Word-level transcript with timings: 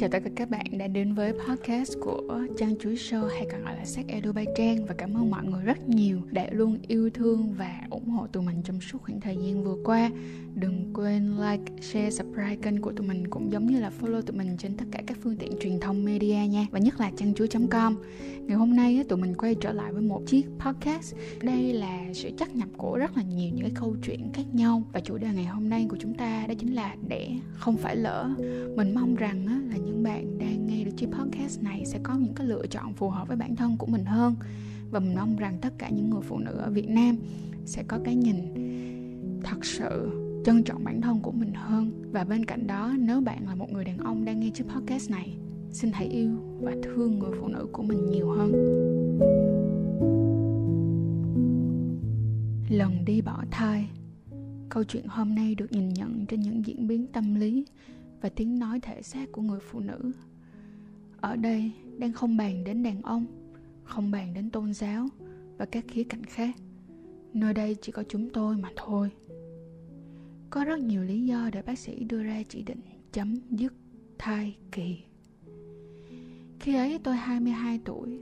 chào 0.00 0.08
tất 0.08 0.18
cả 0.24 0.30
các 0.36 0.50
bạn 0.50 0.66
đã 0.78 0.86
đến 0.86 1.14
với 1.14 1.32
podcast 1.32 1.98
của 2.00 2.46
Trang 2.58 2.78
Chuối 2.78 2.94
Show 2.94 3.26
hay 3.26 3.46
còn 3.52 3.62
gọi 3.64 3.76
là 3.76 3.84
Sắc 3.84 4.06
Edu 4.08 4.32
bay 4.32 4.46
Trang 4.56 4.86
và 4.86 4.94
cảm 4.98 5.14
ơn 5.14 5.30
mọi 5.30 5.44
người 5.44 5.62
rất 5.64 5.88
nhiều 5.88 6.20
đã 6.30 6.46
luôn 6.50 6.78
yêu 6.88 7.10
thương 7.10 7.54
và 7.58 7.80
ủng 7.90 8.08
hộ 8.08 8.26
tụi 8.26 8.42
mình 8.42 8.62
trong 8.64 8.80
suốt 8.80 8.98
khoảng 9.02 9.20
thời 9.20 9.36
gian 9.36 9.64
vừa 9.64 9.76
qua. 9.84 10.10
Đừng 10.54 10.90
quên 10.94 11.36
like, 11.36 11.82
share, 11.82 12.10
subscribe 12.10 12.56
kênh 12.62 12.80
của 12.80 12.92
tụi 12.92 13.06
mình 13.06 13.26
cũng 13.30 13.52
giống 13.52 13.66
như 13.66 13.80
là 13.80 13.90
follow 14.00 14.22
tụi 14.22 14.36
mình 14.36 14.56
trên 14.58 14.76
tất 14.76 14.84
cả 14.90 15.00
các 15.06 15.18
phương 15.22 15.36
tiện 15.36 15.52
truyền 15.60 15.80
thông 15.80 16.04
media 16.04 16.46
nha 16.50 16.66
và 16.70 16.78
nhất 16.78 17.00
là 17.00 17.10
trang 17.16 17.34
chuối.com 17.34 17.96
Ngày 18.46 18.56
hôm 18.56 18.76
nay 18.76 19.04
tụi 19.08 19.18
mình 19.18 19.34
quay 19.34 19.54
trở 19.54 19.72
lại 19.72 19.92
với 19.92 20.02
một 20.02 20.22
chiếc 20.26 20.46
podcast. 20.58 21.14
Đây 21.42 21.72
là 21.72 22.00
sự 22.14 22.30
chắc 22.38 22.54
nhập 22.56 22.68
của 22.76 22.96
rất 22.98 23.16
là 23.16 23.22
nhiều 23.22 23.50
những 23.54 23.64
cái 23.64 23.72
câu 23.74 23.96
chuyện 24.06 24.30
khác 24.34 24.44
nhau 24.52 24.82
và 24.92 25.00
chủ 25.00 25.18
đề 25.18 25.28
ngày 25.34 25.44
hôm 25.44 25.68
nay 25.68 25.86
của 25.90 25.96
chúng 26.00 26.14
ta 26.14 26.46
đó 26.48 26.54
chính 26.58 26.74
là 26.74 26.96
để 27.08 27.30
không 27.52 27.76
phải 27.76 27.96
lỡ. 27.96 28.30
Mình 28.76 28.94
mong 28.94 29.14
rằng 29.14 29.46
là 29.70 29.76
những 29.76 29.89
bạn 30.02 30.38
đang 30.38 30.66
nghe 30.66 30.84
được 30.84 30.90
chiếc 30.96 31.08
podcast 31.12 31.62
này 31.62 31.82
sẽ 31.86 31.98
có 32.02 32.14
những 32.14 32.34
cái 32.34 32.46
lựa 32.46 32.66
chọn 32.66 32.94
phù 32.94 33.10
hợp 33.10 33.28
với 33.28 33.36
bản 33.36 33.56
thân 33.56 33.76
của 33.76 33.86
mình 33.86 34.04
hơn. 34.04 34.34
Và 34.90 35.00
mình 35.00 35.14
mong 35.14 35.36
rằng 35.36 35.58
tất 35.60 35.72
cả 35.78 35.88
những 35.90 36.10
người 36.10 36.22
phụ 36.22 36.38
nữ 36.38 36.52
ở 36.52 36.70
Việt 36.70 36.88
Nam 36.88 37.16
sẽ 37.64 37.82
có 37.82 37.98
cái 38.04 38.14
nhìn 38.14 38.36
thật 39.44 39.64
sự 39.64 40.10
trân 40.44 40.62
trọng 40.64 40.84
bản 40.84 41.00
thân 41.00 41.20
của 41.20 41.32
mình 41.32 41.54
hơn. 41.54 42.02
Và 42.12 42.24
bên 42.24 42.44
cạnh 42.44 42.66
đó, 42.66 42.94
nếu 42.98 43.20
bạn 43.20 43.46
là 43.46 43.54
một 43.54 43.72
người 43.72 43.84
đàn 43.84 43.98
ông 43.98 44.24
đang 44.24 44.40
nghe 44.40 44.50
chiếc 44.50 44.64
podcast 44.68 45.10
này, 45.10 45.36
xin 45.72 45.90
hãy 45.92 46.06
yêu 46.06 46.30
và 46.60 46.72
thương 46.82 47.18
người 47.18 47.30
phụ 47.40 47.48
nữ 47.48 47.66
của 47.72 47.82
mình 47.82 48.10
nhiều 48.10 48.28
hơn. 48.30 48.52
Lần 52.70 53.04
đi 53.04 53.20
bỏ 53.20 53.44
thai. 53.50 53.88
Câu 54.68 54.84
chuyện 54.84 55.04
hôm 55.08 55.34
nay 55.34 55.54
được 55.54 55.72
nhìn 55.72 55.88
nhận 55.88 56.26
trên 56.26 56.40
những 56.40 56.66
diễn 56.66 56.86
biến 56.86 57.06
tâm 57.06 57.34
lý 57.34 57.64
và 58.20 58.28
tiếng 58.28 58.58
nói 58.58 58.80
thể 58.80 59.02
xác 59.02 59.32
của 59.32 59.42
người 59.42 59.60
phụ 59.60 59.80
nữ. 59.80 60.12
Ở 61.20 61.36
đây 61.36 61.72
đang 61.98 62.12
không 62.12 62.36
bàn 62.36 62.64
đến 62.64 62.82
đàn 62.82 63.02
ông, 63.02 63.26
không 63.84 64.10
bàn 64.10 64.34
đến 64.34 64.50
tôn 64.50 64.72
giáo 64.74 65.08
và 65.58 65.66
các 65.66 65.84
khía 65.88 66.04
cạnh 66.04 66.24
khác. 66.24 66.56
Nơi 67.34 67.54
đây 67.54 67.76
chỉ 67.82 67.92
có 67.92 68.02
chúng 68.08 68.30
tôi 68.30 68.56
mà 68.56 68.68
thôi. 68.76 69.10
Có 70.50 70.64
rất 70.64 70.78
nhiều 70.78 71.02
lý 71.02 71.26
do 71.26 71.50
để 71.52 71.62
bác 71.62 71.78
sĩ 71.78 72.04
đưa 72.04 72.22
ra 72.22 72.42
chỉ 72.48 72.62
định 72.62 72.80
chấm 73.12 73.34
dứt 73.50 73.72
thai 74.18 74.56
kỳ. 74.72 74.98
Khi 76.60 76.74
ấy 76.74 76.98
tôi 77.02 77.16
22 77.16 77.80
tuổi, 77.84 78.20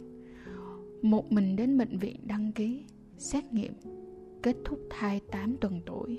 một 1.03 1.33
mình 1.33 1.57
đến 1.57 1.79
bệnh 1.79 1.99
viện 1.99 2.17
đăng 2.27 2.53
ký 2.53 2.85
xét 3.19 3.53
nghiệm 3.53 3.73
kết 4.43 4.57
thúc 4.65 4.79
thai 4.91 5.21
8 5.31 5.57
tuần 5.57 5.81
tuổi 5.87 6.19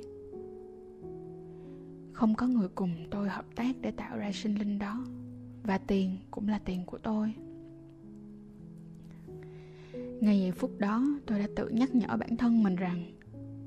không 2.19 2.35
có 2.35 2.47
người 2.47 2.67
cùng 2.75 2.91
tôi 3.11 3.29
hợp 3.29 3.45
tác 3.55 3.75
để 3.81 3.91
tạo 3.91 4.17
ra 4.17 4.31
sinh 4.31 4.55
linh 4.55 4.79
đó. 4.79 5.05
Và 5.63 5.77
tiền 5.77 6.17
cũng 6.31 6.47
là 6.47 6.59
tiền 6.59 6.85
của 6.85 6.97
tôi. 6.97 7.33
Ngay 10.21 10.39
giây 10.39 10.51
phút 10.51 10.79
đó, 10.79 11.05
tôi 11.25 11.39
đã 11.39 11.47
tự 11.55 11.69
nhắc 11.69 11.95
nhở 11.95 12.17
bản 12.17 12.37
thân 12.37 12.63
mình 12.63 12.75
rằng, 12.75 13.11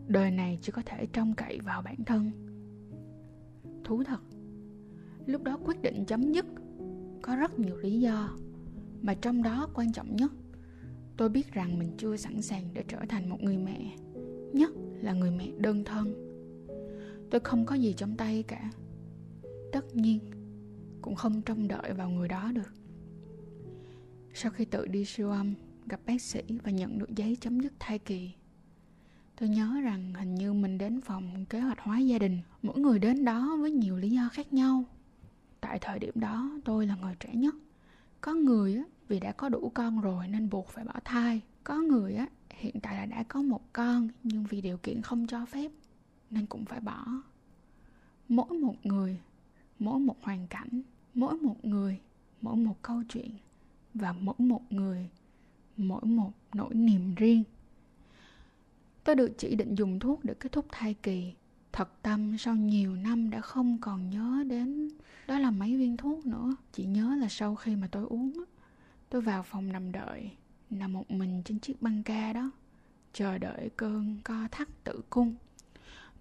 đời 0.06 0.30
này 0.30 0.58
chỉ 0.62 0.72
có 0.72 0.82
thể 0.86 1.06
trông 1.06 1.34
cậy 1.34 1.60
vào 1.60 1.82
bản 1.82 1.96
thân. 2.06 2.30
Thú 3.84 4.02
thật, 4.04 4.20
lúc 5.26 5.42
đó 5.42 5.58
quyết 5.64 5.82
định 5.82 6.04
chấm 6.04 6.32
dứt 6.32 6.46
có 7.22 7.36
rất 7.36 7.58
nhiều 7.58 7.76
lý 7.76 8.00
do, 8.00 8.36
mà 9.02 9.14
trong 9.14 9.42
đó 9.42 9.68
quan 9.74 9.92
trọng 9.92 10.16
nhất, 10.16 10.32
tôi 11.16 11.28
biết 11.28 11.52
rằng 11.52 11.78
mình 11.78 11.90
chưa 11.98 12.16
sẵn 12.16 12.42
sàng 12.42 12.64
để 12.74 12.84
trở 12.88 12.98
thành 13.08 13.30
một 13.30 13.42
người 13.42 13.56
mẹ, 13.56 13.96
nhất 14.52 14.70
là 15.00 15.12
người 15.12 15.30
mẹ 15.30 15.48
đơn 15.58 15.84
thân 15.84 16.21
tôi 17.32 17.40
không 17.40 17.66
có 17.66 17.74
gì 17.74 17.94
trong 17.96 18.16
tay 18.16 18.44
cả. 18.48 18.70
Tất 19.72 19.96
nhiên 19.96 20.20
cũng 21.02 21.14
không 21.14 21.42
trông 21.42 21.68
đợi 21.68 21.92
vào 21.92 22.10
người 22.10 22.28
đó 22.28 22.52
được. 22.52 22.72
Sau 24.34 24.50
khi 24.50 24.64
tự 24.64 24.86
đi 24.86 25.04
siêu 25.04 25.30
âm 25.30 25.54
gặp 25.86 26.00
bác 26.06 26.22
sĩ 26.22 26.42
và 26.64 26.70
nhận 26.70 26.98
được 26.98 27.10
giấy 27.16 27.36
chấm 27.40 27.60
dứt 27.60 27.72
thai 27.78 27.98
kỳ 27.98 28.32
tôi 29.42 29.48
nhớ 29.48 29.80
rằng 29.84 30.14
hình 30.14 30.34
như 30.34 30.52
mình 30.52 30.78
đến 30.78 31.00
phòng 31.00 31.44
kế 31.50 31.60
hoạch 31.60 31.80
hóa 31.80 31.98
gia 31.98 32.18
đình 32.18 32.40
mỗi 32.62 32.78
người 32.78 32.98
đến 32.98 33.24
đó 33.24 33.56
với 33.60 33.70
nhiều 33.70 33.96
lý 33.96 34.10
do 34.10 34.28
khác 34.32 34.52
nhau. 34.52 34.84
Tại 35.60 35.78
thời 35.78 35.98
điểm 35.98 36.14
đó 36.14 36.50
tôi 36.64 36.86
là 36.86 36.96
người 36.96 37.14
trẻ 37.20 37.34
nhất. 37.34 37.54
Có 38.20 38.34
người 38.34 38.76
á, 38.76 38.84
vì 39.08 39.20
đã 39.20 39.32
có 39.32 39.48
đủ 39.48 39.72
con 39.74 40.00
rồi 40.00 40.28
nên 40.28 40.50
buộc 40.50 40.68
phải 40.68 40.84
bỏ 40.84 40.94
thai. 41.04 41.40
Có 41.64 41.74
người 41.74 42.14
á, 42.14 42.26
hiện 42.50 42.80
tại 42.82 42.94
là 42.94 43.06
đã 43.06 43.22
có 43.22 43.42
một 43.42 43.72
con 43.72 44.08
nhưng 44.22 44.44
vì 44.44 44.60
điều 44.60 44.76
kiện 44.76 45.02
không 45.02 45.26
cho 45.26 45.46
phép 45.46 45.70
nên 46.32 46.46
cũng 46.46 46.64
phải 46.64 46.80
bỏ. 46.80 47.06
Mỗi 48.28 48.48
một 48.48 48.86
người, 48.86 49.20
mỗi 49.78 50.00
một 50.00 50.16
hoàn 50.22 50.46
cảnh, 50.46 50.82
mỗi 51.14 51.34
một 51.34 51.64
người, 51.64 52.00
mỗi 52.40 52.56
một 52.56 52.82
câu 52.82 53.02
chuyện 53.08 53.30
và 53.94 54.12
mỗi 54.12 54.34
một 54.38 54.72
người, 54.72 55.08
mỗi 55.76 56.04
một 56.04 56.32
nỗi 56.54 56.74
niềm 56.74 57.14
riêng. 57.14 57.42
Tôi 59.04 59.14
được 59.14 59.32
chỉ 59.38 59.54
định 59.54 59.74
dùng 59.74 59.98
thuốc 59.98 60.24
để 60.24 60.34
kết 60.40 60.52
thúc 60.52 60.66
thai 60.72 60.94
kỳ. 60.94 61.32
Thật 61.72 62.02
tâm, 62.02 62.38
sau 62.38 62.54
nhiều 62.54 62.96
năm 62.96 63.30
đã 63.30 63.40
không 63.40 63.78
còn 63.80 64.10
nhớ 64.10 64.44
đến, 64.46 64.88
đó 65.26 65.38
là 65.38 65.50
mấy 65.50 65.76
viên 65.76 65.96
thuốc 65.96 66.26
nữa. 66.26 66.56
Chỉ 66.72 66.84
nhớ 66.84 67.14
là 67.20 67.28
sau 67.28 67.54
khi 67.54 67.76
mà 67.76 67.88
tôi 67.90 68.06
uống 68.06 68.32
tôi 69.12 69.22
vào 69.22 69.42
phòng 69.42 69.72
nằm 69.72 69.92
đợi, 69.92 70.30
nằm 70.70 70.92
một 70.92 71.10
mình 71.10 71.42
trên 71.44 71.58
chiếc 71.58 71.82
băng 71.82 72.02
ca 72.02 72.32
đó, 72.32 72.50
chờ 73.12 73.38
đợi 73.38 73.70
cơn 73.76 74.20
co 74.24 74.48
thắt 74.50 74.68
tử 74.84 75.00
cung 75.10 75.34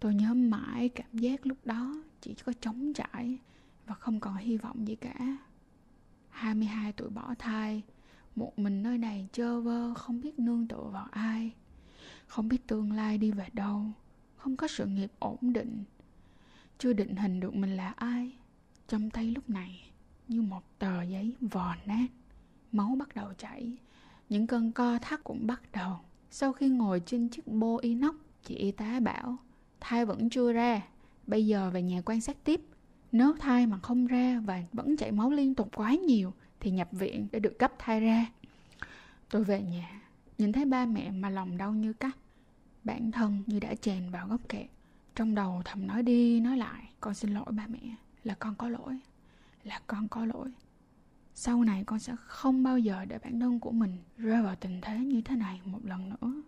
tôi 0.01 0.15
nhớ 0.15 0.33
mãi 0.33 0.89
cảm 0.89 1.13
giác 1.13 1.47
lúc 1.47 1.57
đó 1.65 2.03
chỉ 2.21 2.33
có 2.33 2.53
trống 2.61 2.93
trải 2.93 3.37
và 3.85 3.95
không 3.95 4.19
còn 4.19 4.35
hy 4.35 4.57
vọng 4.57 4.87
gì 4.87 4.95
cả. 4.95 5.37
22 6.29 6.91
tuổi 6.91 7.09
bỏ 7.09 7.33
thai, 7.39 7.81
một 8.35 8.59
mình 8.59 8.83
nơi 8.83 8.97
này 8.97 9.27
chơ 9.31 9.61
vơ, 9.61 9.93
không 9.93 10.21
biết 10.21 10.39
nương 10.39 10.67
tựa 10.67 10.89
vào 10.91 11.07
ai. 11.11 11.51
Không 12.27 12.47
biết 12.47 12.67
tương 12.67 12.91
lai 12.91 13.17
đi 13.17 13.31
về 13.31 13.47
đâu, 13.53 13.85
không 14.35 14.55
có 14.55 14.67
sự 14.67 14.85
nghiệp 14.85 15.11
ổn 15.19 15.53
định. 15.53 15.83
Chưa 16.77 16.93
định 16.93 17.15
hình 17.15 17.39
được 17.39 17.55
mình 17.55 17.77
là 17.77 17.89
ai. 17.89 18.37
Trong 18.87 19.09
tay 19.09 19.31
lúc 19.31 19.49
này, 19.49 19.91
như 20.27 20.41
một 20.41 20.63
tờ 20.79 21.01
giấy 21.01 21.35
vò 21.41 21.75
nát. 21.85 22.07
Máu 22.71 22.95
bắt 22.99 23.15
đầu 23.15 23.33
chảy, 23.33 23.77
những 24.29 24.47
cơn 24.47 24.71
co 24.71 24.99
thắt 25.01 25.23
cũng 25.23 25.47
bắt 25.47 25.61
đầu. 25.71 25.99
Sau 26.31 26.53
khi 26.53 26.69
ngồi 26.69 27.01
trên 27.05 27.29
chiếc 27.29 27.47
bô 27.47 27.77
inox, 27.77 28.15
chị 28.43 28.55
y 28.55 28.71
tá 28.71 28.99
bảo 28.99 29.37
thai 29.81 30.05
vẫn 30.05 30.29
chưa 30.29 30.53
ra, 30.53 30.81
bây 31.27 31.47
giờ 31.47 31.69
về 31.69 31.81
nhà 31.81 32.01
quan 32.05 32.21
sát 32.21 32.37
tiếp. 32.43 32.61
Nếu 33.11 33.33
thai 33.39 33.67
mà 33.67 33.77
không 33.77 34.07
ra 34.07 34.41
và 34.45 34.63
vẫn 34.73 34.97
chảy 34.97 35.11
máu 35.11 35.31
liên 35.31 35.55
tục 35.55 35.69
quá 35.75 35.93
nhiều 35.93 36.33
thì 36.59 36.71
nhập 36.71 36.89
viện 36.91 37.27
để 37.31 37.39
được 37.39 37.59
cấp 37.59 37.73
thai 37.79 37.99
ra. 37.99 38.25
Tôi 39.29 39.43
về 39.43 39.61
nhà, 39.61 40.01
nhìn 40.37 40.51
thấy 40.51 40.65
ba 40.65 40.85
mẹ 40.85 41.11
mà 41.11 41.29
lòng 41.29 41.57
đau 41.57 41.73
như 41.73 41.93
cắt. 41.93 42.17
Bản 42.83 43.11
thân 43.11 43.43
như 43.47 43.59
đã 43.59 43.75
chèn 43.75 44.11
vào 44.11 44.27
góc 44.27 44.49
kẹt. 44.49 44.67
Trong 45.15 45.35
đầu 45.35 45.61
thầm 45.65 45.87
nói 45.87 46.03
đi 46.03 46.39
nói 46.39 46.57
lại, 46.57 46.89
con 46.99 47.13
xin 47.13 47.33
lỗi 47.33 47.45
ba 47.51 47.67
mẹ, 47.67 47.95
là 48.23 48.35
con 48.39 48.55
có 48.55 48.69
lỗi, 48.69 48.99
là 49.63 49.81
con 49.87 50.07
có 50.07 50.25
lỗi. 50.25 50.51
Sau 51.33 51.63
này 51.63 51.83
con 51.83 51.99
sẽ 51.99 52.15
không 52.25 52.63
bao 52.63 52.79
giờ 52.79 53.05
để 53.05 53.19
bản 53.23 53.39
thân 53.39 53.59
của 53.59 53.71
mình 53.71 53.97
rơi 54.17 54.43
vào 54.43 54.55
tình 54.55 54.81
thế 54.81 54.99
như 54.99 55.21
thế 55.21 55.35
này 55.35 55.61
một 55.65 55.79
lần 55.83 56.09
nữa 56.09 56.41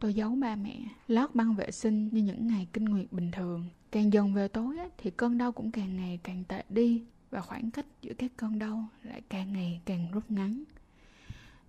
tôi 0.00 0.14
giấu 0.14 0.30
ba 0.30 0.56
mẹ, 0.56 0.76
lót 1.08 1.34
băng 1.34 1.54
vệ 1.54 1.70
sinh 1.70 2.08
như 2.12 2.22
những 2.22 2.46
ngày 2.46 2.68
kinh 2.72 2.84
nguyệt 2.84 3.12
bình 3.12 3.30
thường. 3.30 3.64
Càng 3.90 4.12
dần 4.12 4.34
về 4.34 4.48
tối 4.48 4.76
thì 4.98 5.10
cơn 5.10 5.38
đau 5.38 5.52
cũng 5.52 5.70
càng 5.70 5.96
ngày 5.96 6.20
càng 6.22 6.44
tệ 6.48 6.64
đi, 6.68 7.04
và 7.30 7.40
khoảng 7.40 7.70
cách 7.70 7.86
giữa 8.02 8.12
các 8.18 8.32
cơn 8.36 8.58
đau 8.58 8.88
lại 9.02 9.22
càng 9.28 9.52
ngày 9.52 9.80
càng 9.84 10.10
rút 10.12 10.30
ngắn. 10.30 10.64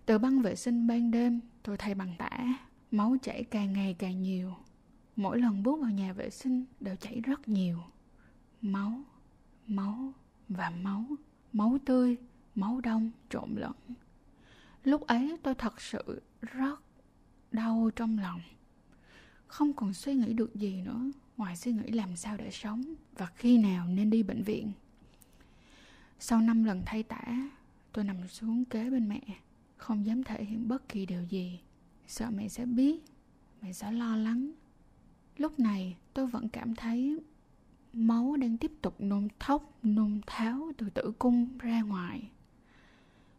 Từ 0.06 0.18
băng 0.18 0.42
vệ 0.42 0.56
sinh 0.56 0.88
ban 0.88 1.12
đêm, 1.12 1.40
tôi 1.64 1.78
thay 1.78 1.96
bằng 1.96 2.16
tả, 2.18 2.60
máu 2.92 3.16
chảy 3.22 3.44
càng 3.44 3.74
ngày 3.74 3.96
càng 4.00 4.22
nhiều. 4.22 4.54
Mỗi 5.16 5.40
lần 5.40 5.64
bước 5.64 5.80
vào 5.82 5.92
nhà 5.92 6.14
vệ 6.14 6.30
sinh 6.30 6.66
đều 6.80 6.96
chảy 6.96 7.22
rất 7.22 7.48
nhiều. 7.48 7.80
Máu 8.62 8.92
máu 9.68 10.14
và 10.50 10.70
máu 10.70 11.06
máu 11.54 11.78
tươi, 11.86 12.18
máu 12.56 12.82
đông 12.82 13.12
trộn 13.30 13.50
lẫn. 13.56 13.76
Lúc 14.84 15.08
ấy 15.08 15.38
tôi 15.44 15.56
thật 15.56 15.82
sự 15.82 16.22
rất 16.42 16.80
đau 17.56 17.90
trong 17.96 18.20
lòng. 18.20 18.42
Không 19.48 19.74
còn 19.74 19.94
suy 19.94 20.14
nghĩ 20.14 20.34
được 20.34 20.56
gì 20.56 20.82
nữa, 20.82 21.12
ngoài 21.38 21.56
suy 21.56 21.72
nghĩ 21.72 21.92
làm 21.92 22.16
sao 22.16 22.38
để 22.38 22.52
sống 22.52 22.96
và 23.18 23.26
khi 23.26 23.58
nào 23.58 23.88
nên 23.88 24.10
đi 24.10 24.24
bệnh 24.24 24.44
viện. 24.44 24.72
Sau 26.20 26.42
năm 26.42 26.64
lần 26.64 26.84
thay 26.86 27.04
tả, 27.04 27.50
tôi 27.92 28.04
nằm 28.04 28.28
xuống 28.28 28.66
kế 28.66 28.90
bên 28.90 29.10
mẹ, 29.10 29.22
không 29.78 30.06
dám 30.06 30.24
thể 30.24 30.44
hiện 30.44 30.68
bất 30.68 30.90
kỳ 30.90 31.06
điều 31.06 31.24
gì. 31.24 31.60
Sợ 32.08 32.30
mẹ 32.30 32.48
sẽ 32.48 32.66
biết, 32.66 33.04
mẹ 33.62 33.74
sẽ 33.74 33.92
lo 33.92 34.16
lắng. 34.16 34.52
Lúc 35.38 35.60
này, 35.60 35.96
tôi 36.14 36.28
vẫn 36.28 36.50
cảm 36.50 36.76
thấy 36.76 37.20
máu 37.94 38.36
đang 38.36 38.58
tiếp 38.58 38.72
tục 38.82 38.96
nôn 39.00 39.28
thốc, 39.40 39.80
nôn 39.84 40.22
tháo 40.28 40.72
từ 40.78 40.90
tử 40.90 41.14
cung 41.20 41.58
ra 41.58 41.82
ngoài. 41.82 42.30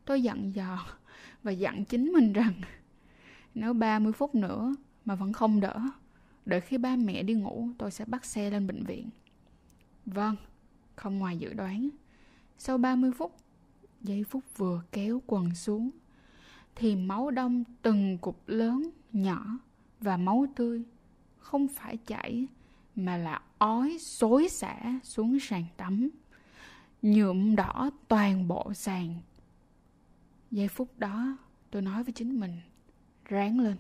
Tôi 0.05 0.23
dặn 0.23 0.53
dò 0.55 0.87
và 1.43 1.53
dặn 1.53 1.85
chính 1.85 2.13
mình 2.13 2.33
rằng 2.33 2.55
nếu 3.57 3.73
30 3.73 4.13
phút 4.13 4.35
nữa 4.35 4.75
mà 5.05 5.15
vẫn 5.15 5.33
không 5.33 5.61
đỡ 5.61 5.81
Đợi 6.47 6.61
khi 6.61 6.79
ba 6.79 6.97
mẹ 6.97 7.23
đi 7.23 7.35
ngủ 7.35 7.69
tôi 7.79 7.91
sẽ 7.91 8.05
bắt 8.05 8.25
xe 8.25 8.51
lên 8.51 8.67
bệnh 8.67 8.85
viện. 8.85 9.11
Vâng, 10.07 10.37
không 10.97 11.19
ngoài 11.19 11.37
dự 11.37 11.53
đoán. 11.53 11.89
Sau 12.59 12.79
30 12.79 13.11
phút 13.19 13.37
giây 14.01 14.25
phút 14.25 14.45
vừa 14.57 14.83
kéo 14.93 15.23
quần 15.27 15.55
xuống 15.55 15.91
thì 16.75 16.97
máu 16.97 17.31
đông 17.31 17.65
từng 17.83 18.19
cục 18.19 18.49
lớn 18.49 18.91
nhỏ 19.13 19.59
và 20.01 20.17
máu 20.17 20.47
tươi 20.57 20.83
không 21.39 21.69
phải 21.69 21.97
chảy 21.97 22.47
mà 22.97 23.17
là 23.17 23.43
ói 23.59 23.97
xối 24.01 24.49
xả 24.49 25.01
xuống 25.03 25.39
sàn 25.41 25.65
tắm 25.77 26.09
nhuộm 27.03 27.57
đỏ 27.57 27.91
toàn 28.09 28.49
bộ 28.49 28.75
sàn. 28.75 29.15
Giây 30.51 30.69
phút 30.69 30.99
đó 30.99 31.37
tôi 31.71 31.83
nói 31.83 32.05
với 32.05 32.13
chính 32.13 32.41
mình 32.41 32.61
ráng 33.29 33.61
lên. 33.61 33.77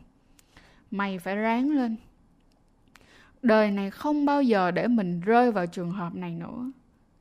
Mày 0.90 1.18
phải 1.18 1.36
ráng 1.36 1.70
lên. 1.70 1.96
Đời 3.42 3.70
này 3.70 3.90
không 3.90 4.26
bao 4.26 4.42
giờ 4.42 4.70
để 4.70 4.88
mình 4.88 5.20
rơi 5.20 5.52
vào 5.52 5.66
trường 5.66 5.90
hợp 5.90 6.14
này 6.14 6.34
nữa. 6.34 6.72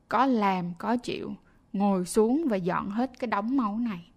Có 0.08 0.26
làm, 0.26 0.72
có 0.78 0.96
chịu, 0.96 1.34
ngồi 1.72 2.06
xuống 2.06 2.46
và 2.48 2.56
dọn 2.56 2.90
hết 2.90 3.18
cái 3.18 3.28
đống 3.28 3.56
máu 3.56 3.78
này. 3.78 4.10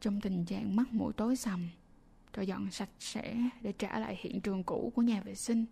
Trong 0.00 0.20
tình 0.20 0.44
trạng 0.44 0.76
mắt 0.76 0.92
mũi 0.92 1.12
tối 1.12 1.36
sầm, 1.36 1.68
tôi 2.32 2.46
dọn 2.46 2.70
sạch 2.70 2.88
sẽ 2.98 3.36
để 3.60 3.72
trả 3.72 3.98
lại 3.98 4.18
hiện 4.20 4.40
trường 4.40 4.64
cũ 4.64 4.92
của 4.94 5.02
nhà 5.02 5.20
vệ 5.20 5.34
sinh, 5.34 5.64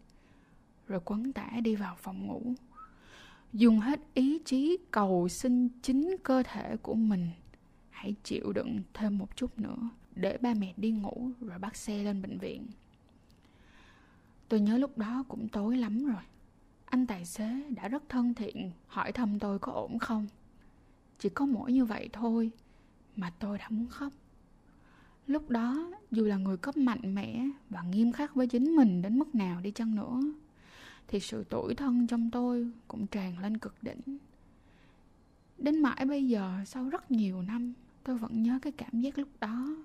rồi 0.89 1.01
quấn 1.05 1.33
tả 1.33 1.51
đi 1.63 1.77
vào 1.77 1.97
phòng 1.99 2.27
ngủ. 2.27 2.55
Dùng 3.53 3.81
hết 3.81 4.01
ý 4.15 4.39
chí 4.45 4.77
cầu 4.91 5.29
xin 5.29 5.69
chính 5.83 6.17
cơ 6.23 6.43
thể 6.43 6.77
của 6.83 6.95
mình, 6.95 7.29
hãy 7.91 8.15
chịu 8.25 8.53
đựng 8.53 8.83
thêm 8.95 9.19
một 9.19 9.37
chút 9.37 9.59
nữa 9.59 9.89
để 10.15 10.39
ba 10.41 10.55
mẹ 10.55 10.75
đi 10.77 10.91
ngủ 10.91 11.31
rồi 11.41 11.59
bắt 11.59 11.77
xe 11.77 12.05
lên 12.05 12.23
bệnh 12.23 12.39
viện. 12.39 12.67
Tôi 14.49 14.61
nhớ 14.61 14.79
lúc 14.79 14.99
đó 14.99 15.25
cũng 15.29 15.49
tối 15.49 15.77
lắm 15.77 16.07
rồi. 16.07 16.23
Anh 16.85 17.07
tài 17.07 17.25
xế 17.25 17.71
đã 17.71 17.89
rất 17.89 18.09
thân 18.09 18.35
thiện, 18.35 18.71
hỏi 18.87 19.13
thăm 19.13 19.39
tôi 19.39 19.59
có 19.59 19.73
ổn 19.73 19.99
không? 19.99 20.27
Chỉ 21.19 21.29
có 21.29 21.47
mỗi 21.47 21.73
như 21.73 21.85
vậy 21.85 22.09
thôi 22.13 22.51
mà 23.17 23.31
tôi 23.39 23.59
đã 23.59 23.69
muốn 23.71 23.87
khóc. 23.87 24.13
Lúc 25.27 25.51
đó, 25.51 25.91
dù 26.11 26.25
là 26.25 26.37
người 26.37 26.57
cấp 26.57 26.77
mạnh 26.77 27.15
mẽ 27.15 27.49
và 27.71 27.83
nghiêm 27.83 28.13
khắc 28.13 28.35
với 28.35 28.47
chính 28.47 28.77
mình 28.77 29.03
đến 29.03 29.19
mức 29.19 29.35
nào 29.35 29.61
đi 29.61 29.71
chăng 29.71 29.95
nữa, 29.95 30.21
thì 31.09 31.21
sự 31.21 31.45
tủi 31.45 31.75
thân 31.75 32.07
trong 32.07 32.31
tôi 32.31 32.71
cũng 32.89 33.07
tràn 33.07 33.39
lên 33.39 33.59
cực 33.59 33.83
đỉnh. 33.83 34.19
Đến 35.59 35.83
mãi 35.83 36.05
bây 36.05 36.29
giờ, 36.29 36.61
sau 36.67 36.89
rất 36.89 37.11
nhiều 37.11 37.43
năm, 37.43 37.73
tôi 38.05 38.19
vẫn 38.19 38.43
nhớ 38.43 38.59
cái 38.63 38.73
cảm 38.73 39.01
giác 39.01 39.19
lúc 39.19 39.29
đó 39.41 39.77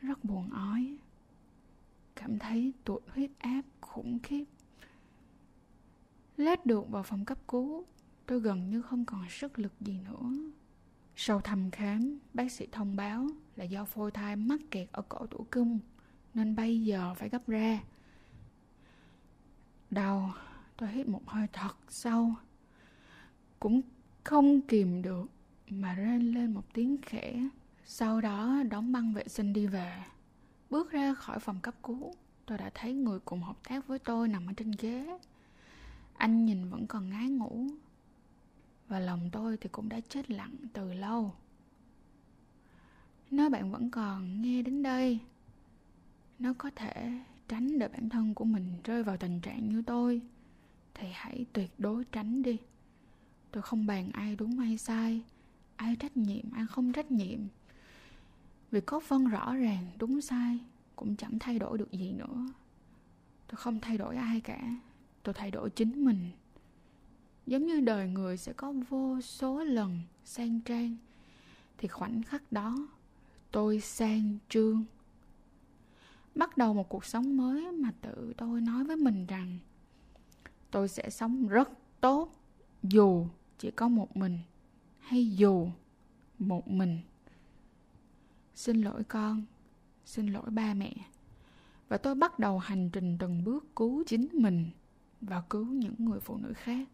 rất 0.00 0.24
buồn 0.24 0.50
ói. 0.50 0.96
Cảm 2.16 2.38
thấy 2.38 2.72
tụt 2.84 3.02
huyết 3.08 3.30
áp, 3.38 3.62
khủng 3.80 4.18
khiếp. 4.22 4.44
Lết 6.36 6.66
được 6.66 6.90
vào 6.90 7.02
phòng 7.02 7.24
cấp 7.24 7.38
cứu, 7.48 7.84
tôi 8.26 8.40
gần 8.40 8.70
như 8.70 8.82
không 8.82 9.04
còn 9.04 9.28
sức 9.30 9.58
lực 9.58 9.72
gì 9.80 9.98
nữa. 10.04 10.50
Sau 11.16 11.40
thăm 11.40 11.70
khám, 11.70 12.18
bác 12.34 12.52
sĩ 12.52 12.66
thông 12.72 12.96
báo 12.96 13.26
là 13.56 13.64
do 13.64 13.84
phôi 13.84 14.10
thai 14.10 14.36
mắc 14.36 14.60
kẹt 14.70 14.88
ở 14.92 15.02
cổ 15.02 15.26
tử 15.26 15.38
cung, 15.50 15.78
nên 16.34 16.56
bây 16.56 16.82
giờ 16.82 17.14
phải 17.14 17.28
gấp 17.28 17.46
ra. 17.46 17.80
Đau 19.90 20.34
tôi 20.76 20.88
hít 20.88 21.08
một 21.08 21.28
hơi 21.28 21.46
thật 21.52 21.76
sâu. 21.88 22.34
Cũng 23.60 23.80
không 24.24 24.60
kìm 24.60 25.02
được 25.02 25.26
mà 25.70 25.94
rên 25.94 26.34
lên 26.34 26.54
một 26.54 26.64
tiếng 26.72 26.96
khẽ 27.02 27.48
sau 27.92 28.20
đó, 28.20 28.62
đóng 28.70 28.92
băng 28.92 29.12
vệ 29.12 29.28
sinh 29.28 29.52
đi 29.52 29.66
về. 29.66 30.02
Bước 30.70 30.90
ra 30.90 31.14
khỏi 31.14 31.38
phòng 31.38 31.60
cấp 31.60 31.74
cứu, 31.82 32.14
tôi 32.46 32.58
đã 32.58 32.70
thấy 32.74 32.92
người 32.94 33.18
cùng 33.24 33.42
hợp 33.42 33.56
tác 33.68 33.86
với 33.86 33.98
tôi 33.98 34.28
nằm 34.28 34.46
ở 34.46 34.52
trên 34.56 34.72
ghế. 34.78 35.18
Anh 36.16 36.44
nhìn 36.44 36.68
vẫn 36.68 36.86
còn 36.86 37.10
ngái 37.10 37.28
ngủ. 37.28 37.66
Và 38.88 39.00
lòng 39.00 39.30
tôi 39.32 39.56
thì 39.56 39.68
cũng 39.72 39.88
đã 39.88 40.00
chết 40.08 40.30
lặng 40.30 40.54
từ 40.72 40.92
lâu. 40.92 41.34
Nếu 43.30 43.50
bạn 43.50 43.70
vẫn 43.70 43.90
còn 43.90 44.42
nghe 44.42 44.62
đến 44.62 44.82
đây 44.82 45.20
nếu 46.38 46.54
có 46.54 46.70
thể 46.76 47.20
tránh 47.48 47.78
để 47.78 47.88
bản 47.88 48.08
thân 48.08 48.34
của 48.34 48.44
mình 48.44 48.66
rơi 48.84 49.02
vào 49.02 49.16
tình 49.16 49.40
trạng 49.40 49.68
như 49.68 49.82
tôi, 49.86 50.20
thì 50.94 51.08
hãy 51.12 51.46
tuyệt 51.52 51.70
đối 51.78 52.04
tránh 52.04 52.42
đi. 52.42 52.56
Tôi 53.50 53.62
không 53.62 53.86
bàn 53.86 54.10
ai 54.12 54.36
đúng 54.36 54.58
hay 54.58 54.78
sai, 54.78 55.22
ai 55.76 55.96
trách 55.96 56.16
nhiệm, 56.16 56.52
ai 56.52 56.66
không 56.66 56.92
trách 56.92 57.10
nhiệm 57.10 57.40
vì 58.70 58.80
có 58.80 59.00
phân 59.00 59.28
rõ 59.28 59.54
ràng, 59.54 59.86
đúng 59.98 60.20
sai, 60.20 60.58
cũng 60.96 61.16
chẳng 61.16 61.38
thay 61.38 61.58
đổi 61.58 61.78
được 61.78 61.92
gì 61.92 62.12
nữa. 62.12 62.46
Tôi 63.46 63.56
không 63.56 63.80
thay 63.80 63.98
đổi 63.98 64.16
ai 64.16 64.40
cả. 64.40 64.76
Tôi 65.22 65.34
thay 65.34 65.50
đổi 65.50 65.70
chính 65.70 66.04
mình. 66.04 66.30
Giống 67.46 67.66
như 67.66 67.80
đời 67.80 68.08
người 68.08 68.36
sẽ 68.36 68.52
có 68.52 68.72
vô 68.88 69.20
số 69.20 69.64
lần 69.64 70.00
sang 70.24 70.60
trang, 70.60 70.96
thì 71.78 71.88
khoảnh 71.88 72.22
khắc 72.22 72.52
đó, 72.52 72.88
tôi 73.50 73.80
sang 73.80 74.38
trương. 74.48 74.84
Bắt 76.34 76.56
đầu 76.56 76.74
một 76.74 76.88
cuộc 76.88 77.04
sống 77.04 77.36
mới 77.36 77.72
mà 77.72 77.92
tự 78.00 78.34
tôi 78.36 78.60
nói 78.60 78.84
với 78.84 78.96
mình 78.96 79.26
rằng, 79.26 79.58
tôi 80.70 80.88
sẽ 80.88 81.10
sống 81.10 81.48
rất 81.48 81.70
tốt, 82.00 82.32
dù 82.82 83.26
chỉ 83.58 83.70
có 83.70 83.88
một 83.88 84.16
mình, 84.16 84.38
hay 84.98 85.30
dù 85.30 85.68
một 86.38 86.68
mình 86.68 86.98
xin 88.60 88.82
lỗi 88.82 89.04
con, 89.04 89.42
xin 90.04 90.26
lỗi 90.26 90.50
ba 90.50 90.74
mẹ. 90.74 90.92
Và 91.88 91.98
tôi 91.98 92.14
bắt 92.14 92.38
đầu 92.38 92.58
hành 92.58 92.90
trình 92.90 93.16
từng 93.18 93.44
bước 93.44 93.76
cứu 93.76 94.02
chính 94.06 94.28
mình 94.32 94.70
và 95.20 95.42
cứu 95.50 95.66
những 95.66 95.94
người 95.98 96.20
phụ 96.20 96.36
nữ 96.36 96.52
khác. 96.56 96.88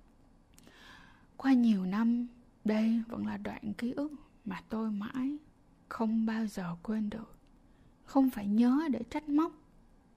Qua 1.37 1.53
nhiều 1.53 1.85
năm, 1.85 2.27
đây 2.65 3.03
vẫn 3.09 3.27
là 3.27 3.37
đoạn 3.37 3.73
ký 3.79 3.93
ức 3.93 4.13
mà 4.45 4.63
tôi 4.69 4.91
mãi 4.91 5.37
không 5.89 6.27
bao 6.27 6.47
giờ 6.47 6.77
quên 6.83 7.11
được. 7.11 7.37
Không 8.05 8.31
phải 8.31 8.47
nhớ 8.47 8.89
để 8.93 9.01
trách 9.11 9.29
móc, 9.29 9.53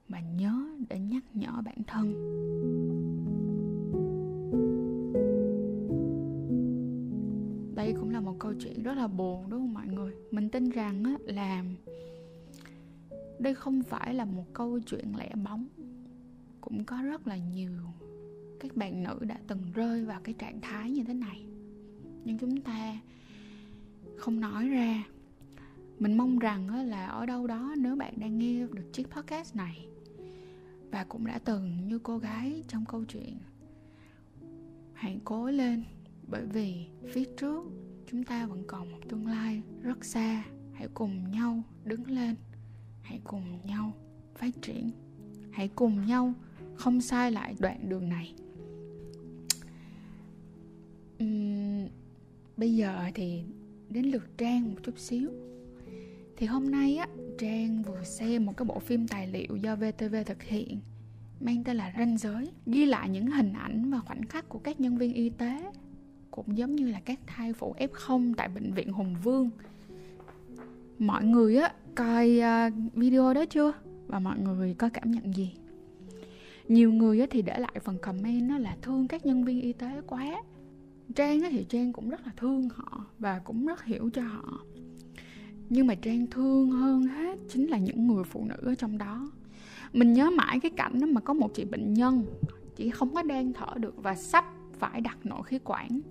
mà 0.08 0.20
nhớ 0.20 0.70
để 0.90 1.00
nhắc 1.00 1.24
nhở 1.34 1.62
bản 1.66 1.84
thân. 1.88 2.14
Đây 7.76 7.94
cũng 8.00 8.10
là 8.10 8.20
một 8.20 8.36
câu 8.40 8.54
chuyện 8.60 8.84
rất 8.84 8.94
là 8.94 9.08
buồn, 9.08 9.50
đúng 9.50 9.60
không 9.60 9.74
mọi 9.74 9.88
rồi. 10.10 10.20
Mình 10.32 10.50
tin 10.50 10.70
rằng 10.70 11.04
á, 11.04 11.16
là 11.26 11.64
đây 13.40 13.54
không 13.54 13.84
phải 13.84 14.14
là 14.14 14.26
một 14.26 14.46
câu 14.54 14.80
chuyện 14.80 15.14
lẻ 15.18 15.30
bóng. 15.44 15.68
Cũng 16.62 16.84
có 16.84 17.02
rất 17.02 17.28
là 17.28 17.38
nhiều 17.38 17.72
các 18.60 18.76
bạn 18.76 19.04
nữ 19.04 19.20
đã 19.22 19.40
từng 19.48 19.72
rơi 19.74 20.06
vào 20.06 20.22
cái 20.24 20.36
trạng 20.40 20.62
thái 20.62 20.92
như 20.92 21.04
thế 21.04 21.14
này. 21.14 21.46
Nhưng 22.26 22.38
chúng 22.38 22.62
ta 22.62 22.98
không 24.18 24.40
nói 24.40 24.70
ra. 24.70 25.04
Mình 26.00 26.18
mong 26.18 26.40
rằng 26.40 26.90
là 26.90 27.06
ở 27.06 27.26
đâu 27.26 27.48
đó 27.48 27.76
nếu 27.78 27.96
bạn 27.96 28.14
đang 28.18 28.40
nghe 28.40 28.68
được 28.74 28.94
chiếc 28.94 29.08
podcast 29.12 29.56
này 29.56 29.88
và 30.92 31.06
cũng 31.10 31.26
đã 31.26 31.40
từng 31.40 31.88
như 31.88 32.00
cô 32.00 32.18
gái 32.18 32.64
trong 32.68 32.86
câu 32.86 33.06
chuyện 33.06 33.38
hãy 34.94 35.20
cố 35.24 35.50
lên 35.50 35.84
bởi 36.28 36.46
vì 36.46 36.86
phía 37.14 37.24
trước 37.38 37.64
chúng 38.12 38.24
ta 38.24 38.46
vẫn 38.46 38.64
còn 38.68 38.92
một 38.92 39.00
tương 39.10 39.28
lai 39.28 39.62
rất 39.82 40.06
xa. 40.06 40.44
Hãy 40.74 40.88
cùng 40.94 41.32
nhau 41.32 41.64
đứng 41.84 42.08
lên. 42.08 42.36
Hãy 43.02 43.20
cùng 43.24 43.60
nhau 43.66 43.94
phát 44.36 44.62
triển. 44.62 44.92
Hãy 45.52 45.68
cùng 45.76 46.06
nhau 46.06 46.34
không 46.76 47.02
sai 47.02 47.32
lại 47.32 47.56
đoạn 47.60 47.90
đường 47.90 48.10
này. 48.10 48.34
Uhm, 51.24 51.88
bây 52.58 52.76
giờ 52.76 53.04
thì 53.16 53.44
đến 53.90 54.06
lượt 54.06 54.38
trang 54.38 54.72
một 54.72 54.80
chút 54.84 55.00
xíu. 55.00 55.30
Thì 56.38 56.46
hôm 56.46 56.72
nay 56.72 56.98
á 56.98 57.08
trang 57.38 57.84
vừa 57.84 58.04
xem 58.04 58.46
một 58.46 58.58
cái 58.58 58.66
bộ 58.66 58.80
phim 58.80 59.08
tài 59.08 59.28
liệu 59.28 59.56
do 59.56 59.76
vtv 59.76 60.16
thực 60.26 60.44
hiện 60.44 60.80
mang 61.42 61.64
tên 61.64 61.78
là 61.78 61.94
ranh 61.98 62.18
giới 62.18 62.52
ghi 62.66 62.86
lại 62.86 63.10
những 63.10 63.32
hình 63.32 63.54
ảnh 63.54 63.92
và 63.92 64.00
khoảnh 64.00 64.26
khắc 64.26 64.50
của 64.50 64.60
các 64.60 64.80
nhân 64.80 64.98
viên 64.98 65.14
y 65.14 65.30
tế 65.30 65.72
cũng 66.46 66.58
giống 66.58 66.76
như 66.76 66.92
là 66.92 67.00
các 67.06 67.20
thai 67.28 67.54
phụ 67.54 67.76
f0 67.80 68.34
tại 68.38 68.48
bệnh 68.48 68.74
viện 68.74 68.92
hùng 68.92 69.16
vương. 69.24 69.50
Mọi 71.00 71.24
người 71.24 71.58
á, 71.58 71.74
coi 71.96 72.40
ờ, 72.40 72.70
video 72.94 73.34
đó 73.34 73.46
chưa? 73.46 73.74
Và 74.08 74.20
mọi 74.20 74.40
người 74.40 74.74
có 74.74 74.90
cảm 74.90 75.12
nhận 75.12 75.36
gì? 75.36 75.54
Nhiều 76.68 76.92
người 76.92 77.20
á 77.20 77.26
thì 77.30 77.42
để 77.42 77.60
lại 77.60 77.76
phần 77.84 77.98
comment 78.02 78.50
nó 78.50 78.58
là 78.58 78.78
thương 78.82 79.08
các 79.08 79.26
nhân 79.26 79.44
viên 79.44 79.62
y 79.62 79.74
tế 79.74 80.02
quá. 80.08 80.44
Trang 81.16 81.42
á 81.42 81.50
thì 81.52 81.66
trang 81.70 81.94
cũng 81.94 82.10
rất 82.10 82.26
là 82.26 82.32
thương 82.38 82.70
họ 82.70 83.06
và 83.20 83.40
cũng 83.40 83.66
rất 83.66 83.84
hiểu 83.84 84.10
cho 84.14 84.22
họ. 84.22 84.60
Nhưng 85.70 85.88
mà 85.88 85.96
trang 85.96 86.28
thương 86.28 86.72
hơn 86.72 87.04
hết 87.04 87.40
chính 87.50 87.68
là 87.68 87.78
những 87.78 88.08
người 88.08 88.24
phụ 88.24 88.46
nữ 88.46 88.58
ở 88.62 88.76
trong 88.76 88.98
đó. 88.98 89.32
Mình 89.94 90.14
nhớ 90.14 90.30
mãi 90.30 90.60
cái 90.60 90.72
cảnh 90.72 91.00
đó 91.00 91.08
mà 91.08 91.22
có 91.22 91.34
một 91.34 91.52
chị 91.54 91.66
bệnh 91.66 91.94
nhân 91.94 92.26
chỉ 92.76 92.90
không 92.90 93.14
có 93.14 93.22
đang 93.22 93.54
thở 93.54 93.68
được 93.78 93.94
và 94.04 94.16
sắp 94.16 94.46
phải 94.80 95.02
đặt 95.02 95.18
nội 95.24 95.44
khí 95.44 95.60
quản 95.64 96.02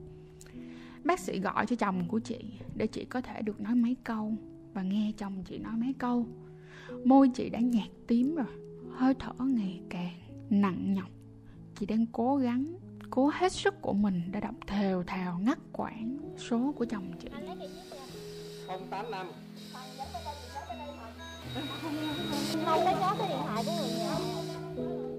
bác 1.05 1.21
sĩ 1.21 1.41
gọi 1.41 1.67
cho 1.67 1.77
chồng 1.77 2.09
của 2.09 2.19
chị 2.19 2.39
để 2.75 2.87
chị 2.87 3.05
có 3.05 3.21
thể 3.21 3.43
được 3.43 3.61
nói 3.61 3.75
mấy 3.75 3.97
câu 4.05 4.35
và 4.73 4.83
nghe 4.83 5.13
chồng 5.17 5.45
chị 5.45 5.59
nói 5.59 5.73
mấy 5.77 5.95
câu. 5.99 6.27
Môi 7.05 7.29
chị 7.35 7.51
đã 7.51 7.59
nhạt 7.59 7.89
tím 8.07 8.35
rồi, 8.35 8.47
hơi 8.93 9.15
thở 9.19 9.33
ngày 9.39 9.81
càng 9.91 10.15
nặng 10.51 10.95
nhọc. 10.95 11.11
Chị 11.75 11.87
đang 11.87 12.07
cố 12.07 12.37
gắng, 12.37 12.77
cố 13.11 13.31
hết 13.35 13.53
sức 13.53 13.75
của 13.81 13.93
mình 13.93 14.23
để 14.31 14.41
đọc 14.41 14.55
thều 14.67 15.03
thào 15.03 15.39
ngắt 15.39 15.59
quãng 15.73 16.19
số 16.37 16.73
của 16.77 16.85
chồng 16.85 17.13
chị. 17.21 17.29
085 18.91 19.27
không 21.83 22.85
lấy 22.85 22.95
nhớ 22.95 23.15
cái 23.19 23.29
điện 23.29 23.39
thoại 23.47 23.65
của 23.67 23.73
người 23.73 23.91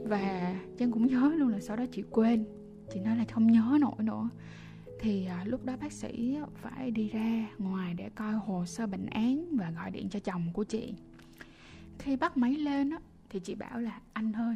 và 0.05 0.55
Trang 0.77 0.91
cũng 0.91 1.07
nhớ 1.07 1.31
luôn 1.35 1.49
là 1.49 1.59
sau 1.59 1.75
đó 1.75 1.85
chị 1.91 2.03
quên. 2.11 2.45
Chị 2.93 2.99
nói 2.99 3.17
là 3.17 3.25
không 3.33 3.51
nhớ 3.51 3.77
nổi 3.79 3.95
nữa 3.99 4.29
thì 4.99 5.25
à, 5.25 5.43
lúc 5.45 5.65
đó 5.65 5.73
bác 5.81 5.91
sĩ 5.91 6.37
phải 6.61 6.91
đi 6.91 7.09
ra 7.09 7.47
ngoài 7.57 7.93
để 7.93 8.09
coi 8.15 8.33
hồ 8.33 8.65
sơ 8.65 8.87
bệnh 8.87 9.05
án 9.05 9.57
và 9.57 9.71
gọi 9.71 9.91
điện 9.91 10.09
cho 10.09 10.19
chồng 10.19 10.49
của 10.53 10.63
chị. 10.63 10.93
Khi 11.99 12.15
bắt 12.15 12.37
máy 12.37 12.53
lên 12.53 12.89
á, 12.89 12.99
thì 13.29 13.39
chị 13.39 13.55
bảo 13.55 13.79
là 13.79 13.99
anh 14.13 14.33
ơi 14.33 14.55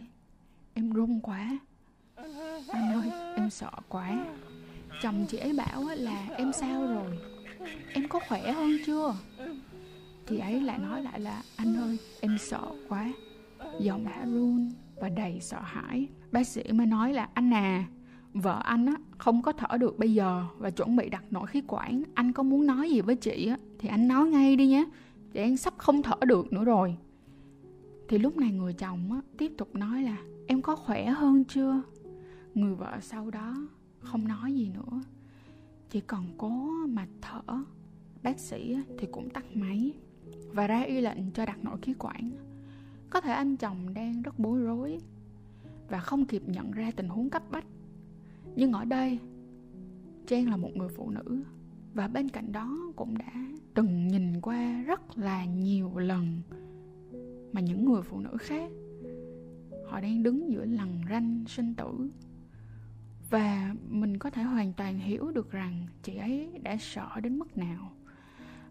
em 0.74 0.92
run 0.92 1.20
quá. 1.20 1.60
Anh 2.68 2.94
ơi 2.94 3.12
em 3.36 3.50
sợ 3.50 3.72
quá. 3.90 4.26
Chồng 5.02 5.26
chị 5.30 5.38
ấy 5.38 5.54
bảo 5.54 5.84
là 5.96 6.28
em 6.38 6.52
sao 6.54 6.88
rồi? 6.88 7.20
Em 7.94 8.08
có 8.08 8.20
khỏe 8.28 8.52
hơn 8.52 8.72
chưa? 8.86 9.16
Chị 10.28 10.38
ấy 10.38 10.62
lại 10.62 10.78
nói 10.78 11.04
lại 11.04 11.20
là 11.20 11.44
anh 11.56 11.76
ơi 11.76 11.98
em 12.22 12.38
sợ 12.38 12.72
quá. 12.90 13.14
Giọng 13.80 14.06
đã 14.06 14.26
run 14.26 14.72
và 14.96 15.10
đầy 15.10 15.40
sợ 15.42 15.62
hãi. 15.64 16.08
Bác 16.32 16.48
sĩ 16.48 16.64
mới 16.74 16.86
nói 16.86 17.14
là 17.14 17.30
anh 17.34 17.54
à 17.54 17.86
vợ 18.34 18.62
anh 18.64 18.86
á, 18.86 18.94
không 19.18 19.42
có 19.42 19.52
thở 19.52 19.78
được 19.78 20.00
bây 20.00 20.14
giờ 20.14 20.46
và 20.58 20.70
chuẩn 20.70 20.96
bị 20.96 21.10
đặt 21.10 21.24
nội 21.32 21.48
khí 21.48 21.62
quản. 21.68 22.04
Anh 22.14 22.34
có 22.34 22.44
muốn 22.44 22.66
nói 22.66 22.90
gì 22.90 23.02
với 23.02 23.16
chị 23.16 23.48
á, 23.48 23.58
thì 23.80 23.90
anh 23.90 24.08
nói 24.08 24.30
ngay 24.30 24.56
đi 24.56 24.68
nhé. 24.68 24.86
Chị 25.32 25.40
em 25.40 25.58
sắp 25.58 25.74
không 25.78 26.02
thở 26.02 26.16
được 26.26 26.54
nữa 26.54 26.64
rồi. 26.64 26.98
Thì 28.08 28.18
lúc 28.18 28.38
này 28.38 28.52
người 28.52 28.74
chồng 28.74 29.12
á, 29.12 29.22
tiếp 29.38 29.52
tục 29.58 29.76
nói 29.76 30.04
là, 30.04 30.18
em 30.48 30.62
có 30.62 30.76
khỏe 30.76 31.06
hơn 31.06 31.44
chưa? 31.44 31.82
Người 32.56 32.76
vợ 32.76 32.98
sau 33.02 33.30
đó 33.30 33.68
không 34.00 34.28
nói 34.28 34.54
gì 34.54 34.70
nữa. 34.70 35.02
Chỉ 35.90 36.00
còn 36.02 36.26
cố 36.38 36.70
mà 36.88 37.08
thở. 37.22 37.42
Bác 38.24 38.40
sĩ 38.40 38.78
thì 39.00 39.08
cũng 39.12 39.30
tắt 39.30 39.46
máy 39.54 39.94
và 40.52 40.68
ra 40.68 40.82
y 40.82 41.02
lệnh 41.02 41.32
cho 41.32 41.46
đặt 41.46 41.64
nội 41.64 41.78
khí 41.82 41.94
quản. 42.00 42.32
Có 43.10 43.22
thể 43.22 43.32
anh 43.32 43.58
chồng 43.58 43.94
đang 43.94 44.22
rất 44.22 44.40
bối 44.40 44.60
rối 44.60 44.98
và 45.90 46.00
không 46.00 46.26
kịp 46.26 46.44
nhận 46.46 46.72
ra 46.72 46.92
tình 46.96 47.08
huống 47.10 47.30
cấp 47.30 47.44
bách 47.52 47.66
nhưng 48.56 48.72
ở 48.72 48.86
đây, 48.86 49.20
trang 50.28 50.50
là 50.50 50.58
một 50.58 50.70
người 50.76 50.90
phụ 50.90 51.10
nữ 51.10 51.44
và 51.94 52.08
bên 52.08 52.30
cạnh 52.30 52.52
đó 52.52 52.78
cũng 52.96 53.18
đã 53.18 53.34
từng 53.74 54.08
nhìn 54.08 54.42
qua 54.42 54.82
rất 54.82 55.18
là 55.18 55.46
nhiều 55.46 55.98
lần 55.98 56.42
mà 57.54 57.62
những 57.62 57.86
người 57.86 58.02
phụ 58.02 58.20
nữ 58.20 58.38
khác. 58.40 58.72
Họ 59.86 60.02
đang 60.02 60.24
đứng 60.24 60.52
giữa 60.52 60.66
lằn 60.66 61.02
ranh 61.10 61.44
sinh 61.48 61.76
tử. 61.76 62.10
Và 63.30 63.76
mình 63.90 64.18
có 64.18 64.30
thể 64.30 64.44
hoàn 64.44 64.74
toàn 64.74 65.00
hiểu 65.00 65.32
được 65.32 65.52
rằng 65.52 65.88
chị 66.04 66.16
ấy 66.16 66.60
đã 66.64 66.78
sợ 66.80 67.08
đến 67.24 67.40
mức 67.40 67.58
nào. 67.58 67.92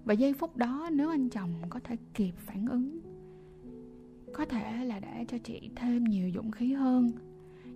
Và 0.05 0.15
giây 0.15 0.33
phút 0.33 0.57
đó 0.57 0.89
nếu 0.93 1.11
anh 1.11 1.29
chồng 1.29 1.51
có 1.71 1.81
thể 1.85 1.97
kịp 2.15 2.33
phản 2.37 2.67
ứng, 2.67 3.01
có 4.35 4.45
thể 4.45 4.85
là 4.85 5.01
đã 5.01 5.25
cho 5.29 5.39
chị 5.39 5.71
thêm 5.77 6.05
nhiều 6.05 6.31
dũng 6.35 6.51
khí 6.51 6.73
hơn 6.73 7.11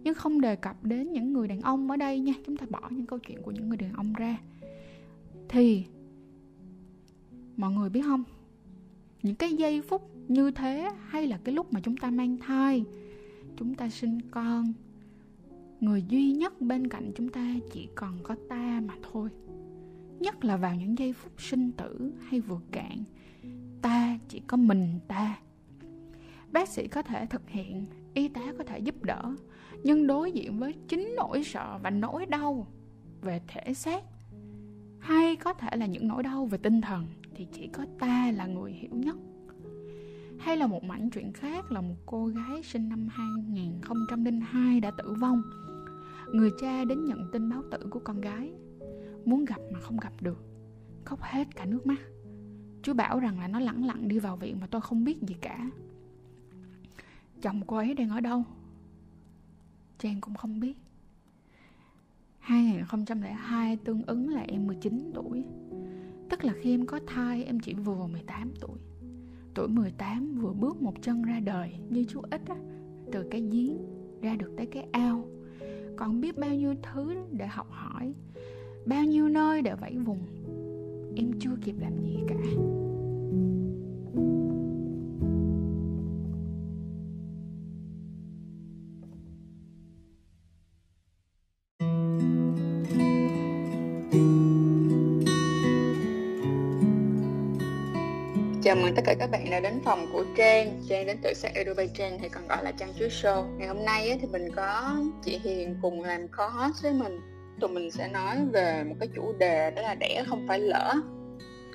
nhưng 0.07 0.15
không 0.15 0.41
đề 0.41 0.57
cập 0.57 0.85
đến 0.85 1.13
những 1.13 1.33
người 1.33 1.49
đàn 1.49 1.61
ông 1.61 1.91
ở 1.91 1.97
đây 1.97 2.21
nha. 2.21 2.33
Chúng 2.47 2.57
ta 2.57 2.67
bỏ 2.71 2.81
những 2.91 3.07
câu 3.07 3.19
chuyện 3.19 3.43
của 3.43 3.51
những 3.51 3.69
người 3.69 3.77
đàn 3.77 3.93
ông 3.93 4.13
ra. 4.13 4.39
Thì, 5.49 5.85
mọi 7.57 7.73
người 7.73 7.91
biết 7.91 8.03
không? 8.03 8.25
Những 9.23 9.35
cái 9.35 9.55
giây 9.55 9.83
phút 9.83 10.11
như 10.29 10.51
thế 10.51 10.91
hay 11.09 11.27
là 11.27 11.39
cái 11.45 11.55
lúc 11.55 11.73
mà 11.73 11.81
chúng 11.81 11.97
ta 11.97 12.11
mang 12.11 12.37
thai, 12.39 12.85
chúng 13.57 13.75
ta 13.75 13.89
sinh 13.89 14.21
con, 14.31 14.73
người 15.81 16.05
duy 16.09 16.33
nhất 16.33 16.61
bên 16.61 16.89
cạnh 16.89 17.13
chúng 17.17 17.29
ta 17.29 17.55
chỉ 17.73 17.89
còn 17.95 18.19
có 18.23 18.37
ta 18.49 18.83
mà 18.87 18.95
thôi. 19.13 19.29
Nhất 20.21 20.45
là 20.45 20.57
vào 20.57 20.75
những 20.75 20.99
giây 20.99 21.13
phút 21.13 21.33
sinh 21.39 21.73
tử 21.73 22.13
hay 22.29 22.41
vượt 22.41 22.63
cạn, 22.71 23.05
ta 23.83 24.19
chỉ 24.29 24.43
có 24.47 24.57
mình 24.57 24.99
ta. 25.09 25.39
Bác 26.53 26.69
sĩ 26.69 26.89
có 26.89 27.03
thể 27.03 27.27
thực 27.27 27.49
hiện 27.49 27.87
y 28.17 28.29
tá 28.29 28.53
có 28.59 28.65
thể 28.65 28.79
giúp 28.79 29.03
đỡ, 29.03 29.23
nhưng 29.83 30.07
đối 30.07 30.33
diện 30.33 30.59
với 30.59 30.75
chính 30.89 31.15
nỗi 31.17 31.45
sợ 31.45 31.79
và 31.83 31.91
nỗi 31.91 32.27
đau 32.27 32.67
về 33.23 33.41
thể 33.49 33.75
xác, 33.75 34.05
hay 34.99 35.37
có 35.37 35.53
thể 35.53 35.77
là 35.77 35.87
những 35.87 36.09
nỗi 36.09 36.23
đau 36.23 36.47
về 36.47 36.59
tinh 36.59 36.81
thần, 36.81 37.07
thì 37.35 37.47
chỉ 37.53 37.69
có 37.73 37.87
ta 37.99 38.33
là 38.33 38.47
người 38.47 38.73
hiểu 38.73 38.91
nhất. 38.93 39.17
Hay 40.39 40.57
là 40.57 40.67
một 40.67 40.85
mảnh 40.85 41.11
chuyện 41.11 41.33
khác 41.33 41.73
là 41.73 41.81
một 41.81 41.95
cô 42.07 42.27
gái 42.27 42.63
sinh 42.63 42.89
năm 42.89 43.09
2002 43.11 44.81
đã 44.81 44.91
tử 44.91 45.15
vong. 45.21 45.43
Người 46.33 46.51
cha 46.61 46.85
đến 46.85 47.05
nhận 47.05 47.31
tin 47.33 47.51
báo 47.51 47.63
tử 47.71 47.79
của 47.91 48.01
con 48.05 48.21
gái. 48.21 48.53
Muốn 49.25 49.45
gặp 49.45 49.61
mà 49.73 49.81
không 49.81 49.97
gặp 49.97 50.13
được. 50.21 50.45
Khóc 51.05 51.23
hết 51.23 51.57
cả 51.57 51.65
nước 51.65 51.87
mắt. 51.87 52.01
Chú 52.83 52.95
bảo 52.95 53.19
rằng 53.19 53.41
là 53.41 53.49
nó 53.49 53.61
lẳng 53.61 53.85
lặng 53.85 54.09
đi 54.09 54.19
vào 54.19 54.37
viện 54.37 54.61
mà 54.61 54.67
tôi 54.67 54.81
không 54.81 55.05
biết 55.05 55.23
gì 55.23 55.35
cả 55.41 55.71
chồng 57.47 57.61
cô 57.67 57.77
ấy 57.77 57.95
đang 57.95 58.11
ở 58.11 58.21
đâu? 58.21 58.43
Trang 59.99 60.21
cũng 60.21 60.35
không 60.35 60.61
biết. 60.61 60.75
2002 62.39 63.77
tương 63.77 64.03
ứng 64.03 64.29
là 64.29 64.45
em 64.49 64.67
19 64.67 65.11
tuổi. 65.15 65.45
Tức 66.31 66.45
là 66.45 66.53
khi 66.61 66.75
em 66.75 66.87
có 66.87 67.01
thai, 67.07 67.45
em 67.45 67.61
chỉ 67.61 67.75
vừa 67.75 68.07
18 68.07 68.53
tuổi. 68.61 68.79
Tuổi 69.55 69.69
18 69.69 70.35
vừa 70.35 70.53
bước 70.53 70.83
một 70.83 71.03
chân 71.03 71.23
ra 71.23 71.41
đời 71.41 71.75
Như 71.91 72.05
chú 72.09 72.21
ít 72.31 72.41
á, 72.49 72.57
Từ 73.13 73.29
cái 73.31 73.41
giếng 73.41 73.79
ra 74.23 74.37
được 74.37 74.51
tới 74.57 74.67
cái 74.67 74.87
ao. 74.93 75.25
Còn 75.97 76.21
biết 76.21 76.39
bao 76.39 76.55
nhiêu 76.55 76.75
thứ 76.83 77.15
để 77.33 77.47
học 77.47 77.69
hỏi, 77.71 78.15
Bao 78.87 79.05
nhiêu 79.05 79.29
nơi 79.29 79.63
để 79.63 79.75
vẫy 79.75 79.99
vùng, 79.99 80.21
Em 81.17 81.33
chưa 81.41 81.57
kịp 81.65 81.75
làm 81.79 81.99
gì 81.99 82.19
cả. 82.29 82.37
Chào 98.67 98.77
mừng 98.77 98.95
tất 98.95 99.03
cả 99.07 99.15
các 99.19 99.31
bạn 99.31 99.51
đã 99.51 99.61
đến 99.61 99.81
phòng 99.85 100.07
của 100.13 100.25
Trang. 100.37 100.83
Trang 100.89 101.07
đến 101.07 101.17
từ 101.23 101.35
xã 101.35 101.49
Azerbaijan 101.49 102.19
hay 102.21 102.29
còn 102.29 102.49
gọi 102.49 102.65
là 102.65 102.73
Trang 102.73 102.93
Chuối 102.99 103.09
Show. 103.09 103.45
Ngày 103.59 103.69
hôm 103.69 103.85
nay 103.85 104.09
ấy, 104.09 104.19
thì 104.21 104.27
mình 104.33 104.49
có 104.57 104.97
chị 105.25 105.39
Hiền 105.45 105.77
cùng 105.83 106.03
làm 106.03 106.29
co-host 106.29 106.83
với 106.83 106.93
mình. 106.93 107.21
Tụi 107.61 107.71
mình 107.71 107.91
sẽ 107.91 108.09
nói 108.09 108.37
về 108.53 108.85
một 108.89 108.95
cái 109.01 109.09
chủ 109.17 109.33
đề 109.39 109.71
đó 109.71 109.83
là 109.83 109.95
đẻ 109.95 110.25
không 110.29 110.45
phải 110.49 110.59
lỡ. 110.59 110.95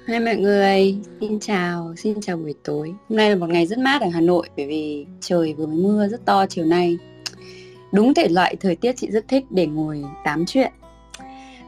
Hai 0.06 0.20
mọi 0.20 0.36
người, 0.36 0.96
xin 1.20 1.40
chào, 1.40 1.94
xin 1.98 2.22
chào 2.22 2.38
buổi 2.38 2.54
tối. 2.64 2.94
Hôm 3.10 3.18
nay 3.18 3.30
là 3.30 3.36
một 3.36 3.50
ngày 3.50 3.68
rất 3.68 3.78
mát 3.80 4.02
ở 4.02 4.08
Hà 4.10 4.22
Nội 4.22 4.50
Bởi 4.58 4.66
vì 4.66 5.06
trời 5.22 5.54
vừa 5.54 5.66
mới 5.66 5.78
mưa 5.78 6.08
rất 6.08 6.26
to 6.26 6.46
chiều 6.46 6.66
nay. 6.66 6.98
Đúng 7.94 8.14
thể 8.14 8.28
loại 8.28 8.56
thời 8.56 8.76
tiết 8.76 8.94
chị 8.98 9.12
rất 9.12 9.28
thích 9.28 9.46
để 9.50 9.68
ngồi 9.68 10.04
tám 10.24 10.46
chuyện 10.46 10.72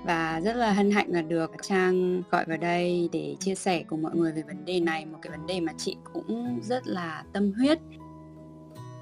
và 0.04 0.42
rất 0.44 0.56
là 0.56 0.72
hân 0.72 0.92
hạnh 0.92 1.08
là 1.10 1.22
được 1.22 1.52
Trang 1.62 2.22
gọi 2.32 2.46
vào 2.48 2.58
đây 2.58 3.10
để 3.12 3.36
chia 3.40 3.56
sẻ 3.56 3.84
cùng 3.88 4.02
mọi 4.02 4.16
người 4.16 4.32
về 4.32 4.42
vấn 4.48 4.66
đề 4.66 4.80
này 4.80 5.06
một 5.06 5.18
cái 5.22 5.32
vấn 5.32 5.48
đề 5.48 5.60
mà 5.60 5.72
chị 5.78 5.96
cũng 6.14 6.60
rất 6.62 6.88
là 6.88 7.24
tâm 7.34 7.54
huyết. 7.58 7.80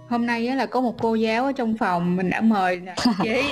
Hôm 0.09 0.25
nay 0.25 0.55
là 0.55 0.65
có 0.65 0.81
một 0.81 0.95
cô 1.01 1.15
giáo 1.15 1.45
ở 1.45 1.51
trong 1.51 1.77
phòng 1.77 2.15
mình 2.15 2.29
đã 2.29 2.41
mời 2.41 2.81
chị. 3.23 3.43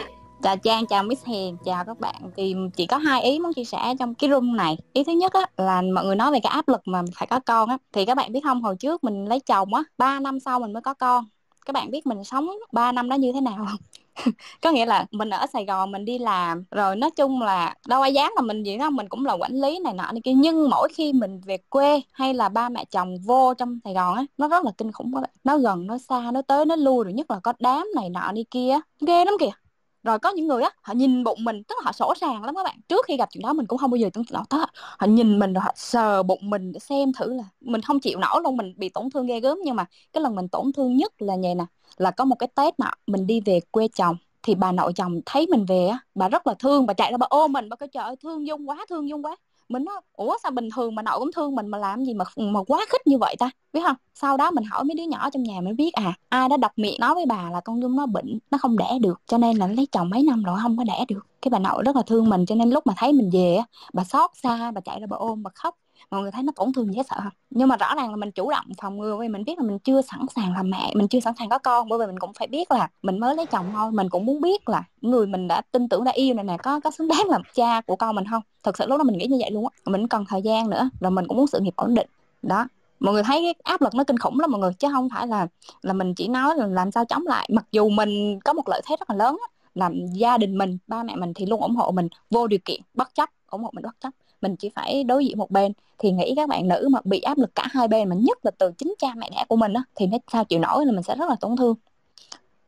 Chào 0.44 0.58
Trang 0.58 0.86
chào 0.86 1.04
Miss 1.04 1.26
Hiền 1.26 1.58
chào 1.66 1.86
các 1.86 2.00
bạn. 2.00 2.16
Thì 2.38 2.56
chỉ 2.76 2.86
có 2.86 2.98
hai 2.98 3.24
ý 3.24 3.40
muốn 3.40 3.54
chia 3.54 3.64
sẻ 3.64 3.94
trong 4.00 4.16
cái 4.16 4.30
room 4.30 4.58
này. 4.58 4.78
Ý 4.94 5.04
thứ 5.04 5.12
nhất 5.12 5.34
á 5.34 5.46
là 5.58 5.82
mọi 5.82 6.06
người 6.06 6.16
nói 6.16 6.32
về 6.32 6.40
cái 6.44 6.52
áp 6.52 6.68
lực 6.68 6.82
mà 6.86 7.02
phải 7.16 7.28
có 7.28 7.40
con 7.40 7.70
á. 7.70 7.78
Thì 7.94 8.06
các 8.06 8.18
bạn 8.18 8.32
biết 8.32 8.40
không 8.44 8.62
hồi 8.62 8.76
trước 8.76 9.04
mình 9.04 9.26
lấy 9.26 9.40
chồng 9.40 9.74
á 9.74 9.84
ba 9.98 10.20
năm 10.20 10.40
sau 10.40 10.60
mình 10.60 10.74
mới 10.74 10.82
có 10.82 10.94
con. 10.94 11.26
Các 11.66 11.74
bạn 11.74 11.92
biết 11.92 12.08
mình 12.08 12.24
sống 12.24 12.50
3 12.72 12.92
năm 12.92 13.10
đó 13.10 13.16
như 13.16 13.32
thế 13.34 13.42
nào 13.42 13.56
không 13.58 13.80
có 14.62 14.72
nghĩa 14.72 14.86
là 14.86 15.06
mình 15.12 15.30
ở 15.30 15.46
Sài 15.54 15.66
Gòn 15.66 15.92
mình 15.92 16.06
đi 16.06 16.18
làm, 16.20 16.64
rồi 16.72 16.96
nói 16.96 17.12
chung 17.12 17.42
là 17.42 17.76
đâu 17.88 18.02
ai 18.02 18.14
dám 18.14 18.32
là 18.36 18.42
mình 18.42 18.64
gì 18.64 18.78
đó, 18.78 18.90
mình 18.90 19.10
cũng 19.10 19.26
là 19.26 19.34
quản 19.34 19.52
lý 19.54 19.80
này 19.80 19.94
nọ 19.94 20.12
này 20.12 20.22
kia. 20.24 20.34
Nhưng 20.36 20.70
mỗi 20.70 20.90
khi 20.94 21.14
mình 21.14 21.42
về 21.46 21.58
quê 21.70 22.02
hay 22.12 22.34
là 22.34 22.50
ba 22.50 22.70
mẹ 22.70 22.86
chồng 22.92 23.16
vô 23.26 23.54
trong 23.58 23.80
Sài 23.84 23.94
Gòn 23.94 24.16
á, 24.16 24.26
nó 24.38 24.48
rất 24.48 24.66
là 24.66 24.72
kinh 24.78 24.92
khủng 24.92 25.14
các 25.14 25.22
bạn 25.22 25.30
nó 25.44 25.58
gần, 25.58 25.88
nó 25.88 25.98
xa, 25.98 26.32
nó 26.34 26.42
tới, 26.42 26.66
nó 26.66 26.76
lui 26.76 27.04
rồi, 27.04 27.14
nhất 27.14 27.32
là 27.32 27.40
có 27.44 27.54
đám 27.60 27.88
này 27.96 28.10
nọ 28.10 28.32
đi 28.32 28.44
kia 28.52 28.80
ghê 29.08 29.26
lắm 29.26 29.34
kìa 29.40 29.69
rồi 30.04 30.20
có 30.20 30.30
những 30.30 30.48
người 30.48 30.64
á, 30.64 30.70
họ 30.82 30.94
nhìn 30.94 31.24
bụng 31.24 31.44
mình, 31.44 31.64
tức 31.64 31.76
là 31.78 31.82
họ 31.86 31.92
sổ 31.92 32.14
sàng 32.22 32.44
lắm 32.44 32.56
các 32.56 32.64
bạn. 32.64 32.80
Trước 32.88 33.06
khi 33.06 33.18
gặp 33.18 33.30
chuyện 33.32 33.42
đó 33.44 33.54
mình 33.54 33.66
cũng 33.66 33.78
không 33.78 33.92
bao 33.92 33.96
giờ 33.96 34.10
tưởng 34.14 34.24
tượng 34.26 34.44
đó 34.50 34.66
họ 34.98 35.08
nhìn 35.08 35.40
mình 35.40 35.54
rồi 35.54 35.62
họ 35.62 35.72
sờ 35.76 36.24
bụng 36.24 36.50
mình 36.50 36.72
để 36.72 36.80
xem 36.80 37.14
thử 37.14 37.34
là 37.34 37.44
mình 37.62 37.82
không 37.82 38.00
chịu 38.00 38.20
nổi 38.20 38.42
luôn, 38.44 38.58
mình 38.58 38.74
bị 38.78 38.90
tổn 38.90 39.10
thương 39.10 39.28
ghê 39.28 39.40
gớm. 39.40 39.58
Nhưng 39.66 39.76
mà 39.76 39.86
cái 40.14 40.24
lần 40.24 40.36
mình 40.36 40.48
tổn 40.48 40.74
thương 40.74 40.98
nhất 40.98 41.22
là 41.22 41.38
vậy 41.42 41.56
nè, 41.56 41.66
là 41.98 42.12
có 42.12 42.26
một 42.26 42.36
cái 42.40 42.50
tết 42.56 42.80
mà 42.80 42.92
mình 43.08 43.28
đi 43.28 43.42
về 43.46 43.60
quê 43.72 43.88
chồng, 43.88 44.18
thì 44.44 44.56
bà 44.56 44.72
nội 44.72 44.94
chồng 44.96 45.22
thấy 45.26 45.48
mình 45.48 45.66
về 45.66 45.88
á, 45.88 46.00
bà 46.16 46.30
rất 46.30 46.48
là 46.48 46.54
thương, 46.60 46.86
bà 46.86 46.94
chạy 46.94 47.12
ra 47.12 47.18
bà 47.18 47.28
ôm 47.30 47.54
mình, 47.54 47.70
bà 47.70 47.76
kêu, 47.76 47.88
trời 47.94 48.04
ơi, 48.04 48.16
thương 48.24 48.48
dung 48.48 48.70
quá, 48.70 48.86
thương 48.90 49.10
dung 49.10 49.26
quá 49.26 49.36
mình 49.70 49.84
nói 49.86 49.96
ủa 50.14 50.38
sao 50.44 50.52
bình 50.52 50.70
thường 50.76 50.96
mà 50.96 51.02
nội 51.02 51.20
cũng 51.20 51.32
thương 51.36 51.56
mình 51.56 51.68
mà 51.68 51.78
làm 51.78 52.06
gì 52.06 52.14
mà 52.14 52.26
mà 52.36 52.64
quá 52.68 52.86
khích 52.90 53.08
như 53.08 53.18
vậy 53.18 53.36
ta? 53.40 53.50
Biết 53.74 53.82
không? 53.84 53.96
Sau 54.14 54.38
đó 54.38 54.52
mình 54.52 54.64
hỏi 54.64 54.84
mấy 54.84 54.96
đứa 54.96 55.04
nhỏ 55.04 55.30
trong 55.30 55.44
nhà 55.44 55.62
mới 55.62 55.74
biết 55.74 55.94
à 55.94 56.14
ai 56.30 56.50
đã 56.50 56.58
đọc 56.58 56.72
miệng 56.76 57.00
nói 57.00 57.16
với 57.16 57.26
bà 57.26 57.50
là 57.52 57.62
con 57.62 57.82
dung 57.82 57.96
nó 57.96 58.06
bệnh, 58.06 58.40
nó 58.52 58.58
không 58.58 58.78
đẻ 58.78 58.98
được, 59.02 59.22
cho 59.28 59.38
nên 59.38 59.58
là 59.58 59.68
lấy 59.68 59.88
chồng 59.92 60.10
mấy 60.10 60.24
năm 60.24 60.44
rồi 60.44 60.60
không 60.62 60.78
có 60.78 60.84
đẻ 60.84 61.06
được. 61.08 61.28
Cái 61.42 61.50
bà 61.50 61.60
nội 61.60 61.84
rất 61.84 61.96
là 61.96 62.02
thương 62.08 62.30
mình, 62.30 62.46
cho 62.46 62.56
nên 62.56 62.70
lúc 62.70 62.88
mà 62.88 62.94
thấy 62.98 63.14
mình 63.14 63.30
về 63.34 63.58
bà 63.94 64.04
xót 64.04 64.32
xa, 64.44 64.72
bà 64.72 64.82
chạy 64.82 65.00
ra 65.00 65.08
bà 65.10 65.18
ôm, 65.18 65.44
bà 65.44 65.52
khóc 65.56 65.76
mọi 66.12 66.22
người 66.22 66.32
thấy 66.32 66.44
nó 66.44 66.52
tổn 66.56 66.74
thương 66.74 66.94
dễ 66.94 67.04
sợ 67.04 67.16
không? 67.24 67.34
Nhưng 67.50 67.68
mà 67.68 67.78
rõ 67.78 67.96
ràng 67.96 68.10
là 68.10 68.16
mình 68.16 68.32
chủ 68.32 68.52
động 68.52 68.66
phòng 68.82 68.98
ngừa 68.98 69.18
vì 69.18 69.28
mình 69.28 69.44
biết 69.44 69.58
là 69.58 69.64
mình 69.64 69.80
chưa 69.80 70.02
sẵn 70.02 70.20
sàng 70.36 70.54
làm 70.54 70.70
mẹ 70.70 70.92
mình 70.96 71.08
chưa 71.08 71.20
sẵn 71.20 71.34
sàng 71.40 71.50
có 71.50 71.58
con. 71.58 71.90
Bởi 71.90 72.00
vì 72.00 72.06
mình 72.06 72.20
cũng 72.20 72.34
phải 72.34 72.48
biết 72.48 72.72
là 72.72 72.90
mình 73.02 73.20
mới 73.20 73.36
lấy 73.36 73.46
chồng 73.46 73.66
thôi. 73.74 73.92
Mình 73.92 74.10
cũng 74.10 74.26
muốn 74.26 74.42
biết 74.42 74.70
là 74.70 74.84
người 75.02 75.28
mình 75.28 75.48
đã 75.48 75.62
tin 75.72 75.90
tưởng 75.90 76.04
đã 76.04 76.12
yêu 76.12 76.34
này 76.34 76.44
nè 76.44 76.58
có 76.64 76.80
có 76.80 76.92
xứng 76.92 77.08
đáng 77.08 77.28
làm 77.30 77.42
cha 77.54 77.82
của 77.82 77.96
con 77.96 78.16
mình 78.16 78.26
không? 78.32 78.42
Thật 78.64 78.78
sự 78.78 78.86
lúc 78.88 78.98
đó 78.98 79.04
mình 79.04 79.18
nghĩ 79.18 79.26
như 79.26 79.38
vậy 79.40 79.52
luôn 79.52 79.68
á. 79.68 79.72
Mình 79.86 80.08
cần 80.08 80.26
thời 80.28 80.42
gian 80.42 80.70
nữa 80.70 80.90
rồi 81.00 81.12
mình 81.12 81.28
cũng 81.28 81.38
muốn 81.38 81.48
sự 81.48 81.60
nghiệp 81.60 81.74
ổn 81.76 81.94
định. 81.94 82.08
Đó. 82.42 82.66
Mọi 83.00 83.14
người 83.14 83.24
thấy 83.24 83.42
cái 83.42 83.54
áp 83.64 83.82
lực 83.82 83.96
nó 83.96 84.04
kinh 84.04 84.18
khủng 84.18 84.40
lắm 84.40 84.52
mọi 84.52 84.62
người 84.62 84.74
chứ 84.74 84.88
không 84.92 85.10
phải 85.10 85.28
là 85.28 85.48
là 85.82 85.94
mình 85.94 86.14
chỉ 86.16 86.28
nói 86.28 86.56
là 86.58 86.68
làm 86.68 86.92
sao 86.92 87.06
chống 87.06 87.28
lại. 87.28 87.50
Mặc 87.54 87.66
dù 87.72 87.90
mình 87.90 88.40
có 88.40 88.54
một 88.54 88.70
lợi 88.70 88.82
thế 88.86 88.96
rất 89.00 89.10
là 89.10 89.16
lớn 89.16 89.38
á, 89.48 89.48
làm 89.76 90.06
gia 90.14 90.38
đình 90.38 90.58
mình 90.58 90.78
ba 90.88 91.04
mẹ 91.04 91.16
mình 91.16 91.34
thì 91.34 91.46
luôn 91.46 91.62
ủng 91.62 91.76
hộ 91.76 91.92
mình 91.92 92.08
vô 92.30 92.48
điều 92.48 92.60
kiện 92.66 92.82
bất 92.94 93.16
chấp 93.16 93.30
ủng 93.50 93.64
hộ 93.64 93.70
mình 93.74 93.84
bất 93.84 93.96
chấp 94.00 94.10
mình 94.42 94.56
chỉ 94.56 94.70
phải 94.76 95.04
đối 95.04 95.26
diện 95.26 95.38
một 95.38 95.52
bên. 95.52 95.74
Thì 95.98 96.12
nghĩ 96.12 96.34
các 96.36 96.50
bạn 96.50 96.68
nữ 96.68 96.88
mà 96.92 97.00
bị 97.04 97.20
áp 97.20 97.38
lực 97.38 97.56
cả 97.56 97.68
hai 97.72 97.88
bên 97.88 98.10
mà 98.10 98.16
nhất 98.16 98.38
là 98.44 98.52
từ 98.58 98.72
chính 98.78 98.94
cha 99.00 99.08
mẹ 99.18 99.30
đẻ 99.30 99.46
của 99.48 99.56
mình 99.56 99.74
á, 99.74 99.84
thì 99.96 100.08
nó 100.08 100.18
sao 100.32 100.46
chịu 100.46 100.60
nổi 100.60 100.86
là 100.86 100.92
mình 100.92 101.04
sẽ 101.04 101.16
rất 101.16 101.30
là 101.30 101.36
tổn 101.40 101.58
thương. 101.58 101.76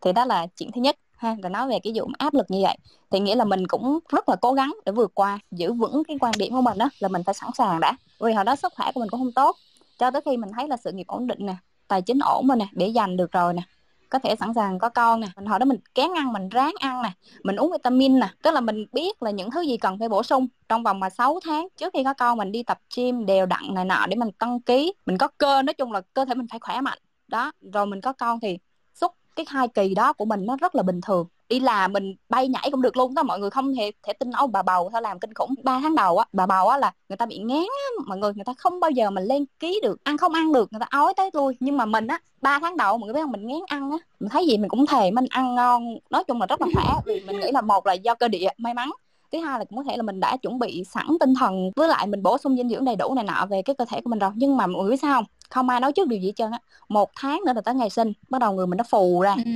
Thì 0.00 0.12
đó 0.12 0.24
là 0.24 0.46
chuyện 0.56 0.72
thứ 0.72 0.80
nhất 0.80 0.96
ha, 1.16 1.36
rồi 1.42 1.50
nói 1.50 1.68
về 1.68 1.78
cái 1.78 1.92
vụ 1.96 2.08
áp 2.18 2.34
lực 2.34 2.46
như 2.50 2.60
vậy. 2.62 2.76
Thì 3.10 3.20
nghĩa 3.20 3.34
là 3.34 3.44
mình 3.44 3.66
cũng 3.66 3.98
rất 4.08 4.28
là 4.28 4.36
cố 4.36 4.52
gắng 4.52 4.74
để 4.84 4.92
vượt 4.92 5.10
qua, 5.14 5.38
giữ 5.50 5.72
vững 5.72 6.02
cái 6.04 6.16
quan 6.20 6.32
điểm 6.38 6.52
của 6.52 6.60
mình 6.60 6.78
đó 6.78 6.88
là 6.98 7.08
mình 7.08 7.22
phải 7.24 7.34
sẵn 7.34 7.50
sàng 7.58 7.80
đã. 7.80 7.96
Vì 8.20 8.32
hồi 8.32 8.44
đó 8.44 8.56
sức 8.56 8.72
khỏe 8.76 8.90
của 8.94 9.00
mình 9.00 9.08
cũng 9.08 9.20
không 9.20 9.32
tốt, 9.32 9.56
cho 9.98 10.10
tới 10.10 10.22
khi 10.24 10.36
mình 10.36 10.50
thấy 10.56 10.68
là 10.68 10.76
sự 10.76 10.92
nghiệp 10.92 11.06
ổn 11.06 11.26
định 11.26 11.46
nè, 11.46 11.56
tài 11.88 12.02
chính 12.02 12.18
ổn 12.18 12.46
rồi 12.48 12.56
nè, 12.56 12.66
để 12.72 12.88
dành 12.88 13.16
được 13.16 13.32
rồi 13.32 13.54
nè 13.54 13.62
có 14.08 14.18
thể 14.18 14.36
sẵn 14.36 14.54
sàng 14.54 14.78
có 14.78 14.88
con 14.88 15.20
nè. 15.20 15.26
Mình 15.36 15.46
hồi 15.46 15.58
đó 15.58 15.64
mình 15.64 15.78
kén 15.94 16.10
ăn, 16.16 16.32
mình 16.32 16.48
ráng 16.48 16.74
ăn 16.80 17.02
nè. 17.02 17.12
Mình 17.42 17.56
uống 17.56 17.72
vitamin 17.72 18.18
nè. 18.18 18.28
Tức 18.42 18.50
là 18.50 18.60
mình 18.60 18.86
biết 18.92 19.22
là 19.22 19.30
những 19.30 19.50
thứ 19.50 19.60
gì 19.60 19.76
cần 19.76 19.98
phải 19.98 20.08
bổ 20.08 20.22
sung. 20.22 20.46
Trong 20.68 20.82
vòng 20.82 21.00
mà 21.00 21.10
6 21.10 21.38
tháng 21.44 21.68
trước 21.76 21.92
khi 21.92 22.04
có 22.04 22.14
con, 22.14 22.38
mình 22.38 22.52
đi 22.52 22.62
tập 22.62 22.78
gym 22.96 23.26
đều 23.26 23.46
đặn 23.46 23.74
này 23.74 23.84
nọ 23.84 24.06
để 24.08 24.16
mình 24.16 24.32
tăng 24.38 24.60
ký. 24.60 24.92
Mình 25.06 25.18
có 25.18 25.28
cơ, 25.38 25.62
nói 25.62 25.74
chung 25.74 25.92
là 25.92 26.00
cơ 26.14 26.24
thể 26.24 26.34
mình 26.34 26.46
phải 26.50 26.60
khỏe 26.60 26.80
mạnh. 26.80 26.98
Đó, 27.28 27.52
rồi 27.72 27.86
mình 27.86 28.00
có 28.00 28.12
con 28.12 28.40
thì 28.40 28.58
suốt 28.94 29.14
cái 29.36 29.46
hai 29.48 29.68
kỳ 29.68 29.94
đó 29.94 30.12
của 30.12 30.24
mình 30.24 30.46
nó 30.46 30.56
rất 30.56 30.74
là 30.74 30.82
bình 30.82 31.00
thường 31.00 31.26
đi 31.48 31.60
làm 31.60 31.92
mình 31.92 32.14
bay 32.28 32.48
nhảy 32.48 32.68
cũng 32.70 32.82
được 32.82 32.96
luôn 32.96 33.14
đó, 33.14 33.22
mọi 33.22 33.38
người 33.38 33.50
không 33.50 33.74
thể 33.74 33.92
thể 34.02 34.12
tin 34.12 34.30
ông 34.30 34.52
bà 34.52 34.62
bầu 34.62 34.88
sao 34.92 35.00
làm 35.00 35.18
kinh 35.18 35.34
khủng 35.34 35.54
ba 35.64 35.80
tháng 35.82 35.94
đầu 35.94 36.18
á. 36.18 36.24
Bà 36.32 36.46
bầu 36.46 36.68
á 36.68 36.78
là 36.78 36.92
người 37.08 37.16
ta 37.16 37.26
bị 37.26 37.38
ngán 37.38 37.58
á, 37.58 38.04
mọi 38.06 38.18
người 38.18 38.32
người 38.34 38.44
ta 38.44 38.54
không 38.58 38.80
bao 38.80 38.90
giờ 38.90 39.10
mà 39.10 39.20
lên 39.20 39.44
ký 39.60 39.80
được, 39.82 40.04
ăn 40.04 40.18
không 40.18 40.32
ăn 40.32 40.52
được, 40.52 40.72
người 40.72 40.80
ta 40.80 40.86
ói 40.90 41.14
tới 41.16 41.30
lui. 41.32 41.56
Nhưng 41.60 41.76
mà 41.76 41.84
mình 41.84 42.06
á, 42.06 42.20
ba 42.40 42.58
tháng 42.58 42.76
đầu 42.76 42.98
mọi 42.98 43.06
người 43.06 43.14
biết 43.14 43.20
không, 43.22 43.32
mình 43.32 43.46
ngán 43.46 43.60
ăn 43.66 43.90
á. 43.90 43.96
Mình 44.20 44.28
thấy 44.28 44.46
gì 44.46 44.58
mình 44.58 44.68
cũng 44.68 44.86
thèm 44.86 45.14
mình 45.14 45.26
ăn 45.30 45.54
ngon, 45.54 45.98
nói 46.10 46.24
chung 46.24 46.40
là 46.40 46.46
rất 46.46 46.60
là 46.60 46.66
khỏe. 46.74 46.94
Vì 47.06 47.20
mình 47.26 47.40
nghĩ 47.40 47.50
là 47.52 47.60
một 47.60 47.86
là 47.86 47.92
do 47.92 48.14
cơ 48.14 48.28
địa 48.28 48.48
may 48.58 48.74
mắn, 48.74 48.90
thứ 49.32 49.38
hai 49.38 49.58
là 49.58 49.64
cũng 49.64 49.78
có 49.78 49.84
thể 49.90 49.96
là 49.96 50.02
mình 50.02 50.20
đã 50.20 50.36
chuẩn 50.36 50.58
bị 50.58 50.84
sẵn 50.84 51.06
tinh 51.20 51.34
thần, 51.34 51.70
với 51.76 51.88
lại 51.88 52.06
mình 52.06 52.22
bổ 52.22 52.38
sung 52.38 52.56
dinh 52.56 52.68
dưỡng 52.68 52.84
đầy 52.84 52.96
đủ 52.96 53.14
này 53.14 53.24
nọ 53.24 53.46
về 53.46 53.62
cái 53.62 53.74
cơ 53.74 53.84
thể 53.84 54.00
của 54.00 54.10
mình 54.10 54.18
rồi. 54.18 54.30
Nhưng 54.34 54.56
mà 54.56 54.66
mọi 54.66 54.82
người 54.82 54.90
biết 54.90 55.00
sao 55.02 55.14
không? 55.14 55.24
Không 55.50 55.68
ai 55.68 55.80
nói 55.80 55.92
trước 55.92 56.08
điều 56.08 56.20
gì 56.20 56.26
hết 56.26 56.32
trơn 56.36 56.50
á. 56.50 56.58
Một 56.88 57.10
tháng 57.16 57.40
nữa 57.46 57.52
là 57.52 57.60
tới 57.60 57.74
ngày 57.74 57.90
sinh, 57.90 58.12
bắt 58.28 58.38
đầu 58.38 58.52
người 58.52 58.66
mình 58.66 58.76
nó 58.76 58.84
phù 58.90 59.20
ra. 59.20 59.34
Ừ 59.36 59.50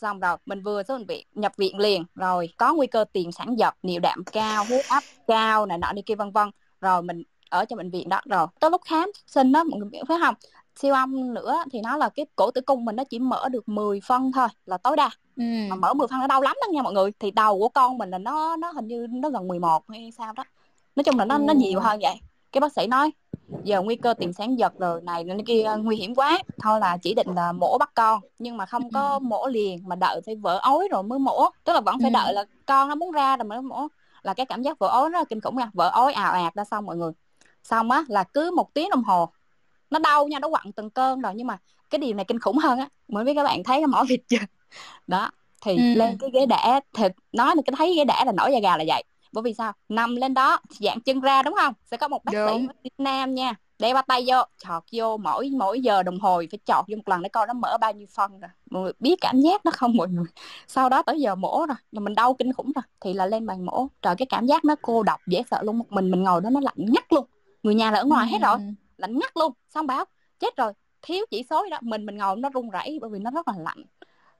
xong 0.00 0.20
rồi 0.20 0.36
mình 0.46 0.62
vừa 0.62 0.82
xuống 0.82 0.98
bệnh 0.98 1.06
viện 1.06 1.26
nhập 1.34 1.52
viện 1.56 1.78
liền. 1.78 2.04
Rồi 2.14 2.48
có 2.56 2.74
nguy 2.74 2.86
cơ 2.86 3.04
tiền 3.12 3.32
sản 3.32 3.58
giật 3.58 3.74
niệu 3.82 4.00
đạm 4.00 4.24
cao 4.32 4.64
huyết 4.64 4.84
áp 4.88 5.04
cao 5.26 5.66
này 5.66 5.78
nọ 5.78 5.92
đi 5.92 6.02
kia 6.02 6.14
vân 6.14 6.32
vân. 6.32 6.50
Rồi 6.80 7.02
mình 7.02 7.22
ở 7.50 7.64
trong 7.64 7.76
bệnh 7.76 7.90
viện 7.90 8.08
đó. 8.08 8.20
Rồi 8.24 8.46
tới 8.60 8.70
lúc 8.70 8.82
khám 8.84 9.10
sinh 9.26 9.52
đó 9.52 9.64
mọi 9.64 9.80
người 9.80 9.88
biết 9.88 9.98
phải 10.08 10.18
không? 10.20 10.34
Siêu 10.76 10.94
âm 10.94 11.34
nữa 11.34 11.64
thì 11.72 11.80
nó 11.80 11.96
là 11.96 12.08
cái 12.08 12.26
cổ 12.36 12.50
tử 12.50 12.60
cung 12.60 12.84
mình 12.84 12.96
nó 12.96 13.04
chỉ 13.04 13.18
mở 13.18 13.48
được 13.48 13.68
10 13.68 14.00
phân 14.00 14.32
thôi 14.32 14.48
là 14.66 14.78
tối 14.78 14.96
đa. 14.96 15.10
Ừ. 15.36 15.44
mà 15.68 15.76
mở 15.76 15.94
10 15.94 16.08
phân 16.08 16.20
nó 16.20 16.26
đau 16.26 16.42
lắm 16.42 16.56
đó 16.62 16.72
nha 16.72 16.82
mọi 16.82 16.92
người. 16.92 17.10
Thì 17.18 17.30
đầu 17.30 17.58
của 17.58 17.68
con 17.68 17.98
mình 17.98 18.10
là 18.10 18.18
nó 18.18 18.56
nó 18.56 18.70
hình 18.70 18.86
như 18.86 19.06
nó 19.10 19.30
gần 19.30 19.48
11 19.48 19.84
hay 19.88 20.12
sao 20.18 20.32
đó. 20.32 20.44
Nói 20.96 21.04
chung 21.04 21.18
là 21.18 21.24
nó 21.24 21.38
nó 21.38 21.52
nhiều 21.52 21.80
hơn 21.80 22.00
vậy 22.02 22.20
cái 22.52 22.60
bác 22.60 22.72
sĩ 22.72 22.86
nói 22.86 23.12
giờ 23.62 23.82
nguy 23.82 23.96
cơ 23.96 24.14
tiền 24.14 24.32
sản 24.32 24.58
giật 24.58 24.74
rồi 24.78 25.00
này 25.02 25.24
này 25.24 25.38
kia 25.46 25.70
nguy 25.82 25.96
hiểm 25.96 26.14
quá 26.14 26.38
thôi 26.58 26.80
là 26.80 26.96
chỉ 27.02 27.14
định 27.14 27.34
là 27.34 27.52
mổ 27.52 27.78
bắt 27.78 27.90
con. 27.94 28.20
Nhưng 28.38 28.56
mà 28.56 28.66
không 28.66 28.90
có 28.90 29.18
mổ 29.18 29.46
liền 29.48 29.88
mà 29.88 29.96
đợi 29.96 30.20
phải 30.26 30.36
vỡ 30.36 30.58
ối 30.62 30.88
rồi 30.90 31.02
mới 31.02 31.18
mổ. 31.18 31.50
Tức 31.64 31.72
là 31.72 31.80
vẫn 31.80 32.00
phải 32.02 32.10
Ừ. 32.10 32.14
đợi 32.14 32.32
là 32.34 32.44
con 32.66 32.88
nó 32.88 32.94
muốn 32.94 33.12
ra 33.12 33.36
rồi 33.36 33.44
mới 33.44 33.62
mổ. 33.62 33.88
Là 34.22 34.34
cái 34.34 34.46
cảm 34.46 34.62
giác 34.62 34.78
vỡ 34.78 34.88
ối 34.88 35.10
là 35.10 35.24
kinh 35.28 35.40
khủng 35.40 35.56
nha. 35.56 35.70
Vỡ 35.74 35.90
ối 35.94 36.12
ào 36.12 36.32
ạt 36.32 36.54
ra 36.54 36.64
xong 36.64 36.86
mọi 36.86 36.96
người. 36.96 37.12
Xong 37.64 37.90
á 37.90 38.04
là 38.08 38.24
cứ 38.24 38.50
một 38.56 38.74
tiếng 38.74 38.90
đồng 38.90 39.04
hồ. 39.04 39.32
Nó 39.90 39.98
đau 39.98 40.28
nha 40.28 40.38
nó 40.38 40.48
quặn 40.48 40.72
từng 40.72 40.90
cơn 40.90 41.20
rồi 41.20 41.32
nhưng 41.36 41.46
mà 41.46 41.58
cái 41.90 41.98
điều 41.98 42.14
này 42.14 42.24
kinh 42.28 42.38
khủng 42.40 42.58
hơn 42.58 42.78
á. 42.78 42.88
Mới 43.08 43.24
biết 43.24 43.32
các 43.36 43.44
bạn 43.44 43.64
thấy 43.64 43.78
cái 43.80 43.86
mỏ 43.86 44.04
vịt 44.08 44.20
chưa? 44.28 44.38
Đó 45.06 45.30
thì 45.62 45.76
Ừ. 45.76 45.82
lên 45.92 46.18
cái 46.18 46.30
ghế 46.34 46.46
đẻ 46.46 46.80
thì 46.94 47.04
nói 47.32 47.56
là 47.56 47.62
cái 47.66 47.74
thấy 47.78 47.94
ghế 47.96 48.04
đẻ 48.04 48.22
là 48.26 48.32
nổi 48.32 48.52
da 48.52 48.60
gà 48.60 48.76
là 48.76 48.84
vậy 48.88 49.04
bởi 49.32 49.42
vì 49.42 49.54
sao? 49.54 49.72
Nằm 49.88 50.16
lên 50.16 50.34
đó 50.34 50.58
dạng 50.68 51.00
chân 51.00 51.20
ra 51.20 51.42
đúng 51.42 51.54
không? 51.60 51.74
Sẽ 51.84 51.96
có 51.96 52.08
một 52.08 52.24
bác 52.24 52.32
Đúng. 52.32 52.60
sĩ 52.60 52.68
Việt 52.84 52.94
Nam 52.98 53.34
nha. 53.34 53.54
Đeo 53.78 53.94
ba 53.94 54.02
tay 54.02 54.24
vô 54.26 54.36
chọt 54.58 54.82
vô 54.92 55.16
mỗi 55.16 55.50
mỗi 55.58 55.80
giờ 55.80 56.02
đồng 56.02 56.20
hồ 56.20 56.42
phải 56.50 56.58
chọt 56.64 56.84
vô 56.88 56.96
một 56.96 57.08
lần 57.08 57.22
để 57.22 57.28
coi 57.28 57.46
nó 57.46 57.52
mở 57.52 57.78
bao 57.80 57.92
nhiêu 57.92 58.06
phân 58.14 58.40
rồi. 58.40 58.50
Mọi 58.70 58.82
người 58.82 58.92
biết 59.00 59.16
cảm 59.20 59.40
giác 59.40 59.64
đó 59.64 59.70
không 59.74 59.96
mọi 59.96 60.08
người? 60.08 60.24
Sau 60.66 60.88
đó 60.88 61.02
tới 61.02 61.20
giờ 61.20 61.34
mổ 61.34 61.66
rồi 61.68 61.76
là 61.92 62.00
mình 62.00 62.14
đau 62.14 62.34
kinh 62.34 62.52
khủng 62.52 62.72
rồi 62.74 62.82
thì 63.00 63.12
là 63.12 63.26
lên 63.26 63.46
bàn 63.46 63.66
mổ. 63.66 63.86
Trời 64.02 64.14
cái 64.16 64.26
cảm 64.26 64.46
giác 64.46 64.64
nó 64.64 64.74
cô 64.82 65.02
độc 65.02 65.20
dễ 65.26 65.42
sợ 65.50 65.62
luôn. 65.62 65.78
Một 65.78 65.86
mình 65.92 66.10
mình 66.10 66.22
ngồi 66.22 66.40
đó 66.40 66.50
nó 66.50 66.60
lạnh 66.60 66.74
ngắt 66.76 67.12
luôn. 67.12 67.26
Người 67.62 67.74
nhà 67.74 67.90
là 67.90 67.98
ở 67.98 68.04
ngoài 68.04 68.26
hết 68.28 68.38
rồi 68.42 68.54
Ừ. 68.54 68.60
lạnh 68.96 69.18
ngắt 69.18 69.36
luôn. 69.36 69.52
Xong 69.74 69.86
báo 69.86 70.04
chết 70.40 70.56
rồi 70.56 70.72
thiếu 71.02 71.24
chỉ 71.30 71.42
số 71.50 71.66
đó. 71.70 71.78
Mình 71.80 72.06
mình 72.06 72.16
ngồi 72.16 72.36
nó 72.36 72.48
run 72.50 72.70
rẩy 72.70 72.98
bởi 73.00 73.10
vì 73.10 73.18
nó 73.18 73.30
rất 73.30 73.48
là 73.48 73.54
lạnh 73.58 73.84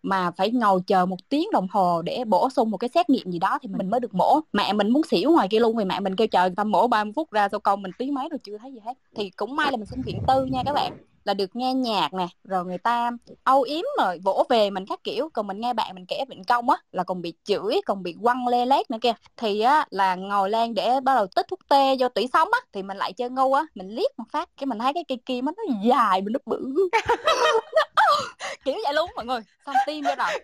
mà 0.02 0.30
phải 0.30 0.50
ngồi 0.50 0.80
chờ 0.86 1.06
một 1.06 1.28
tiếng 1.28 1.48
đồng 1.52 1.66
hồ 1.70 2.02
để 2.02 2.24
bổ 2.26 2.50
sung 2.50 2.70
một 2.70 2.76
cái 2.76 2.90
xét 2.94 3.10
nghiệm 3.10 3.30
gì 3.30 3.38
đó 3.38 3.58
thì 3.62 3.68
mình 3.68 3.90
mới 3.90 4.00
được 4.00 4.14
mổ. 4.14 4.40
Mẹ 4.52 4.72
mình 4.72 4.90
muốn 4.90 5.02
xỉu 5.02 5.30
ngoài 5.30 5.48
kia 5.48 5.60
luôn 5.60 5.76
vì 5.76 5.84
mẹ 5.84 6.00
mình 6.00 6.16
kêu 6.16 6.26
chờ 6.28 6.48
tao 6.56 6.66
mổ 6.66 6.86
30 6.86 7.12
phút 7.16 7.32
ra 7.32 7.48
sau 7.48 7.60
công 7.60 7.82
mình 7.82 7.92
tí 7.92 8.10
mấy 8.10 8.28
rồi 8.28 8.38
chưa 8.44 8.58
thấy 8.58 8.72
gì 8.72 8.80
hết. 8.84 8.92
Thì 9.16 9.30
cũng 9.30 9.56
may 9.56 9.70
là 9.70 9.76
mình 9.76 9.86
xin 9.86 10.02
viện 10.02 10.20
tư 10.26 10.44
nha 10.44 10.62
các 10.64 10.72
bạn, 10.72 10.92
là 11.24 11.34
được 11.34 11.56
nghe 11.56 11.74
nhạc 11.74 12.14
nè, 12.14 12.26
rồi 12.44 12.64
người 12.64 12.78
ta 12.78 13.10
âu 13.44 13.62
yếm 13.62 13.84
rồi 13.98 14.18
vỗ 14.24 14.44
về 14.48 14.70
mình 14.70 14.86
các 14.86 15.04
kiểu. 15.04 15.28
Còn 15.32 15.46
mình 15.46 15.60
nghe 15.60 15.72
bạn 15.72 15.94
mình 15.94 16.06
kể 16.06 16.24
bệnh 16.28 16.44
công 16.44 16.70
á, 16.70 16.76
là 16.92 17.04
còn 17.04 17.22
bị 17.22 17.34
chửi, 17.44 17.80
còn 17.86 18.02
bị 18.02 18.14
quăng 18.22 18.48
lê 18.48 18.66
lét 18.66 18.90
nữa 18.90 18.98
kia 19.00 19.12
thì 19.36 19.60
á, 19.60 19.86
là 19.90 20.14
ngồi 20.14 20.50
lên 20.50 20.74
để 20.74 21.00
bắt 21.00 21.14
đầu 21.14 21.26
tích 21.26 21.46
thuốc 21.48 21.58
tê 21.68 21.96
vô 22.00 22.08
tủy 22.08 22.26
sống 22.32 22.48
á, 22.52 22.58
thì 22.72 22.82
mình 22.82 22.96
lại 22.96 23.12
chơi 23.12 23.30
ngu 23.30 23.52
á. 23.52 23.66
Mình 23.74 23.88
liếc 23.88 24.18
một 24.18 24.24
phát 24.32 24.48
cái 24.56 24.66
mình 24.66 24.78
thấy 24.78 24.92
cái 24.92 25.04
cây 25.08 25.18
kim 25.26 25.44
nó 25.44 25.52
dài 25.84 26.22
mà 26.22 26.26
nó 26.30 26.38
bự. 26.46 26.88
kiểu 28.64 28.74
vậy 28.84 28.94
luôn 28.94 29.10
mọi 29.16 29.24
người. 29.26 29.40
Xong 29.66 29.74
tim 29.86 30.04
vô 30.04 30.10
rồi 30.18 30.40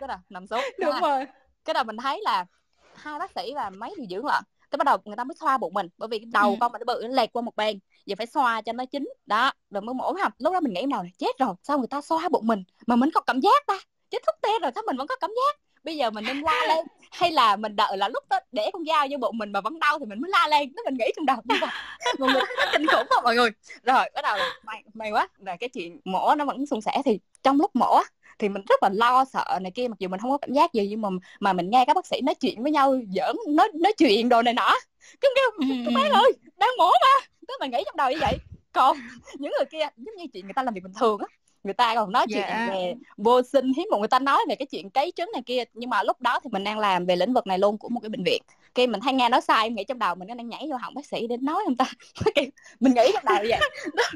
cái 0.00 0.08
đầu 0.08 0.18
nằm 0.28 0.46
xuống. 0.46 0.60
Đúng 0.78 0.92
Ha. 0.92 1.00
rồi. 1.00 1.26
cái 1.64 1.74
đầu 1.74 1.84
mình 1.84 1.96
thấy 1.96 2.20
là 2.22 2.46
hai 2.94 3.18
bác 3.18 3.30
sĩ 3.34 3.54
và 3.54 3.70
mấy 3.70 3.94
điều 3.96 4.06
dưỡng 4.10 4.26
lận. 4.26 4.42
Cái 4.70 4.76
bắt 4.76 4.84
đầu 4.84 4.96
người 5.04 5.16
ta 5.16 5.24
mới 5.24 5.34
xoa 5.40 5.58
bụng 5.58 5.74
mình. 5.74 5.88
Bởi 5.98 6.08
vì 6.08 6.18
cái 6.18 6.26
đầu 6.32 6.50
Ừ. 6.50 6.56
con 6.60 6.72
mình 6.72 6.80
nó 6.86 6.94
bự 6.94 7.00
nó 7.02 7.08
lệch 7.08 7.32
qua 7.32 7.42
một 7.42 7.56
bên. 7.56 7.78
Giờ 8.06 8.14
phải 8.18 8.26
xoa 8.26 8.60
cho 8.62 8.72
nó 8.72 8.84
chín. 8.84 9.08
Đó 9.26 9.52
rồi 9.70 9.82
mới 9.82 9.94
mổ 9.94 10.12
không 10.22 10.32
lúc 10.38 10.52
đó 10.52 10.60
mình 10.60 10.72
nghĩ 10.72 10.84
đầu 10.90 11.02
này 11.02 11.12
chết 11.18 11.38
rồi. 11.38 11.54
Sao 11.62 11.78
người 11.78 11.86
ta 11.88 12.00
xoa 12.00 12.28
bụng 12.28 12.46
mình 12.46 12.64
mà 12.86 12.96
mình 12.96 13.10
có 13.14 13.20
cảm 13.20 13.40
giác 13.40 13.66
ta? 13.66 13.78
Chết 14.10 14.18
thuốc 14.26 14.34
tê 14.42 14.48
rồi 14.62 14.70
sao 14.74 14.82
mình 14.86 14.96
vẫn 14.96 15.06
có 15.06 15.16
cảm 15.16 15.30
giác 15.30 15.56
bây 15.84 15.96
giờ 15.96 16.10
mình 16.10 16.24
nên 16.24 16.40
la 16.40 16.64
lên. 16.68 16.86
Hay 17.10 17.32
là 17.32 17.56
mình 17.56 17.76
đợi 17.76 17.96
là 17.96 18.08
lúc 18.08 18.24
đó 18.30 18.38
để 18.52 18.70
con 18.72 18.84
dao 18.84 19.06
vô 19.10 19.18
bụng 19.18 19.38
mình 19.38 19.52
mà 19.52 19.60
vẫn 19.60 19.78
đau 19.78 19.98
thì 19.98 20.04
mình 20.04 20.20
mới 20.20 20.30
la 20.30 20.48
lên. 20.48 20.72
Nó 20.76 20.82
mình 20.84 20.94
nghĩ 20.98 21.06
trong 21.16 21.26
đầu 21.26 21.36
như 21.44 21.56
vậy. 21.60 21.70
Mọi 22.18 22.32
người 22.32 22.42
kinh 22.72 22.86
khủng 22.86 23.06
không 23.10 23.24
mọi 23.24 23.34
người. 23.34 23.50
Rồi 23.82 24.10
bắt 24.14 24.22
đầu 24.22 24.36
là 24.36 24.52
may 24.64 24.82
may 24.94 25.10
quá. 25.10 25.28
Là 25.38 25.56
cái 25.56 25.68
chuyện 25.68 26.00
mổ 26.04 26.34
nó 26.34 26.44
vẫn 26.44 26.66
suôn 26.66 26.80
sẻ. 26.80 27.02
Thì 27.04 27.20
trong 27.42 27.60
lúc 27.60 27.76
mổ 27.76 28.00
thì 28.38 28.48
mình 28.48 28.62
rất 28.68 28.82
là 28.82 28.88
lo 28.92 29.24
sợ 29.24 29.58
này 29.62 29.72
kia. 29.74 29.88
Mặc 29.88 29.98
dù 29.98 30.08
mình 30.08 30.20
không 30.20 30.30
có 30.30 30.38
cảm 30.38 30.52
giác 30.52 30.72
gì 30.72 30.86
nhưng 30.90 31.02
mà 31.02 31.08
mà 31.40 31.52
mình 31.52 31.70
nghe 31.70 31.84
các 31.86 31.96
bác 31.96 32.06
sĩ 32.06 32.20
nói 32.20 32.34
chuyện 32.34 32.62
với 32.62 32.72
nhau 32.72 33.00
giỡn 33.08 33.36
nói 33.48 33.68
nói 33.74 33.92
chuyện 33.98 34.28
đồ 34.28 34.42
này 34.42 34.54
nọ. 34.54 34.74
Cứ 35.20 35.28
kêu 35.36 35.50
các 35.84 35.92
bác 35.94 36.10
ơi 36.12 36.32
đang 36.56 36.70
mổ 36.78 36.90
mà. 36.90 37.26
Tức 37.48 37.54
mình 37.60 37.70
nghĩ 37.70 37.82
trong 37.86 37.96
đầu 37.96 38.10
như 38.10 38.18
vậy. 38.20 38.36
Còn 38.72 38.96
những 39.34 39.52
người 39.58 39.66
kia 39.70 39.88
giống 39.96 40.16
như 40.16 40.24
chuyện 40.32 40.46
người 40.46 40.54
ta 40.54 40.62
làm 40.62 40.74
việc 40.74 40.82
bình 40.82 40.92
thường 41.00 41.20
á 41.20 41.26
người 41.64 41.74
ta 41.74 41.94
còn 41.94 42.12
nói 42.12 42.26
chuyện 42.28 42.44
Dạ. 42.48 42.68
về 42.70 42.94
vô 43.16 43.42
sinh 43.42 43.72
hiếm 43.76 43.86
một 43.90 43.98
người 43.98 44.08
ta 44.08 44.18
nói 44.18 44.40
về 44.48 44.54
cái 44.54 44.66
chuyện 44.66 44.90
cấy 44.90 45.12
trứng 45.16 45.30
này 45.32 45.42
kia 45.46 45.64
nhưng 45.74 45.90
mà 45.90 46.02
lúc 46.02 46.20
đó 46.20 46.40
thì 46.44 46.50
mình 46.52 46.64
đang 46.64 46.78
làm 46.78 47.06
về 47.06 47.16
lĩnh 47.16 47.32
vực 47.32 47.46
này 47.46 47.58
luôn 47.58 47.78
của 47.78 47.88
một 47.88 48.00
cái 48.00 48.08
bệnh 48.08 48.24
viện. 48.24 48.42
Khi 48.74 48.86
mình 48.86 49.00
thấy 49.00 49.12
nghe 49.12 49.28
nói 49.28 49.40
sai 49.40 49.66
em 49.66 49.74
nghĩ 49.74 49.84
trong 49.84 49.98
đầu 49.98 50.14
mình 50.14 50.28
nó 50.28 50.34
đang 50.34 50.48
nhảy 50.48 50.66
vô 50.70 50.76
họng 50.76 50.94
bác 50.94 51.06
sĩ 51.06 51.26
để 51.26 51.36
nói 51.36 51.62
không 51.64 51.76
ta? 51.76 51.84
Mình 52.80 52.94
nghĩ 52.94 53.10
trong 53.14 53.24
đầu 53.24 53.36
vậy. 53.48 53.60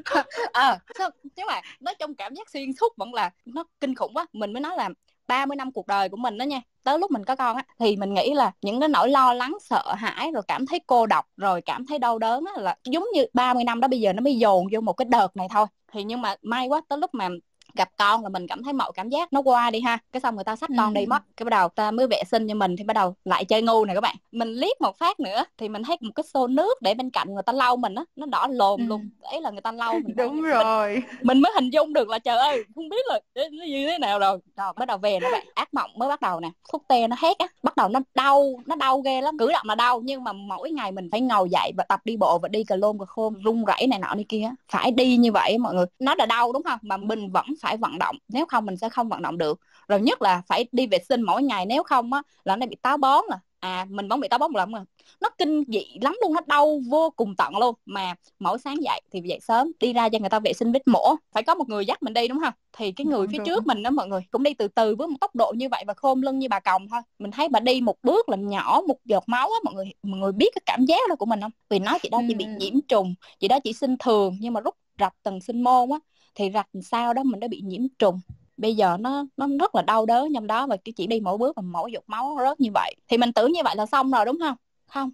Ờ 0.52 0.78
sao- 0.98 1.10
nhưng 1.36 1.46
mà 1.46 1.60
nói 1.80 1.94
chung 1.94 2.14
cảm 2.14 2.34
giác 2.34 2.50
xuyên 2.50 2.72
suốt 2.80 2.96
vẫn 2.96 3.14
là 3.14 3.30
nó 3.44 3.64
kinh 3.80 3.94
khủng 3.94 4.14
quá. 4.14 4.26
Mình 4.32 4.52
mới 4.52 4.60
nói 4.60 4.76
là 4.76 4.88
30 5.32 5.56
năm 5.56 5.72
cuộc 5.72 5.86
đời 5.86 6.08
của 6.08 6.16
mình 6.16 6.38
đó 6.38 6.44
nha. 6.44 6.60
Tới 6.84 6.98
lúc 6.98 7.10
mình 7.10 7.24
có 7.24 7.36
con 7.36 7.56
á, 7.56 7.62
thì 7.78 7.96
mình 7.96 8.14
nghĩ 8.14 8.34
là 8.34 8.52
những 8.62 8.80
cái 8.80 8.88
nỗi 8.88 9.10
lo 9.10 9.32
lắng, 9.34 9.56
sợ 9.60 9.94
hãi, 9.98 10.30
rồi 10.34 10.42
cảm 10.48 10.66
thấy 10.66 10.80
cô 10.86 11.06
độc, 11.06 11.24
rồi 11.36 11.62
cảm 11.62 11.86
thấy 11.86 11.98
đau 11.98 12.18
đớn 12.18 12.44
á, 12.56 12.62
là 12.62 12.76
giống 12.84 13.04
như 13.14 13.26
30 13.34 13.64
năm 13.64 13.80
đó 13.80 13.88
bây 13.88 14.00
giờ 14.00 14.12
nó 14.12 14.20
mới 14.20 14.36
dồn 14.38 14.66
vô 14.72 14.80
một 14.80 14.92
cái 14.92 15.06
đợt 15.10 15.36
này 15.36 15.46
thôi. 15.50 15.66
Thì 15.92 16.04
nhưng 16.04 16.22
mà 16.22 16.34
may 16.42 16.68
quá, 16.68 16.80
tới 16.88 16.98
lúc 16.98 17.14
mà 17.14 17.28
gặp 17.74 17.88
con 17.98 18.22
là 18.22 18.28
mình 18.28 18.46
cảm 18.46 18.62
thấy 18.62 18.72
mọi 18.72 18.92
cảm 18.94 19.08
giác 19.08 19.32
nó 19.32 19.42
qua 19.42 19.70
đi 19.70 19.80
ha. 19.80 19.98
Cái 20.12 20.20
xong 20.20 20.34
người 20.34 20.44
ta 20.44 20.56
xách 20.56 20.70
con 20.76 20.94
đi 20.94 21.06
mất. 21.06 21.22
Cái 21.36 21.44
bắt 21.44 21.50
đầu 21.50 21.68
ta 21.68 21.90
mới 21.90 22.06
vệ 22.06 22.22
sinh 22.30 22.48
cho 22.48 22.54
mình 22.54 22.76
thì 22.76 22.84
bắt 22.84 22.94
đầu 22.94 23.14
lại 23.24 23.44
chơi 23.44 23.62
ngu 23.62 23.84
này 23.84 23.96
các 23.96 24.00
bạn. 24.00 24.16
Mình 24.32 24.48
liếc 24.48 24.80
một 24.80 24.98
phát 24.98 25.20
nữa 25.20 25.44
thì 25.58 25.68
mình 25.68 25.82
thấy 25.82 25.96
một 26.00 26.10
cái 26.14 26.24
xô 26.34 26.46
nước 26.46 26.82
để 26.82 26.94
bên 26.94 27.10
cạnh 27.10 27.34
người 27.34 27.42
ta 27.42 27.52
lau 27.52 27.76
mình 27.76 27.94
á 27.94 28.04
nó 28.16 28.26
đỏ 28.26 28.46
lồm 28.50 28.80
ừ. 28.80 28.86
luôn. 28.86 29.08
Ấy 29.22 29.40
là 29.40 29.50
người 29.50 29.60
ta 29.60 29.72
lau 29.72 29.92
mình 29.92 30.02
đúng 30.16 30.42
rồi 30.42 30.94
mình, 30.94 31.04
mình 31.22 31.40
mới 31.40 31.52
hình 31.54 31.70
dung 31.70 31.92
được 31.92 32.08
là 32.08 32.18
trời 32.18 32.38
ơi 32.38 32.64
không 32.74 32.88
biết 32.88 33.06
là 33.06 33.20
nó 33.34 33.64
như 33.64 33.86
thế 33.86 33.98
nào 33.98 34.18
rồi. 34.18 34.38
Rồi 34.56 34.72
bắt 34.76 34.88
đầu 34.88 34.98
về 34.98 35.20
nó 35.20 35.30
bạn. 35.30 35.46
Ác 35.54 35.74
mộng 35.74 35.90
mới 35.96 36.08
bắt 36.08 36.20
đầu 36.20 36.40
nè. 36.40 36.50
Thuốc 36.72 36.84
tê 36.88 37.08
nó 37.08 37.16
hết 37.18 37.38
á 37.38 37.46
bắt 37.62 37.76
đầu 37.76 37.88
nó 37.88 38.00
đau 38.14 38.60
nó 38.66 38.76
đau 38.76 39.00
ghê 39.00 39.20
lắm. 39.20 39.38
Cử 39.38 39.52
động 39.52 39.66
là 39.68 39.74
đau 39.74 40.00
nhưng 40.04 40.24
mà 40.24 40.32
mỗi 40.32 40.70
ngày 40.70 40.92
mình 40.92 41.08
phải 41.10 41.20
ngồi 41.20 41.50
dậy 41.50 41.72
và 41.76 41.84
tập 41.84 42.00
đi 42.04 42.16
bộ 42.16 42.38
và 42.38 42.48
đi 42.48 42.64
cà 42.64 42.76
lôn 42.76 42.98
cà 42.98 43.04
khôn 43.04 43.34
rung 43.44 43.64
rẩy 43.64 43.86
này 43.86 43.98
nọ 43.98 44.14
đi 44.14 44.24
kia 44.24 44.50
phải 44.68 44.90
đi 44.90 45.16
như 45.16 45.32
vậy 45.32 45.58
mọi 45.58 45.74
người. 45.74 45.86
Nó 45.98 46.14
là 46.14 46.26
đau 46.26 46.52
đúng 46.52 46.62
không? 46.62 46.78
Mà 46.82 46.96
mình 46.96 47.30
vẫn 47.30 47.46
phải 47.62 47.76
vận 47.76 47.98
động 47.98 48.16
nếu 48.28 48.46
không 48.46 48.66
mình 48.66 48.76
sẽ 48.76 48.88
không 48.88 49.08
vận 49.08 49.22
động 49.22 49.38
được. 49.38 49.60
Rồi 49.88 50.00
nhất 50.00 50.22
là 50.22 50.42
phải 50.46 50.64
đi 50.72 50.86
vệ 50.86 50.98
sinh 51.08 51.22
mỗi 51.22 51.42
ngày 51.42 51.66
nếu 51.66 51.82
không 51.82 52.12
á 52.12 52.22
là 52.44 52.56
nó 52.56 52.66
bị 52.66 52.76
táo 52.82 52.96
bón 52.96 53.24
à. 53.30 53.38
À 53.60 53.86
mình 53.90 54.08
vẫn 54.08 54.20
bị 54.20 54.28
táo 54.28 54.38
bón 54.38 54.52
một 54.52 54.58
lần 54.58 54.72
mà. 54.72 54.84
Nó 55.20 55.28
kinh 55.38 55.64
dị 55.68 55.86
lắm 56.00 56.16
luôn 56.22 56.32
nó 56.34 56.40
đau 56.46 56.80
vô 56.90 57.10
cùng 57.16 57.34
tận 57.36 57.56
luôn. 57.58 57.74
Mà 57.86 58.14
mỗi 58.38 58.58
sáng 58.58 58.82
dậy 58.82 59.00
thì 59.12 59.20
dậy 59.24 59.38
sớm 59.42 59.72
đi 59.80 59.92
ra 59.92 60.08
cho 60.08 60.18
người 60.18 60.28
ta 60.30 60.38
vệ 60.40 60.52
sinh 60.52 60.72
vết 60.72 60.88
mổ. 60.88 61.14
Phải 61.32 61.42
có 61.42 61.54
một 61.54 61.68
người 61.68 61.86
dắt 61.86 62.02
mình 62.02 62.14
đi 62.14 62.28
đúng 62.28 62.40
không? 62.44 62.54
Thì 62.72 62.92
cái 62.92 63.04
người 63.06 63.26
đúng, 63.26 63.32
phía 63.32 63.38
đúng. 63.38 63.46
trước 63.46 63.66
mình 63.66 63.82
đó 63.82 63.90
mọi 63.90 64.08
người 64.08 64.20
cũng 64.30 64.42
đi 64.42 64.54
từ 64.54 64.68
từ 64.68 64.94
với 64.96 65.08
một 65.08 65.16
tốc 65.20 65.36
độ 65.36 65.52
như 65.56 65.68
vậy 65.68 65.84
và 65.86 65.94
khom 65.94 66.22
lưng 66.22 66.38
như 66.38 66.48
bà 66.48 66.60
còng 66.60 66.88
thôi. 66.88 67.00
Mình 67.18 67.30
thấy 67.30 67.48
bà 67.48 67.60
đi 67.60 67.80
một 67.80 67.96
bước 68.02 68.28
làm 68.28 68.48
nhỏ 68.48 68.80
một 68.88 68.96
giọt 69.04 69.24
máu 69.26 69.48
á 69.48 69.58
mọi 69.64 69.74
người 69.74 69.92
mọi 70.02 70.18
người 70.20 70.32
biết 70.32 70.48
cái 70.54 70.62
cảm 70.66 70.84
giác 70.84 71.08
đó 71.08 71.14
của 71.16 71.26
mình 71.26 71.40
không? 71.40 71.52
Vì 71.68 71.78
nó 71.78 71.98
chị 72.02 72.08
đó 72.08 72.22
chỉ 72.28 72.34
bị 72.34 72.46
nhiễm 72.46 72.80
trùng 72.88 73.14
chị 73.40 73.48
đó 73.48 73.58
chỉ 73.64 73.72
sinh 73.72 73.96
thường 73.98 74.36
nhưng 74.40 74.52
mà 74.54 74.60
rút 74.60 74.74
rạch 74.98 75.14
từng 75.22 75.40
sinh 75.40 75.62
môn 75.62 75.90
á 75.90 75.98
thì 76.34 76.50
rạch 76.54 76.68
sao 76.82 77.14
đó 77.14 77.22
mình 77.22 77.40
đã 77.40 77.48
bị 77.48 77.60
nhiễm 77.64 77.82
trùng. 77.98 78.20
Bây 78.56 78.76
giờ 78.76 78.96
nó 79.00 79.24
nó 79.36 79.46
rất 79.60 79.74
là 79.74 79.82
đau 79.82 80.06
đớn 80.06 80.34
trong 80.34 80.46
đó 80.46 80.66
và 80.66 80.76
chỉ 80.96 81.06
đi 81.06 81.20
mỗi 81.20 81.38
bước 81.38 81.56
và 81.56 81.62
mỗi 81.62 81.92
giọt 81.92 82.04
máu 82.06 82.38
rớt 82.40 82.60
như 82.60 82.70
vậy. 82.74 82.94
Thì 83.08 83.16
mình 83.16 83.32
tưởng 83.32 83.52
như 83.52 83.60
vậy 83.64 83.76
là 83.76 83.86
xong 83.86 84.10
rồi 84.10 84.24
đúng 84.24 84.38
không? 84.40 84.56
Không. 84.86 85.10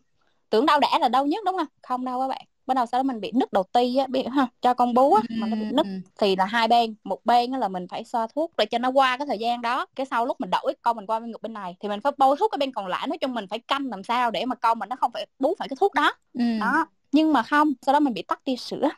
Tưởng 0.50 0.66
đau 0.66 0.80
đẻ 0.80 0.98
là 1.00 1.08
đau 1.08 1.26
nhất 1.26 1.44
đúng 1.44 1.56
không? 1.56 1.66
Không 1.82 2.04
đâu 2.04 2.20
các 2.20 2.28
bạn. 2.28 2.44
Bắt 2.66 2.74
đầu 2.74 2.86
sau 2.86 2.98
đó 2.98 3.02
mình 3.02 3.20
bị 3.20 3.32
nứt 3.34 3.52
đầu 3.52 3.64
ti 3.72 3.96
á 3.96 4.06
biết 4.06 4.24
không? 4.34 4.48
Cho 4.60 4.74
con 4.74 4.94
bú 4.94 5.14
á 5.14 5.22
mà 5.28 5.46
nó 5.46 5.56
bị 5.56 5.64
nứt. 5.72 5.86
Thì 6.18 6.36
là 6.36 6.44
hai 6.44 6.68
bên 6.68 6.94
một 7.04 7.24
bên 7.24 7.50
là 7.50 7.68
mình 7.68 7.88
phải 7.88 8.04
xoa 8.04 8.26
thuốc 8.26 8.56
để 8.56 8.66
cho 8.66 8.78
nó 8.78 8.88
qua 8.88 9.16
cái 9.16 9.26
thời 9.26 9.38
gian 9.38 9.62
đó. 9.62 9.86
Cái 9.96 10.06
sau 10.06 10.26
lúc 10.26 10.40
mình 10.40 10.50
đổi 10.50 10.74
con 10.82 10.96
mình 10.96 11.06
qua 11.06 11.20
bên 11.20 11.30
ngực 11.30 11.42
bên 11.42 11.52
này 11.52 11.76
thì 11.80 11.88
mình 11.88 12.00
phải 12.00 12.12
bôi 12.18 12.36
thuốc 12.38 12.50
cái 12.50 12.58
bên 12.58 12.72
còn 12.72 12.86
lại. 12.86 13.06
Nói 13.06 13.18
chung 13.18 13.34
mình 13.34 13.46
phải 13.46 13.58
canh 13.58 13.86
làm 13.86 14.02
sao 14.02 14.30
để 14.30 14.44
mà 14.44 14.54
con 14.54 14.78
mình 14.78 14.88
nó 14.88 14.96
không 14.96 15.12
phải 15.12 15.26
bú 15.38 15.54
phải 15.58 15.68
cái 15.68 15.76
thuốc 15.80 15.94
đó. 15.94 16.12
Ừ. 16.34 16.58
đó. 16.60 16.86
Nhưng 17.12 17.32
mà 17.32 17.42
không 17.42 17.72
sau 17.82 17.92
đó 17.92 18.00
mình 18.00 18.14
bị 18.14 18.22
tắc 18.22 18.44
tia 18.44 18.56
sữa 18.56 18.88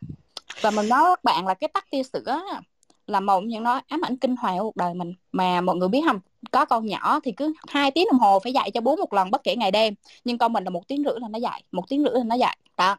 và 0.60 0.70
mình 0.70 0.88
nói 0.88 1.02
các 1.10 1.24
bạn 1.24 1.46
là 1.46 1.54
cái 1.54 1.68
tắc 1.68 1.90
tia 1.90 2.02
sữa 2.02 2.40
là 3.06 3.20
một 3.20 3.40
những 3.40 3.62
nó 3.62 3.80
ám 3.88 4.00
ảnh 4.04 4.16
kinh 4.16 4.36
hoàng 4.36 4.58
của 4.58 4.64
cuộc 4.64 4.76
đời 4.76 4.94
mình. 4.94 5.14
Mà 5.32 5.60
mọi 5.60 5.76
người 5.76 5.88
biết 5.88 6.00
không, 6.06 6.20
có 6.50 6.64
con 6.64 6.86
nhỏ 6.86 7.20
thì 7.24 7.32
cứ 7.32 7.52
hai 7.68 7.90
tiếng 7.90 8.06
đồng 8.10 8.20
hồ 8.20 8.38
phải 8.38 8.52
dạy 8.52 8.70
cho 8.70 8.80
bố 8.80 8.96
một 8.96 9.12
lần 9.12 9.30
bất 9.30 9.44
kể 9.44 9.56
ngày 9.56 9.70
đêm. 9.70 9.94
Nhưng 10.24 10.38
con 10.38 10.52
mình 10.52 10.64
là 10.64 10.70
một 10.70 10.88
tiếng 10.88 11.04
rưỡi 11.04 11.20
là 11.20 11.28
nó 11.28 11.38
dạy, 11.38 11.62
một 11.72 11.88
tiếng 11.88 12.04
rưỡi 12.04 12.14
là 12.14 12.24
nó 12.24 12.34
dạy. 12.34 12.56
Đó. 12.76 12.96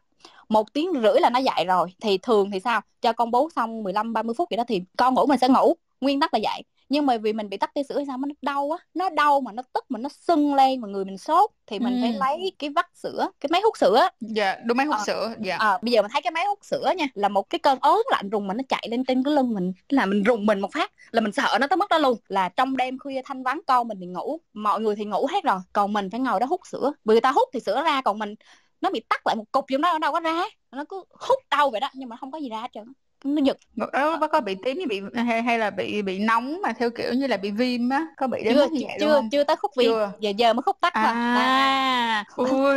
Một 0.48 0.72
tiếng 0.72 0.92
rưỡi 1.02 1.20
là 1.20 1.30
nó 1.30 1.38
dạy 1.38 1.64
rồi, 1.64 1.94
thì 2.00 2.18
thường 2.18 2.50
thì 2.50 2.60
sao? 2.60 2.80
Cho 3.00 3.12
con 3.12 3.30
bố 3.30 3.48
xong 3.56 3.82
15 3.82 4.12
30 4.12 4.34
phút 4.38 4.50
vậy 4.50 4.56
đó 4.56 4.64
thì 4.68 4.82
con 4.96 5.14
ngủ 5.14 5.26
mình 5.26 5.38
sẽ 5.38 5.48
ngủ. 5.48 5.74
Nguyên 6.00 6.20
tắc 6.20 6.34
là 6.34 6.40
vậy 6.42 6.62
nhưng 6.88 7.06
mà 7.06 7.16
vì 7.16 7.32
mình 7.32 7.48
bị 7.48 7.56
tắc 7.56 7.74
tia 7.74 7.82
sữa 7.82 7.96
hay 7.96 8.06
sao 8.06 8.18
nó 8.18 8.34
đau 8.42 8.70
á 8.70 8.84
nó 8.94 9.08
đau 9.10 9.40
mà 9.40 9.52
nó 9.52 9.62
tức 9.72 9.84
mà 9.88 9.98
nó 9.98 10.08
sưng 10.08 10.54
lên 10.54 10.80
mà 10.80 10.88
người 10.88 11.04
mình 11.04 11.18
sốt 11.18 11.50
thì 11.66 11.78
mình 11.78 11.94
ừ. 11.94 12.00
phải 12.02 12.12
lấy 12.12 12.52
cái 12.58 12.70
vắt 12.70 12.86
sữa 12.94 13.30
cái 13.40 13.48
máy 13.52 13.60
hút 13.64 13.76
sữa. 13.76 14.08
Dạ 14.20 14.56
đúng 14.64 14.76
máy 14.76 14.86
hút 14.86 14.96
à, 14.96 15.04
sữa 15.06 15.34
dạ. 15.40 15.56
à, 15.56 15.78
bây 15.82 15.92
giờ 15.92 16.02
mình 16.02 16.10
thấy 16.10 16.22
cái 16.22 16.30
máy 16.30 16.44
hút 16.46 16.58
sữa 16.62 16.92
nha 16.96 17.06
là 17.14 17.28
một 17.28 17.50
cái 17.50 17.58
cơn 17.58 17.78
ớn 17.80 17.98
lạnh 18.10 18.30
rùng 18.30 18.46
mà 18.46 18.54
nó 18.54 18.62
chạy 18.68 18.86
lên 18.90 19.04
trên 19.04 19.22
cái 19.22 19.34
lưng 19.34 19.54
mình 19.54 19.72
là 19.88 20.06
mình 20.06 20.22
rùng 20.22 20.46
mình 20.46 20.60
một 20.60 20.72
phát 20.72 20.92
là 21.10 21.20
mình 21.20 21.32
sợ 21.32 21.58
nó 21.60 21.66
tới 21.66 21.76
mất 21.76 21.90
đó 21.90 21.98
luôn. 21.98 22.18
Là 22.28 22.48
trong 22.48 22.76
đêm 22.76 22.98
khuya 22.98 23.22
thanh 23.24 23.42
vắng 23.42 23.60
con 23.66 23.88
mình 23.88 23.98
thì 24.00 24.06
ngủ 24.06 24.38
mọi 24.52 24.80
người 24.80 24.96
thì 24.96 25.04
ngủ 25.04 25.26
hết 25.30 25.44
rồi 25.44 25.58
còn 25.72 25.92
mình 25.92 26.10
phải 26.10 26.20
ngồi 26.20 26.40
đó 26.40 26.46
hút 26.46 26.60
sữa. 26.66 26.92
Vì 27.04 27.14
người 27.14 27.20
ta 27.20 27.32
hút 27.32 27.48
thì 27.52 27.60
sữa 27.60 27.82
ra 27.84 28.00
còn 28.02 28.18
mình 28.18 28.34
nó 28.80 28.90
bị 28.90 29.00
tắt 29.08 29.26
lại 29.26 29.36
một 29.36 29.44
cục 29.52 29.64
trong 29.68 29.80
đó 29.80 29.92
nó 29.92 29.98
đâu 29.98 30.12
có 30.12 30.20
ra 30.20 30.42
nó 30.70 30.84
cứ 30.88 31.04
hút 31.10 31.38
đau 31.50 31.70
vậy 31.70 31.80
đó 31.80 31.90
nhưng 31.94 32.08
mà 32.08 32.16
không 32.16 32.30
có 32.30 32.38
gì 32.38 32.48
ra 32.48 32.60
hết 32.60 32.68
trơn 32.72 32.92
nó 33.24 33.42
giật 33.44 33.56
đó 33.92 34.28
có 34.32 34.40
bị 34.40 34.54
tím 34.64 34.78
bị 34.88 35.00
hay, 35.14 35.42
hay 35.42 35.58
là 35.58 35.70
bị 35.70 36.02
bị 36.02 36.18
nóng 36.18 36.60
mà 36.62 36.72
theo 36.72 36.90
kiểu 36.90 37.12
như 37.14 37.26
là 37.26 37.36
bị 37.36 37.50
viêm 37.50 37.88
á 37.88 38.06
có 38.16 38.26
bị 38.26 38.44
đến 38.44 38.54
chưa 38.54 38.66
như 38.66 38.80
vậy 38.88 38.96
chưa 39.00 39.20
chưa 39.32 39.44
tới 39.44 39.56
khúc 39.56 39.70
viêm 39.76 39.90
chưa. 39.90 40.12
giờ 40.20 40.30
giờ 40.36 40.52
mới 40.52 40.62
khúc 40.62 40.76
tắt 40.80 40.92
à, 40.92 41.02
à. 41.02 42.24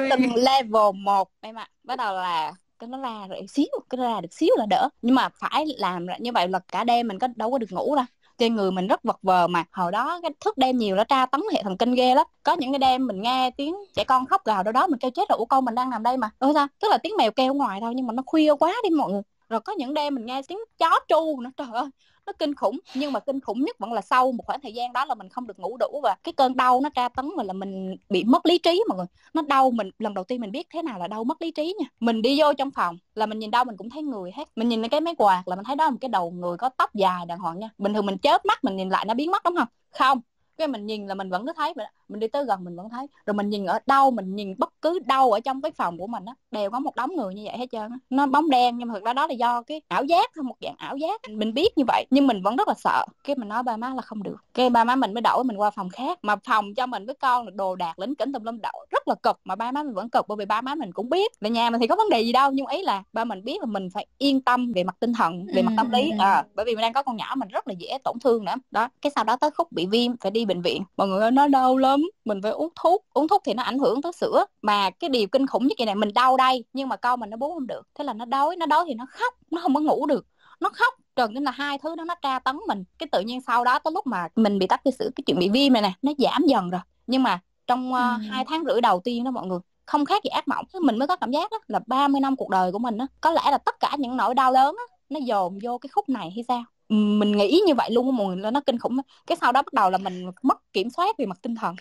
từng 0.09 0.35
level 0.35 0.93
1 0.95 1.29
em 1.41 1.55
ạ. 1.55 1.67
Bắt 1.83 1.95
đầu 1.95 2.15
là 2.15 2.53
cái 2.79 2.87
nó 2.87 2.97
ra 2.97 3.27
rồi 3.29 3.45
xíu 3.49 3.67
cái 3.89 3.97
nó 3.97 4.13
ra 4.13 4.21
được 4.21 4.33
xíu 4.33 4.49
là 4.57 4.65
đỡ. 4.65 4.89
Nhưng 5.01 5.15
mà 5.15 5.29
phải 5.39 5.65
làm 5.77 6.05
như 6.19 6.31
vậy 6.31 6.47
là 6.47 6.59
cả 6.59 6.83
đêm 6.83 7.07
mình 7.07 7.19
có 7.19 7.27
đâu 7.35 7.51
có 7.51 7.57
được 7.57 7.71
ngủ 7.71 7.95
đâu. 7.95 8.05
Trên 8.37 8.55
người 8.55 8.71
mình 8.71 8.87
rất 8.87 9.03
vật 9.03 9.19
vờ 9.21 9.47
mà. 9.47 9.63
Hồi 9.71 9.91
đó 9.91 10.19
cái 10.21 10.31
thức 10.39 10.57
đêm 10.57 10.77
nhiều 10.77 10.95
nó 10.95 11.03
tra 11.03 11.25
tấn 11.25 11.41
hệ 11.53 11.63
thần 11.63 11.77
kinh 11.77 11.95
ghê 11.95 12.15
lắm. 12.15 12.27
Có 12.43 12.53
những 12.53 12.71
cái 12.71 12.79
đêm 12.79 13.07
mình 13.07 13.21
nghe 13.21 13.51
tiếng 13.57 13.75
trẻ 13.95 14.03
con 14.03 14.25
khóc 14.25 14.45
gào 14.45 14.63
đâu 14.63 14.71
đó 14.71 14.87
mình 14.87 14.99
kêu 14.99 15.11
chết 15.11 15.29
rồi 15.29 15.39
con 15.49 15.65
mình 15.65 15.75
đang 15.75 15.89
nằm 15.89 16.03
đây 16.03 16.17
mà. 16.17 16.29
Ơ 16.39 16.51
sao? 16.53 16.67
Tức 16.81 16.87
là 16.91 16.97
tiếng 16.97 17.13
mèo 17.17 17.31
kêu 17.31 17.53
ngoài 17.53 17.79
thôi 17.81 17.93
nhưng 17.95 18.07
mà 18.07 18.13
nó 18.13 18.23
khuya 18.25 18.53
quá 18.59 18.73
đi 18.83 18.89
mọi 18.89 19.11
người 19.11 19.21
rồi 19.49 19.61
có 19.61 19.73
những 19.73 19.93
đêm 19.93 20.15
mình 20.15 20.25
nghe 20.25 20.41
tiếng 20.47 20.59
chó 20.77 20.99
tru 21.07 21.41
nữa, 21.41 21.49
trời 21.57 21.67
ơi, 21.73 21.85
nó 22.25 22.33
kinh 22.39 22.55
khủng. 22.55 22.79
Nhưng 22.95 23.13
mà 23.13 23.19
kinh 23.19 23.39
khủng 23.39 23.65
nhất 23.65 23.79
vẫn 23.79 23.93
là 23.93 24.01
sau 24.01 24.31
một 24.31 24.43
khoảng 24.45 24.61
thời 24.61 24.73
gian 24.73 24.93
đó 24.93 25.05
là 25.05 25.15
mình 25.15 25.29
không 25.29 25.47
được 25.47 25.59
ngủ 25.59 25.77
đủ 25.77 25.99
và 26.03 26.15
cái 26.23 26.33
cơn 26.33 26.55
đau 26.55 26.81
nó 26.81 26.89
tra 26.89 27.09
tấn 27.09 27.27
mình 27.35 27.47
là 27.47 27.53
mình 27.53 27.95
bị 28.09 28.23
mất 28.23 28.45
lý 28.45 28.57
trí 28.57 28.83
mọi 28.89 28.97
người. 28.97 29.05
Nó 29.33 29.41
đau 29.41 29.71
mình, 29.71 29.89
lần 29.99 30.13
đầu 30.13 30.23
tiên 30.23 30.41
mình 30.41 30.51
biết 30.51 30.67
thế 30.73 30.81
nào 30.81 30.99
là 30.99 31.07
đau 31.07 31.23
mất 31.23 31.41
lý 31.41 31.51
trí 31.51 31.75
nha. 31.79 31.85
Mình 31.99 32.21
đi 32.21 32.41
vô 32.41 32.53
trong 32.53 32.71
phòng 32.71 32.97
là 33.15 33.25
mình 33.25 33.39
nhìn 33.39 33.51
đâu 33.51 33.63
mình 33.63 33.77
cũng 33.77 33.89
thấy 33.89 34.03
người 34.03 34.31
hết. 34.35 34.49
Mình 34.55 34.69
nhìn 34.69 34.87
cái 34.87 35.01
máy 35.01 35.15
quạt 35.17 35.43
là 35.45 35.55
mình 35.55 35.65
thấy 35.65 35.75
đó 35.75 35.85
là 35.85 35.91
một 35.91 35.97
cái 36.01 36.09
đầu 36.09 36.31
người 36.31 36.57
có 36.57 36.69
tóc 36.69 36.95
dài 36.95 37.25
đàng 37.25 37.39
hoàng 37.39 37.59
nha. 37.59 37.69
Bình 37.77 37.93
thường 37.93 38.05
mình 38.05 38.17
chớp 38.17 38.45
mắt 38.45 38.63
mình 38.63 38.75
nhìn 38.75 38.89
lại 38.89 39.05
nó 39.05 39.13
biến 39.13 39.31
mất 39.31 39.43
đúng 39.43 39.55
không? 39.55 39.67
Không. 39.91 40.21
Cái 40.57 40.67
mình 40.67 40.85
nhìn 40.85 41.07
là 41.07 41.15
mình 41.15 41.29
vẫn 41.29 41.45
cứ 41.45 41.53
thấy 41.55 41.73
vậy 41.75 41.85
mình 42.09 42.19
đi 42.19 42.27
tới 42.27 42.45
gần 42.45 42.63
mình 42.63 42.75
vẫn 42.75 42.89
thấy. 42.89 43.07
Rồi 43.25 43.33
mình 43.33 43.49
nhìn 43.49 43.65
ở 43.65 43.79
đâu 43.85 44.11
mình 44.11 44.35
nhìn 44.35 44.55
bất 44.57 44.73
cứ 44.81 44.99
đâu 44.99 45.31
ở 45.31 45.39
trong 45.39 45.61
cái 45.61 45.71
phòng 45.71 45.97
của 45.97 46.07
mình 46.07 46.25
á 46.25 46.33
đều 46.51 46.71
có 46.71 46.79
một 46.79 46.95
đống 46.95 47.15
người 47.15 47.35
như 47.35 47.43
vậy 47.45 47.57
hết 47.57 47.65
trơn 47.71 47.81
á. 47.81 47.97
Nó 48.09 48.25
bóng 48.25 48.49
đen 48.49 48.77
nhưng 48.77 48.87
mà 48.87 48.93
thực 48.93 49.03
ra 49.03 49.13
đó 49.13 49.27
là 49.27 49.33
do 49.33 49.61
cái 49.61 49.81
ảo 49.87 50.03
giác 50.03 50.31
thôi 50.35 50.43
một 50.43 50.55
dạng 50.61 50.75
ảo 50.77 50.97
giác 50.97 51.21
mình 51.29 51.53
biết 51.53 51.77
như 51.77 51.83
vậy 51.87 52.05
nhưng 52.09 52.27
mình 52.27 52.41
vẫn 52.41 52.55
rất 52.55 52.67
là 52.67 52.73
sợ. 52.73 53.05
Cái 53.23 53.35
mình 53.35 53.49
nói 53.49 53.63
ba 53.63 53.77
má 53.77 53.93
là 53.93 54.01
không 54.01 54.23
được. 54.23 54.35
Cái 54.53 54.69
ba 54.69 54.83
má 54.83 54.95
mình 54.95 55.13
mới 55.13 55.21
đổi 55.21 55.43
mình 55.43 55.57
qua 55.57 55.69
phòng 55.69 55.89
khác 55.89 56.19
mà 56.21 56.35
phòng 56.35 56.73
cho 56.73 56.85
mình 56.85 57.05
với 57.05 57.15
con 57.15 57.45
là 57.45 57.51
đồ 57.55 57.75
đạc 57.75 57.99
lĩnh 57.99 58.15
kỉnh 58.15 58.33
tùm 58.33 58.43
lum 58.43 58.59
đậu 58.61 58.85
rất 58.91 59.07
là 59.07 59.15
cực 59.23 59.39
mà 59.45 59.55
ba 59.55 59.71
má 59.71 59.83
mình 59.83 59.93
vẫn 59.93 60.09
cực 60.09 60.27
bởi 60.27 60.35
vì 60.35 60.45
ba 60.45 60.61
má 60.61 60.75
mình 60.75 60.91
cũng 60.91 61.09
biết. 61.09 61.31
Là 61.39 61.49
nhà 61.49 61.69
mình 61.69 61.81
thì 61.81 61.87
có 61.87 61.95
vấn 61.95 62.09
đề 62.09 62.21
gì 62.21 62.31
đâu 62.31 62.51
nhưng 62.51 62.67
ý 62.67 62.81
là 62.81 63.03
ba 63.13 63.23
mình 63.23 63.43
biết 63.43 63.59
là 63.59 63.65
mình 63.65 63.89
phải 63.93 64.05
yên 64.17 64.41
tâm 64.41 64.71
về 64.71 64.83
mặt 64.83 64.95
tinh 64.99 65.13
thần 65.13 65.45
về 65.55 65.61
mặt 65.61 65.71
tâm 65.77 65.91
lý 65.91 66.11
à, 66.19 66.43
bởi 66.53 66.65
vì 66.65 66.75
mình 66.75 66.81
đang 66.81 66.93
có 66.93 67.03
con 67.03 67.15
nhỏ 67.17 67.33
mình 67.37 67.49
rất 67.49 67.67
là 67.67 67.73
dễ 67.77 67.97
tổn 68.03 68.19
thương 68.19 68.45
nữa. 68.45 68.55
Đó 68.71 68.89
cái 69.01 69.11
sau 69.15 69.23
đó 69.23 69.35
tới 69.35 69.51
khúc 69.51 69.71
bị 69.71 69.85
viêm 69.85 70.17
phải 70.17 70.31
đi 70.31 70.45
bệnh 70.45 70.61
viện. 70.61 70.83
Mọi 70.97 71.07
người 71.07 71.21
ơi 71.21 71.31
nó 71.31 71.47
đau 71.47 71.77
lắm 71.77 71.94
mình 72.25 72.41
phải 72.41 72.51
uống 72.51 72.69
thuốc 72.83 73.05
uống 73.13 73.27
thuốc 73.27 73.41
thì 73.45 73.53
nó 73.53 73.63
ảnh 73.63 73.79
hưởng 73.79 74.01
tới 74.01 74.11
sữa. 74.13 74.45
Mà 74.61 74.89
cái 74.89 75.09
điều 75.09 75.27
kinh 75.27 75.47
khủng 75.47 75.67
nhất 75.67 75.75
vậy 75.77 75.85
này 75.85 75.95
mình 75.95 76.13
đau 76.13 76.37
đây 76.37 76.65
nhưng 76.73 76.89
mà 76.89 76.95
con 76.95 77.19
mình 77.19 77.29
nó 77.29 77.37
bú 77.37 77.53
không 77.53 77.67
được. 77.67 77.87
Thế 77.95 78.03
là 78.03 78.13
nó 78.13 78.25
đói 78.25 78.55
nó 78.55 78.65
đói 78.65 78.85
thì 78.87 78.93
nó 78.93 79.05
khóc 79.09 79.33
nó 79.51 79.61
không 79.61 79.75
có 79.75 79.81
ngủ 79.81 80.05
được. 80.05 80.25
Nó 80.59 80.69
khóc 80.73 80.93
trần 81.15 81.33
nên 81.33 81.43
là 81.43 81.51
hai 81.51 81.77
thứ 81.77 81.95
đó 81.95 82.03
nó 82.03 82.15
tra 82.21 82.39
tấn 82.39 82.57
mình. 82.67 82.83
Cái 82.97 83.07
tự 83.11 83.21
nhiên 83.21 83.41
sau 83.41 83.63
đó 83.63 83.79
tới 83.79 83.91
lúc 83.93 84.07
mà 84.07 84.27
mình 84.35 84.59
bị 84.59 84.67
tắc 84.67 84.83
tia 84.83 84.91
sữa 84.91 85.09
cái 85.15 85.23
chuyện 85.25 85.39
bị 85.39 85.49
viêm 85.49 85.73
này 85.73 85.81
nè 85.81 85.93
nó 86.01 86.11
giảm 86.17 86.43
dần 86.47 86.69
rồi. 86.69 86.81
Nhưng 87.07 87.23
mà 87.23 87.39
trong 87.67 87.93
uh, 87.93 87.99
ừ. 87.99 88.29
hai 88.29 88.45
tháng 88.47 88.63
rưỡi 88.65 88.81
đầu 88.81 89.01
tiên 89.03 89.23
đó 89.23 89.31
mọi 89.31 89.47
người 89.47 89.59
không 89.85 90.05
khác 90.05 90.23
gì 90.23 90.29
ác 90.29 90.47
mộng. 90.47 90.65
Mình 90.81 90.99
mới 90.99 91.07
có 91.07 91.15
cảm 91.15 91.31
giác 91.31 91.51
đó, 91.51 91.59
là 91.67 91.79
30 91.87 92.21
năm 92.21 92.35
cuộc 92.35 92.49
đời 92.49 92.71
của 92.71 92.79
mình 92.79 92.97
đó, 92.97 93.07
có 93.21 93.31
lẽ 93.31 93.41
là 93.51 93.57
tất 93.57 93.79
cả 93.79 93.95
những 93.99 94.17
nỗi 94.17 94.35
đau 94.35 94.51
lớn 94.51 94.75
đó, 94.75 94.95
nó 95.09 95.19
dồn 95.19 95.59
vô 95.63 95.77
cái 95.77 95.89
khúc 95.93 96.09
này 96.09 96.31
hay 96.35 96.43
sao 96.47 96.63
mình 96.89 97.31
nghĩ 97.31 97.61
như 97.67 97.75
vậy 97.75 97.91
luôn 97.91 98.15
mọi 98.17 98.35
người 98.35 98.51
nó 98.51 98.61
kinh 98.61 98.79
khủng 98.79 98.97
cái 99.27 99.37
sau 99.41 99.51
đó 99.51 99.61
bắt 99.61 99.73
đầu 99.73 99.89
là 99.89 99.97
mình 99.97 100.31
mất 100.41 100.73
kiểm 100.73 100.89
soát 100.89 101.17
về 101.17 101.25
mặt 101.25 101.37
tinh 101.41 101.55
thần. 101.55 101.75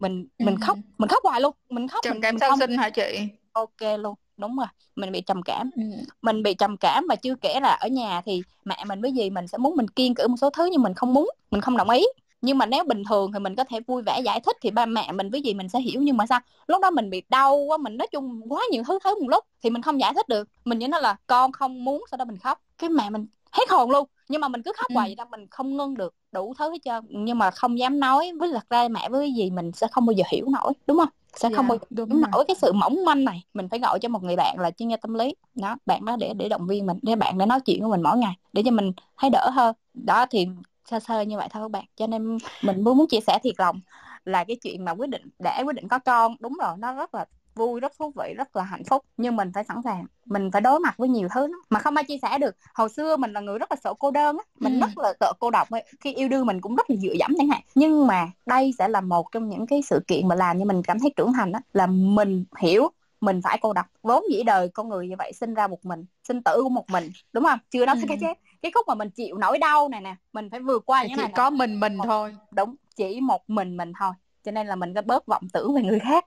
Mình 0.00 0.26
mình 0.38 0.54
ừ. 0.54 0.58
khóc 0.60 0.78
mình 0.98 1.08
khóc 1.08 1.24
hoài 1.24 1.40
luôn 1.40 1.54
mình 1.70 1.88
khóc 1.88 2.04
trầm 2.04 2.12
mình, 2.14 2.22
cảm 2.22 2.34
mình 2.34 2.40
sau 2.40 2.50
không... 2.50 2.58
sinh 2.58 2.78
hả 2.78 2.90
chị? 2.90 3.18
Ok 3.52 3.98
luôn 3.98 4.14
đúng 4.36 4.56
rồi 4.56 4.66
mình 4.96 5.12
bị 5.12 5.20
trầm 5.20 5.42
cảm. 5.42 5.70
Ừ. 5.76 5.82
mình 6.22 6.42
bị 6.42 6.54
trầm 6.54 6.76
cảm 6.76 7.06
và 7.08 7.16
chưa 7.16 7.34
kể 7.34 7.60
là 7.62 7.68
ở 7.68 7.88
nhà 7.88 8.22
thì 8.24 8.42
mẹ 8.64 8.84
mình 8.86 9.00
với 9.00 9.12
gì 9.12 9.30
mình 9.30 9.48
sẽ 9.48 9.58
muốn 9.58 9.76
mình 9.76 9.88
kiên 9.88 10.14
cử 10.14 10.28
một 10.28 10.36
số 10.40 10.50
thứ 10.50 10.68
nhưng 10.72 10.82
mình 10.82 10.94
không 10.94 11.14
muốn 11.14 11.30
mình 11.50 11.60
không 11.60 11.76
đồng 11.76 11.90
ý. 11.90 12.04
Nhưng 12.40 12.58
mà 12.58 12.66
nếu 12.66 12.84
bình 12.84 13.02
thường 13.08 13.32
thì 13.32 13.38
mình 13.38 13.56
có 13.56 13.64
thể 13.64 13.80
vui 13.86 14.02
vẻ 14.02 14.20
giải 14.24 14.40
thích 14.40 14.56
thì 14.62 14.70
ba 14.70 14.86
mẹ 14.86 15.12
mình 15.12 15.30
với 15.30 15.42
gì 15.42 15.54
mình 15.54 15.68
sẽ 15.68 15.80
hiểu. 15.80 16.02
Nhưng 16.02 16.16
mà 16.16 16.26
sao? 16.26 16.40
Lúc 16.66 16.82
đó 16.82 16.90
mình 16.90 17.10
bị 17.10 17.22
đau 17.28 17.56
quá 17.56 17.76
mình 17.76 17.96
nói 17.96 18.08
chung 18.12 18.40
quá 18.48 18.62
nhiều 18.70 18.82
thứ 18.86 18.98
thứ 19.04 19.20
một 19.20 19.28
lúc 19.28 19.44
thì 19.62 19.70
mình 19.70 19.82
không 19.82 20.00
giải 20.00 20.14
thích 20.14 20.28
được. 20.28 20.48
Mình 20.64 20.78
như 20.78 20.88
nó 20.88 20.98
là 20.98 21.16
con 21.26 21.52
không 21.52 21.84
muốn 21.84 22.04
sau 22.10 22.18
đó 22.18 22.24
mình 22.24 22.38
khóc. 22.38 22.62
Cái 22.78 22.90
mẹ 22.90 23.10
mình 23.10 23.26
hết 23.52 23.70
hồn 23.70 23.90
luôn. 23.90 24.08
Nhưng 24.28 24.40
mà 24.40 24.48
mình 24.48 24.62
cứ 24.62 24.72
khóc 24.76 24.88
ừ. 24.88 24.94
hoài 24.94 25.08
vậy 25.08 25.14
đó 25.14 25.24
mình 25.30 25.46
không 25.50 25.76
ngưng 25.76 25.94
được 25.94 26.14
đủ 26.32 26.54
thứ 26.58 26.70
hết 26.70 26.78
trơn. 26.84 27.04
Nhưng 27.08 27.38
mà 27.38 27.50
không 27.50 27.78
dám 27.78 28.00
nói 28.00 28.32
với 28.38 28.50
thật 28.52 28.70
ra 28.70 28.88
mẹ 28.88 29.08
với 29.08 29.32
gì 29.32 29.50
mình 29.50 29.72
sẽ 29.72 29.86
không 29.92 30.06
bao 30.06 30.12
giờ 30.12 30.24
hiểu 30.30 30.46
nổi 30.48 30.72
đúng 30.86 30.98
không? 30.98 31.08
Sẽ 31.36 31.48
yeah, 31.48 31.56
không 31.56 31.68
bao 31.68 31.78
giờ 31.90 32.04
hiểu 32.08 32.22
nổi 32.32 32.44
cái 32.48 32.56
sự 32.60 32.72
mỏng 32.72 33.04
manh 33.04 33.24
này. 33.24 33.44
Mình 33.54 33.68
phải 33.68 33.78
gọi 33.78 33.98
cho 33.98 34.08
một 34.08 34.22
người 34.22 34.36
bạn 34.36 34.56
là 34.58 34.70
chuyên 34.70 34.88
gia 34.88 34.96
tâm 34.96 35.14
lý. 35.14 35.34
Đó 35.54 35.76
bạn 35.86 36.04
đó 36.04 36.16
để 36.16 36.34
để 36.34 36.48
động 36.48 36.66
viên 36.66 36.86
mình 36.86 36.98
để 37.02 37.16
bạn 37.16 37.38
để 37.38 37.46
nói 37.46 37.60
chuyện 37.60 37.80
với 37.80 37.90
mình 37.90 38.02
mỗi 38.02 38.18
ngày 38.18 38.34
để 38.52 38.62
cho 38.64 38.70
mình 38.70 38.92
thấy 39.18 39.30
đỡ 39.30 39.50
hơn. 39.52 39.74
Đó 39.94 40.26
thì 40.30 40.48
sơ 40.84 41.00
sơ 41.00 41.20
như 41.20 41.36
vậy 41.36 41.48
thôi 41.50 41.62
các 41.64 41.70
bạn. 41.70 41.84
Cho 41.96 42.06
nên 42.06 42.38
mình 42.62 42.84
muốn 42.84 42.98
muốn 42.98 43.06
chia 43.06 43.20
sẻ 43.20 43.38
thiệt 43.42 43.54
lòng 43.58 43.80
là 44.24 44.44
cái 44.44 44.56
chuyện 44.56 44.84
mà 44.84 44.92
quyết 44.92 45.10
định 45.10 45.28
để 45.38 45.62
quyết 45.64 45.76
định 45.76 45.88
có 45.88 45.98
con 45.98 46.36
đúng 46.40 46.54
rồi 46.62 46.76
nó 46.78 46.92
rất 46.92 47.14
là 47.14 47.24
vui 47.58 47.80
rất 47.80 47.92
thú 47.98 48.12
vị 48.16 48.34
rất 48.36 48.56
là 48.56 48.62
hạnh 48.62 48.84
phúc. 48.84 49.04
Nhưng 49.16 49.36
mình 49.36 49.52
phải 49.54 49.64
sẵn 49.64 49.76
sàng 49.84 50.06
mình 50.24 50.50
phải 50.50 50.60
đối 50.60 50.80
mặt 50.80 50.94
với 50.96 51.08
nhiều 51.08 51.28
thứ 51.34 51.46
lắm. 51.46 51.60
mà 51.70 51.80
không 51.80 51.96
ai 51.96 52.04
chia 52.04 52.18
sẻ 52.22 52.38
được. 52.38 52.56
Hồi 52.74 52.88
xưa 52.88 53.16
mình 53.16 53.32
là 53.32 53.40
người 53.40 53.58
rất 53.58 53.72
là 53.72 53.76
sợ 53.84 53.94
cô 53.98 54.10
đơn 54.10 54.36
á. 54.38 54.44
Mình 54.58 54.80
ừ. 54.80 54.80
rất 54.80 54.98
là 54.98 55.12
sợ 55.20 55.32
cô 55.38 55.50
độc 55.50 55.70
ấy. 55.70 55.84
khi 56.00 56.14
yêu 56.14 56.28
đương 56.28 56.46
mình 56.46 56.60
cũng 56.60 56.76
rất 56.76 56.90
là 56.90 56.96
dựa 56.96 57.12
dẫm 57.18 57.34
chẳng 57.38 57.48
hạn. 57.48 57.60
Nhưng 57.74 58.06
mà 58.06 58.30
đây 58.46 58.74
sẽ 58.78 58.88
là 58.88 59.00
một 59.00 59.32
trong 59.32 59.48
những 59.48 59.66
cái 59.66 59.82
sự 59.82 60.00
kiện 60.06 60.28
mà 60.28 60.34
làm 60.34 60.58
cho 60.58 60.64
mình 60.64 60.82
cảm 60.82 60.98
thấy 60.98 61.12
trưởng 61.16 61.32
thành 61.32 61.52
á. 61.52 61.60
Là 61.72 61.86
mình 61.86 62.44
hiểu 62.58 62.90
mình 63.20 63.40
phải 63.42 63.58
cô 63.62 63.72
độc. 63.72 63.86
Vốn 64.02 64.24
dĩ 64.30 64.42
đời 64.42 64.68
con 64.68 64.88
người 64.88 65.08
như 65.08 65.14
vậy 65.18 65.32
sinh 65.32 65.54
ra 65.54 65.66
một 65.66 65.84
mình 65.84 66.04
sinh 66.28 66.42
tử 66.42 66.60
của 66.62 66.68
một 66.68 66.90
mình 66.90 67.10
đúng 67.32 67.44
không? 67.44 67.58
Chưa 67.70 67.86
nói 67.86 67.96
ừ. 67.96 68.04
cái 68.08 68.18
chết. 68.20 68.38
Cái 68.62 68.72
khúc 68.74 68.88
mà 68.88 68.94
mình 68.94 69.10
chịu 69.10 69.38
nỗi 69.38 69.58
đau 69.58 69.88
này 69.88 70.00
nè 70.00 70.16
mình 70.32 70.50
phải 70.50 70.60
vượt 70.60 70.86
qua 70.86 71.02
những 71.02 71.16
chỉ 71.16 71.22
này 71.22 71.32
có 71.34 71.50
mình 71.50 71.80
mình 71.80 71.98
thôi. 72.04 72.36
Đúng 72.50 72.74
chỉ 72.96 73.20
một 73.20 73.50
mình 73.50 73.76
mình 73.76 73.92
thôi. 73.98 74.12
Cho 74.44 74.52
nên 74.52 74.66
là 74.66 74.76
mình 74.76 74.94
có 74.94 75.02
bớt 75.02 75.26
vọng 75.26 75.42
tưởng 75.52 75.74
về 75.74 75.82
người 75.82 75.98
khác 75.98 76.24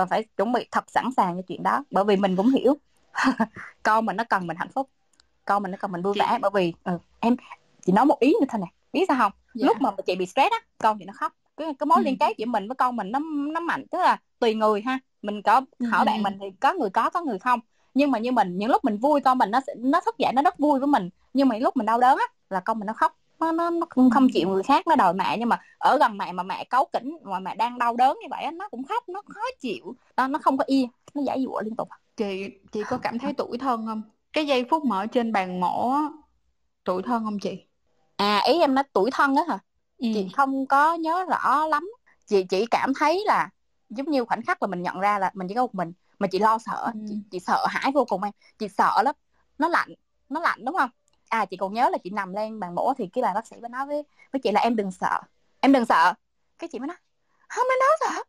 và 0.00 0.06
phải 0.06 0.24
chuẩn 0.36 0.52
bị 0.52 0.66
thật 0.70 0.84
sẵn 0.90 1.10
sàng 1.16 1.36
cho 1.36 1.42
chuyện 1.48 1.62
đó 1.62 1.84
bởi 1.90 2.04
vì 2.04 2.16
mình 2.16 2.36
cũng 2.36 2.50
hiểu. 2.50 2.76
Con 3.82 4.06
mình 4.06 4.16
nó 4.16 4.24
cần 4.24 4.46
mình 4.46 4.56
hạnh 4.56 4.70
phúc 4.74 4.88
con 5.50 5.62
mình 5.62 5.70
nó 5.70 5.78
cần 5.80 5.92
mình 5.92 6.02
vui 6.02 6.14
vẻ 6.18 6.38
bởi 6.42 6.50
vì 6.54 6.72
ừ, 6.84 6.98
em 7.20 7.36
chị 7.86 7.92
nói 7.92 8.04
một 8.04 8.18
ý 8.20 8.34
nữa 8.40 8.46
thôi 8.48 8.60
nè 8.60 8.66
biết 8.92 9.04
sao 9.08 9.16
không? 9.18 9.32
Dạ. 9.54 9.66
lúc 9.66 9.76
mà 9.80 9.90
chị 10.06 10.16
bị 10.16 10.26
stress 10.26 10.50
á 10.50 10.58
con 10.78 10.98
chị 10.98 11.04
nó 11.04 11.12
khóc. 11.16 11.32
Cái 11.56 11.74
cái 11.78 11.86
mối 11.86 11.98
ừ. 11.98 12.02
liên 12.04 12.18
kết 12.18 12.36
giữa 12.38 12.46
mình 12.46 12.68
với 12.68 12.74
con 12.74 12.96
mình 12.96 13.12
nó 13.12 13.18
nó 13.52 13.60
mạnh 13.60 13.86
tức 13.90 13.98
là 13.98 14.16
tùy 14.38 14.54
người 14.54 14.82
ha. 14.82 14.98
Mình 15.22 15.42
có 15.42 15.60
ừ, 15.78 15.86
hỏi 15.86 16.00
ừ. 16.00 16.04
bạn 16.06 16.22
mình 16.22 16.38
thì 16.40 16.46
có 16.60 16.72
người 16.72 16.90
có 16.90 17.10
có 17.10 17.22
người 17.22 17.38
không. 17.38 17.60
Nhưng 17.94 18.10
mà 18.10 18.18
như 18.18 18.32
mình 18.32 18.58
những 18.58 18.70
lúc 18.70 18.84
mình 18.84 18.96
vui 18.98 19.20
con 19.20 19.38
mình 19.38 19.50
nó 19.50 19.60
sẽ 19.66 19.74
nó 19.78 20.00
thức 20.00 20.18
dậy 20.18 20.32
nó 20.32 20.42
rất 20.42 20.58
vui 20.58 20.78
với 20.78 20.86
mình. 20.86 21.10
Nhưng 21.34 21.48
mà 21.48 21.54
những 21.54 21.64
lúc 21.64 21.76
mình 21.76 21.86
đau 21.86 22.00
đớn 22.00 22.18
á 22.18 22.24
là 22.50 22.60
con 22.60 22.78
mình 22.78 22.86
nó 22.86 22.92
khóc 22.92 23.16
nó, 23.40 23.52
nó 23.52 23.70
nó 23.70 23.86
không 24.12 24.28
chịu 24.32 24.48
người 24.48 24.62
khác 24.62 24.86
nó 24.86 24.96
đòi 24.96 25.14
mẹ 25.14 25.36
nhưng 25.38 25.48
mà 25.48 25.60
ở 25.78 25.98
gần 25.98 26.18
mẹ 26.18 26.32
mà 26.32 26.42
mẹ 26.42 26.64
cáu 26.64 26.86
kỉnh 26.92 27.18
mà 27.22 27.40
mẹ 27.40 27.54
đang 27.56 27.78
đau 27.78 27.96
đớn 27.96 28.16
như 28.22 28.26
vậy 28.30 28.46
nó 28.52 28.68
cũng 28.68 28.84
khóc 28.84 29.08
nó 29.08 29.22
khó 29.28 29.40
chịu. 29.60 29.94
Nó 30.16 30.28
nó 30.28 30.38
không 30.38 30.58
có 30.58 30.64
yên 30.66 30.88
nó 31.14 31.22
giải 31.26 31.42
dụa 31.44 31.60
liên 31.64 31.76
tục. 31.76 31.88
Chị 32.16 32.50
chị 32.72 32.82
có 32.88 32.98
cảm 32.98 33.18
thấy 33.18 33.32
tuổi 33.32 33.58
thân 33.58 33.86
không? 33.86 34.02
Cái 34.32 34.46
giây 34.46 34.64
phút 34.70 34.84
mà 34.84 34.98
ở 34.98 35.06
trên 35.06 35.32
bàn 35.32 35.60
mổ 35.60 35.92
tuổi 36.84 37.02
thân 37.02 37.24
không 37.24 37.38
chị? 37.38 37.64
À 38.16 38.42
ý 38.46 38.60
em 38.60 38.74
nói 38.74 38.84
tuổi 38.92 39.10
thân 39.12 39.36
á 39.36 39.42
hả? 39.48 39.58
Ừ. 39.98 40.06
chị 40.14 40.28
không 40.36 40.66
có 40.66 40.94
nhớ 40.94 41.24
rõ 41.30 41.66
lắm. 41.66 41.90
Chị 42.26 42.44
chỉ 42.44 42.66
cảm 42.66 42.92
thấy 42.98 43.22
là 43.26 43.48
giống 43.90 44.10
như 44.10 44.24
khoảnh 44.24 44.42
khắc 44.42 44.62
là 44.62 44.66
mình 44.68 44.82
nhận 44.82 45.00
ra 45.00 45.18
là 45.18 45.30
mình 45.34 45.48
chỉ 45.48 45.54
có 45.54 45.62
một 45.62 45.74
mình 45.74 45.92
mà 46.18 46.26
chị 46.26 46.38
lo 46.38 46.58
sợ. 46.58 46.90
Ừ. 46.94 47.00
chị, 47.08 47.14
chị 47.30 47.38
sợ 47.40 47.66
hãi 47.68 47.92
vô 47.94 48.04
cùng 48.04 48.22
em. 48.22 48.32
Chị 48.58 48.68
sợ 48.68 49.02
lắm. 49.04 49.14
Nó 49.58 49.68
lạnh 49.68 49.88
nó 50.28 50.40
lạnh 50.40 50.64
đúng 50.64 50.76
không 50.76 50.90
à 51.30 51.44
chị 51.44 51.56
còn 51.56 51.72
nhớ 51.72 51.88
là 51.92 51.98
chị 51.98 52.10
nằm 52.10 52.34
lên 52.34 52.60
bàn 52.60 52.74
mổ 52.74 52.94
thì 52.98 53.08
cái 53.12 53.22
bà 53.22 53.32
bác 53.34 53.46
sĩ 53.46 53.56
mới 53.60 53.68
nói 53.68 53.86
với 53.86 54.02
với 54.32 54.40
chị 54.40 54.52
là 54.52 54.60
em 54.60 54.76
đừng 54.76 54.92
sợ 54.92 55.20
em 55.60 55.72
đừng 55.72 55.84
sợ. 55.84 56.14
Cái 56.58 56.68
chị 56.72 56.78
mới 56.78 56.88
nói 56.88 56.96
không 57.48 57.66
em 57.70 57.78
nói 57.80 57.96
sợ. 58.00 58.22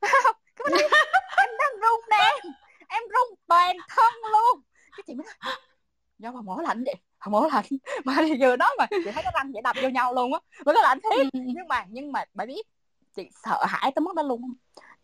Cái 0.56 0.66
nói, 0.70 0.82
em 1.36 1.48
đang 1.58 1.80
run 1.80 2.00
nè 2.10 2.50
em 2.88 3.02
run 3.02 3.38
toàn 3.46 3.76
thân 3.88 4.12
luôn. 4.32 4.62
Cái 4.96 5.04
chị 5.06 5.14
mới 5.14 5.26
nói 5.44 5.54
do 6.18 6.32
bà 6.32 6.40
mổ 6.40 6.56
lạnh 6.56 6.84
vậy 6.84 6.94
bà 7.20 7.26
mổ 7.30 7.46
lạnh. 7.46 7.64
Mà 8.04 8.14
thì 8.18 8.40
vừa 8.40 8.56
nói 8.56 8.68
mà 8.78 8.86
chị 8.90 8.96
thấy 9.04 9.22
cái 9.22 9.32
răng 9.34 9.52
vậy 9.52 9.62
đập 9.62 9.76
vô 9.82 9.88
nhau 9.88 10.14
luôn 10.14 10.32
á 10.32 10.40
mà 10.66 10.72
nó 10.72 10.82
lạnh 10.82 10.98
thiệt. 11.02 11.26
Ừ. 11.32 11.40
nhưng 11.44 11.68
mà 11.68 11.86
nhưng 11.88 12.12
mà 12.12 12.24
bà 12.34 12.46
biết 12.46 12.66
chị 13.16 13.28
sợ 13.44 13.64
hãi 13.68 13.92
tới 13.94 14.00
mức 14.00 14.14
đó 14.14 14.22
luôn. 14.22 14.54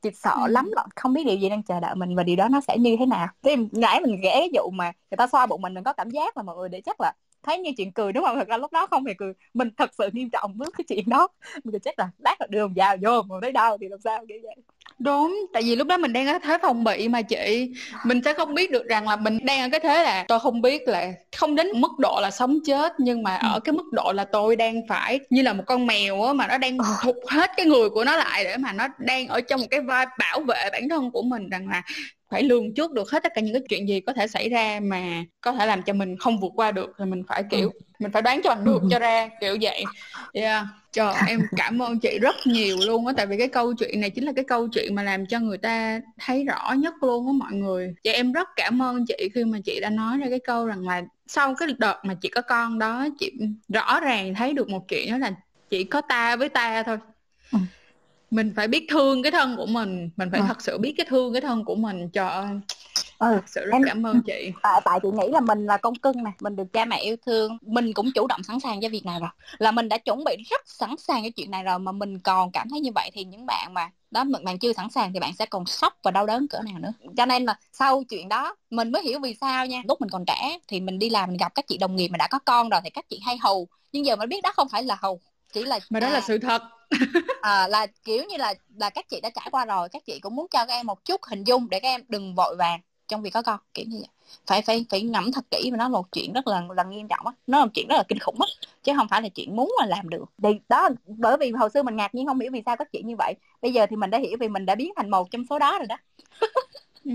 Chị 0.02 0.10
sợ 0.14 0.36
ừ. 0.42 0.46
lắm 0.46 0.70
là 0.72 0.86
không 0.96 1.12
biết 1.12 1.24
điều 1.26 1.36
gì 1.36 1.48
đang 1.48 1.62
chờ 1.62 1.80
đợi 1.80 1.94
mình 1.94 2.16
và 2.16 2.22
điều 2.22 2.36
đó 2.36 2.48
nó 2.48 2.60
sẽ 2.60 2.78
như 2.78 2.96
thế 2.98 3.06
nào. 3.06 3.28
Thế 3.42 3.56
nãy 3.72 4.00
mình 4.00 4.20
ghé 4.22 4.32
cái 4.34 4.50
vụ 4.54 4.70
mà 4.70 4.84
người 4.84 5.16
ta 5.16 5.26
xoa 5.26 5.46
bụng 5.46 5.62
mình 5.62 5.74
mình 5.74 5.84
có 5.84 5.92
cảm 5.92 6.10
giác 6.10 6.36
là 6.36 6.42
mọi 6.42 6.56
người 6.56 6.68
để 6.68 6.80
chắc 6.80 7.00
là 7.00 7.12
thấy 7.42 7.58
như 7.58 7.70
chuyện 7.76 7.92
cười 7.92 8.12
đúng 8.12 8.24
không? 8.24 8.36
Thật 8.36 8.48
ra 8.48 8.56
lúc 8.56 8.72
đó 8.72 8.86
không 8.86 9.04
hề 9.04 9.14
cười. 9.18 9.32
Mình 9.54 9.70
thật 9.76 9.90
sự 9.98 10.10
nghiêm 10.12 10.30
trọng 10.30 10.54
với 10.56 10.68
cái 10.78 10.84
chuyện 10.88 11.04
đó. 11.08 11.28
Mình 11.64 11.80
chắc 11.80 11.98
là 11.98 12.10
lát 12.18 12.40
là 12.40 12.46
đường 12.50 12.72
vào 12.76 12.96
vô 13.02 13.22
mà 13.22 13.36
thấy 13.42 13.52
đau 13.52 13.78
thì 13.80 13.88
làm 13.88 14.00
sao 14.00 14.24
kiểu 14.28 14.38
vậy? 14.42 14.56
Đúng 14.98 15.46
tại 15.52 15.62
vì 15.62 15.76
lúc 15.76 15.86
đó 15.86 15.98
mình 15.98 16.12
đang 16.12 16.26
ở 16.26 16.38
thế 16.38 16.58
phòng 16.62 16.84
bị 16.84 17.08
mà 17.08 17.22
chị. 17.22 17.72
Mình 18.04 18.20
sẽ 18.24 18.34
không 18.34 18.54
biết 18.54 18.70
được 18.70 18.86
rằng 18.86 19.08
là 19.08 19.16
mình 19.16 19.38
đang 19.42 19.60
ở 19.60 19.68
cái 19.68 19.80
thế 19.80 20.02
là 20.02 20.24
tôi 20.28 20.40
không 20.40 20.62
biết 20.62 20.88
là 20.88 21.12
không 21.36 21.54
đến 21.54 21.66
mức 21.74 21.98
độ 21.98 22.18
là 22.22 22.30
sống 22.30 22.58
chết 22.66 22.92
nhưng 22.98 23.22
mà 23.22 23.36
ở 23.36 23.54
ừ. 23.54 23.60
cái 23.64 23.72
mức 23.72 23.92
độ 23.92 24.12
là 24.12 24.24
tôi 24.24 24.56
đang 24.56 24.86
phải 24.88 25.20
như 25.30 25.42
là 25.42 25.52
một 25.52 25.62
con 25.66 25.86
mèo 25.86 26.22
á 26.22 26.32
mà 26.32 26.46
nó 26.46 26.58
đang 26.58 26.78
ờ. 26.78 26.96
thụt 27.02 27.16
hết 27.28 27.50
cái 27.56 27.66
người 27.66 27.90
của 27.90 28.04
nó 28.04 28.16
lại 28.16 28.44
để 28.44 28.56
mà 28.56 28.72
nó 28.72 28.88
đang 28.98 29.28
ở 29.28 29.40
trong 29.40 29.60
một 29.60 29.66
cái 29.70 29.80
vai 29.80 30.06
bảo 30.18 30.40
vệ 30.40 30.70
bản 30.72 30.88
thân 30.88 31.10
của 31.10 31.22
mình 31.22 31.50
rằng 31.50 31.68
là 31.68 31.82
phải 32.30 32.42
lường 32.42 32.74
trước 32.74 32.92
được 32.92 33.10
hết 33.10 33.22
tất 33.22 33.32
cả 33.34 33.40
những 33.40 33.54
cái 33.54 33.62
chuyện 33.68 33.88
gì 33.88 34.00
có 34.00 34.12
thể 34.12 34.26
xảy 34.26 34.48
ra 34.48 34.80
mà 34.82 35.24
có 35.40 35.52
thể 35.52 35.66
làm 35.66 35.82
cho 35.82 35.92
mình 35.92 36.16
không 36.16 36.40
vượt 36.40 36.52
qua 36.54 36.72
được 36.72 36.92
thì 36.98 37.04
mình 37.04 37.22
phải 37.28 37.42
kiểu 37.50 37.70
ừ. 37.70 37.78
mình 37.98 38.12
phải 38.12 38.22
đoán 38.22 38.40
cho 38.44 38.50
bằng 38.50 38.64
được 38.64 38.82
cho 38.90 38.98
ra 38.98 39.30
kiểu 39.40 39.56
vậy 39.60 39.84
yeah. 40.32 40.64
Trời 40.92 41.14
em 41.28 41.40
cảm 41.56 41.82
ơn 41.82 41.98
chị 41.98 42.18
rất 42.18 42.36
nhiều 42.44 42.76
luôn 42.86 43.06
á 43.06 43.12
tại 43.16 43.26
vì 43.26 43.38
cái 43.38 43.48
câu 43.48 43.74
chuyện 43.74 44.00
này 44.00 44.10
chính 44.10 44.24
là 44.24 44.32
cái 44.36 44.44
câu 44.44 44.68
chuyện 44.68 44.94
mà 44.94 45.02
làm 45.02 45.26
cho 45.26 45.38
người 45.40 45.58
ta 45.58 46.00
thấy 46.18 46.44
rõ 46.44 46.72
nhất 46.78 46.94
luôn 47.02 47.26
á 47.26 47.32
mọi 47.32 47.52
người. 47.52 47.94
Chị 48.02 48.10
em 48.10 48.32
rất 48.32 48.48
cảm 48.56 48.82
ơn 48.82 49.04
chị 49.06 49.28
khi 49.34 49.44
mà 49.44 49.58
chị 49.64 49.80
đã 49.80 49.90
nói 49.90 50.18
ra 50.18 50.26
cái 50.30 50.38
câu 50.38 50.66
rằng 50.66 50.88
là 50.88 51.02
sau 51.26 51.54
cái 51.54 51.68
đợt 51.78 52.00
mà 52.04 52.14
chị 52.14 52.28
có 52.28 52.42
con 52.42 52.78
đó 52.78 53.08
chị 53.18 53.32
rõ 53.68 54.00
ràng 54.00 54.34
thấy 54.34 54.52
được 54.52 54.68
một 54.68 54.88
chuyện 54.88 55.10
đó 55.10 55.18
là 55.18 55.32
chỉ 55.70 55.84
có 55.84 56.00
ta 56.00 56.36
với 56.36 56.48
ta 56.48 56.82
thôi. 56.82 56.98
Mình 58.30 58.52
phải 58.56 58.68
biết 58.68 58.86
thương 58.90 59.22
cái 59.22 59.32
thân 59.32 59.56
của 59.56 59.66
mình. 59.66 60.10
Mình 60.16 60.28
phải 60.32 60.40
à. 60.40 60.46
thật 60.48 60.62
sự 60.62 60.78
biết 60.78 60.94
cái 60.96 61.06
thương 61.08 61.32
cái 61.32 61.40
thân 61.40 61.64
của 61.64 61.74
mình. 61.74 62.08
Trời 62.10 62.28
ơi 62.28 62.48
ừ, 63.18 63.26
thật 63.34 63.42
sự 63.46 63.64
rất 63.64 63.72
em, 63.72 63.82
cảm 63.86 64.06
ơn 64.06 64.22
chị. 64.26 64.52
tại 64.62 64.80
tại 64.84 65.00
chị 65.02 65.08
nghĩ 65.12 65.28
là 65.28 65.40
mình 65.40 65.66
là 65.66 65.76
con 65.76 65.94
cưng 65.94 66.22
này 66.22 66.32
mình 66.40 66.56
được 66.56 66.72
cha 66.72 66.84
mẹ 66.84 67.00
yêu 67.00 67.16
thương. 67.26 67.58
Mình 67.62 67.92
cũng 67.92 68.10
chủ 68.14 68.26
động 68.26 68.42
sẵn 68.42 68.60
sàng 68.60 68.80
cho 68.80 68.88
việc 68.88 69.06
này 69.06 69.20
rồi. 69.20 69.30
Là 69.58 69.70
mình 69.70 69.88
đã 69.88 69.98
chuẩn 69.98 70.24
bị 70.24 70.36
rất 70.50 70.62
sẵn 70.66 70.96
sàng 70.98 71.22
cái 71.22 71.30
chuyện 71.30 71.50
này 71.50 71.62
rồi 71.64 71.78
mà 71.78 71.92
mình 71.92 72.18
còn 72.18 72.50
cảm 72.52 72.68
thấy 72.70 72.80
như 72.80 72.90
vậy 72.94 73.10
thì 73.14 73.24
những 73.24 73.46
bạn 73.46 73.74
mà 73.74 73.90
đó 74.10 74.24
mình 74.24 74.44
bạn 74.44 74.58
chưa 74.58 74.72
sẵn 74.72 74.90
sàng 74.90 75.12
thì 75.12 75.20
bạn 75.20 75.32
sẽ 75.38 75.46
còn 75.46 75.66
sốc 75.66 75.94
và 76.02 76.10
đau 76.10 76.26
đớn 76.26 76.46
cỡ 76.48 76.58
nào 76.64 76.78
nữa. 76.78 76.92
Cho 77.16 77.26
nên 77.26 77.44
là 77.44 77.54
sau 77.72 78.02
chuyện 78.08 78.28
đó 78.28 78.56
mình 78.70 78.92
mới 78.92 79.02
hiểu 79.02 79.20
vì 79.20 79.36
sao 79.40 79.66
nha. 79.66 79.82
Lúc 79.88 80.00
mình 80.00 80.10
còn 80.10 80.24
trẻ 80.24 80.58
thì 80.68 80.80
mình 80.80 80.98
đi 80.98 81.10
làm 81.10 81.28
mình 81.28 81.38
gặp 81.38 81.54
các 81.54 81.66
chị 81.68 81.78
đồng 81.78 81.96
nghiệp 81.96 82.08
mà 82.08 82.16
đã 82.16 82.28
có 82.30 82.38
con 82.38 82.68
rồi 82.68 82.80
thì 82.84 82.90
các 82.90 83.04
chị 83.08 83.20
hay 83.24 83.38
hầu 83.38 83.68
nhưng 83.92 84.06
giờ 84.06 84.16
mình 84.16 84.28
biết 84.28 84.42
đó 84.42 84.52
không 84.52 84.68
phải 84.68 84.82
là 84.82 84.96
hầu 85.00 85.20
chỉ 85.52 85.62
là 85.62 85.78
mà 85.90 86.00
đó 86.00 86.06
à, 86.06 86.10
là 86.10 86.20
sự 86.20 86.38
thật 86.38 86.62
à, 87.40 87.68
là 87.68 87.86
kiểu 88.04 88.24
như 88.28 88.36
là 88.36 88.54
là 88.76 88.90
các 88.90 89.08
chị 89.08 89.20
đã 89.22 89.30
trải 89.34 89.48
qua 89.50 89.64
rồi 89.64 89.88
các 89.88 90.02
chị 90.06 90.20
cũng 90.20 90.36
muốn 90.36 90.46
cho 90.50 90.66
các 90.66 90.74
em 90.74 90.86
một 90.86 91.04
chút 91.04 91.20
hình 91.24 91.44
dung 91.44 91.70
để 91.70 91.80
các 91.80 91.88
em 91.88 92.00
đừng 92.08 92.34
vội 92.34 92.56
vàng 92.58 92.80
trong 93.08 93.22
việc 93.22 93.30
có 93.30 93.42
con 93.42 93.60
kiểu 93.74 93.84
như 93.88 93.96
vậy. 93.98 94.08
Phải 94.46 94.62
phải 94.62 94.86
phải 94.90 95.02
ngẫm 95.02 95.32
thật 95.32 95.44
kỹ 95.50 95.68
và 95.72 95.76
nó 95.76 95.88
một 95.88 96.12
chuyện 96.12 96.32
rất 96.32 96.46
là 96.46 96.62
là 96.76 96.84
nghiêm 96.84 97.08
trọng 97.08 97.26
á. 97.26 97.32
Nó 97.46 97.58
là 97.58 97.64
một 97.64 97.70
chuyện 97.74 97.86
rất 97.88 97.96
là 97.96 98.02
kinh 98.08 98.18
khủng 98.18 98.40
á 98.40 98.46
chứ 98.82 98.92
không 98.96 99.08
phải 99.08 99.22
là 99.22 99.28
chuyện 99.28 99.56
muốn 99.56 99.72
mà 99.80 99.86
làm 99.86 100.08
được. 100.08 100.24
Thì 100.42 100.48
đó 100.68 100.88
bởi 101.06 101.36
vì 101.40 101.50
hồi 101.50 101.70
xưa 101.70 101.82
mình 101.82 101.96
ngạc 101.96 102.14
nhiên 102.14 102.26
không 102.26 102.40
hiểu 102.40 102.50
vì 102.52 102.62
sao 102.66 102.76
có 102.76 102.84
chuyện 102.92 103.06
như 103.06 103.14
vậy. 103.18 103.34
Bây 103.62 103.72
giờ 103.72 103.86
thì 103.90 103.96
mình 103.96 104.10
đã 104.10 104.18
hiểu 104.18 104.36
vì 104.40 104.48
mình 104.48 104.66
đã 104.66 104.74
biến 104.74 104.92
thành 104.96 105.10
một 105.10 105.30
trong 105.30 105.44
số 105.50 105.58
đó 105.58 105.78
rồi 105.78 105.86
đó. 105.86 105.96
Ừ. 107.04 107.12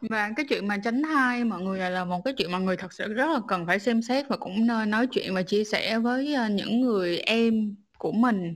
và 0.00 0.30
cái 0.36 0.46
chuyện 0.48 0.68
mà 0.68 0.76
tránh 0.84 1.02
thai 1.02 1.44
mọi 1.44 1.62
người 1.62 1.78
là 1.90 2.04
một 2.04 2.20
cái 2.24 2.34
chuyện 2.38 2.52
mà 2.52 2.58
người 2.58 2.76
thật 2.76 2.92
sự 2.92 3.12
rất 3.14 3.26
là 3.32 3.40
cần 3.48 3.66
phải 3.66 3.78
xem 3.78 4.02
xét 4.02 4.28
và 4.28 4.36
cũng 4.36 4.66
nên 4.66 4.90
nói 4.90 5.06
chuyện 5.06 5.34
và 5.34 5.42
chia 5.42 5.64
sẻ 5.64 5.98
với 5.98 6.34
ờ, 6.34 6.48
những 6.48 6.80
người 6.80 7.18
em 7.18 7.74
của 8.04 8.12
mình. 8.12 8.54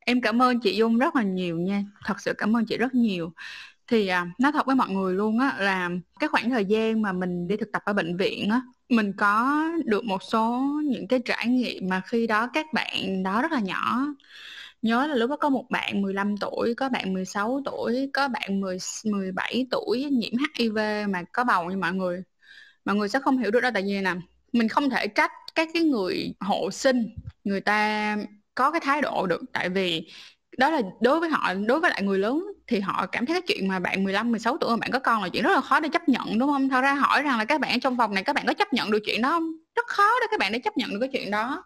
Em 0.00 0.20
cảm 0.20 0.42
ơn 0.42 0.60
chị 0.60 0.76
Dung 0.76 0.98
rất 0.98 1.16
là 1.16 1.22
nhiều 1.22 1.58
nha. 1.60 1.84
Thật 2.04 2.20
sự 2.20 2.32
cảm 2.38 2.56
ơn 2.56 2.66
chị 2.66 2.76
rất 2.76 2.94
nhiều. 2.94 3.32
Thì 3.88 4.08
à, 4.08 4.26
nói 4.38 4.52
thật 4.52 4.66
với 4.66 4.76
mọi 4.76 4.90
người 4.90 5.14
luôn 5.14 5.38
á 5.40 5.56
là 5.58 5.90
cái 6.20 6.28
khoảng 6.28 6.50
thời 6.50 6.64
gian 6.64 7.02
mà 7.02 7.12
mình 7.12 7.48
đi 7.48 7.56
thực 7.56 7.72
tập 7.72 7.82
ở 7.86 7.92
bệnh 7.92 8.16
viện 8.16 8.50
á 8.50 8.62
mình 8.88 9.12
có 9.16 9.62
được 9.84 10.04
một 10.04 10.22
số 10.22 10.60
những 10.84 11.08
cái 11.08 11.20
trải 11.24 11.46
nghiệm 11.48 11.88
mà 11.88 12.02
khi 12.06 12.26
đó 12.26 12.50
các 12.54 12.66
bạn 12.74 13.22
đó 13.22 13.42
rất 13.42 13.52
là 13.52 13.60
nhỏ. 13.60 14.06
Nhớ 14.82 15.06
là 15.06 15.14
lúc 15.14 15.30
đó 15.30 15.36
có 15.36 15.48
một 15.50 15.66
bạn 15.70 16.02
15 16.02 16.36
tuổi 16.36 16.74
có 16.74 16.88
bạn 16.88 17.12
16 17.14 17.62
tuổi 17.64 18.10
có 18.14 18.28
bạn 18.28 18.60
10, 18.60 18.78
17 19.04 19.66
tuổi 19.70 20.04
nhiễm 20.04 20.32
HIV 20.58 21.06
mà 21.08 21.22
có 21.32 21.44
bầu 21.44 21.70
như 21.70 21.76
mọi 21.76 21.92
người. 21.92 22.22
Mọi 22.84 22.96
người 22.96 23.08
sẽ 23.08 23.20
không 23.20 23.38
hiểu 23.38 23.50
được 23.50 23.60
đó 23.60 23.70
tại 23.74 23.82
vì 23.82 24.00
nè 24.00 24.14
mình 24.52 24.68
không 24.68 24.90
thể 24.90 25.08
trách 25.08 25.32
các 25.54 25.68
cái 25.74 25.82
người 25.82 26.34
hộ 26.40 26.70
sinh 26.70 27.08
người 27.44 27.60
ta 27.60 28.16
có 28.58 28.70
cái 28.70 28.80
thái 28.80 29.02
độ 29.02 29.26
được 29.26 29.42
tại 29.52 29.68
vì 29.68 30.08
đó 30.58 30.70
là 30.70 30.82
đối 31.00 31.20
với 31.20 31.30
họ 31.30 31.54
đối 31.54 31.80
với 31.80 31.90
lại 31.90 32.02
người 32.02 32.18
lớn 32.18 32.44
thì 32.66 32.80
họ 32.80 33.06
cảm 33.12 33.26
thấy 33.26 33.34
cái 33.34 33.42
chuyện 33.46 33.68
mà 33.68 33.78
bạn 33.78 34.04
15 34.04 34.30
16 34.32 34.58
tuổi 34.58 34.70
mà 34.70 34.76
bạn 34.76 34.90
có 34.90 34.98
con 34.98 35.22
là 35.22 35.28
chuyện 35.28 35.42
rất 35.42 35.54
là 35.54 35.60
khó 35.60 35.80
để 35.80 35.88
chấp 35.92 36.08
nhận 36.08 36.38
đúng 36.38 36.48
không? 36.50 36.68
Thật 36.68 36.80
ra 36.80 36.94
hỏi 36.94 37.22
rằng 37.22 37.38
là 37.38 37.44
các 37.44 37.60
bạn 37.60 37.72
ở 37.72 37.78
trong 37.82 37.96
phòng 37.96 38.14
này 38.14 38.24
các 38.24 38.32
bạn 38.32 38.46
có 38.46 38.54
chấp 38.54 38.72
nhận 38.72 38.90
được 38.90 38.98
chuyện 39.06 39.22
đó 39.22 39.30
không? 39.30 39.52
Rất 39.76 39.86
khó 39.86 40.08
để 40.20 40.26
các 40.30 40.40
bạn 40.40 40.52
để 40.52 40.58
chấp 40.58 40.76
nhận 40.76 40.90
được 40.90 40.98
cái 41.00 41.08
chuyện 41.12 41.30
đó. 41.30 41.64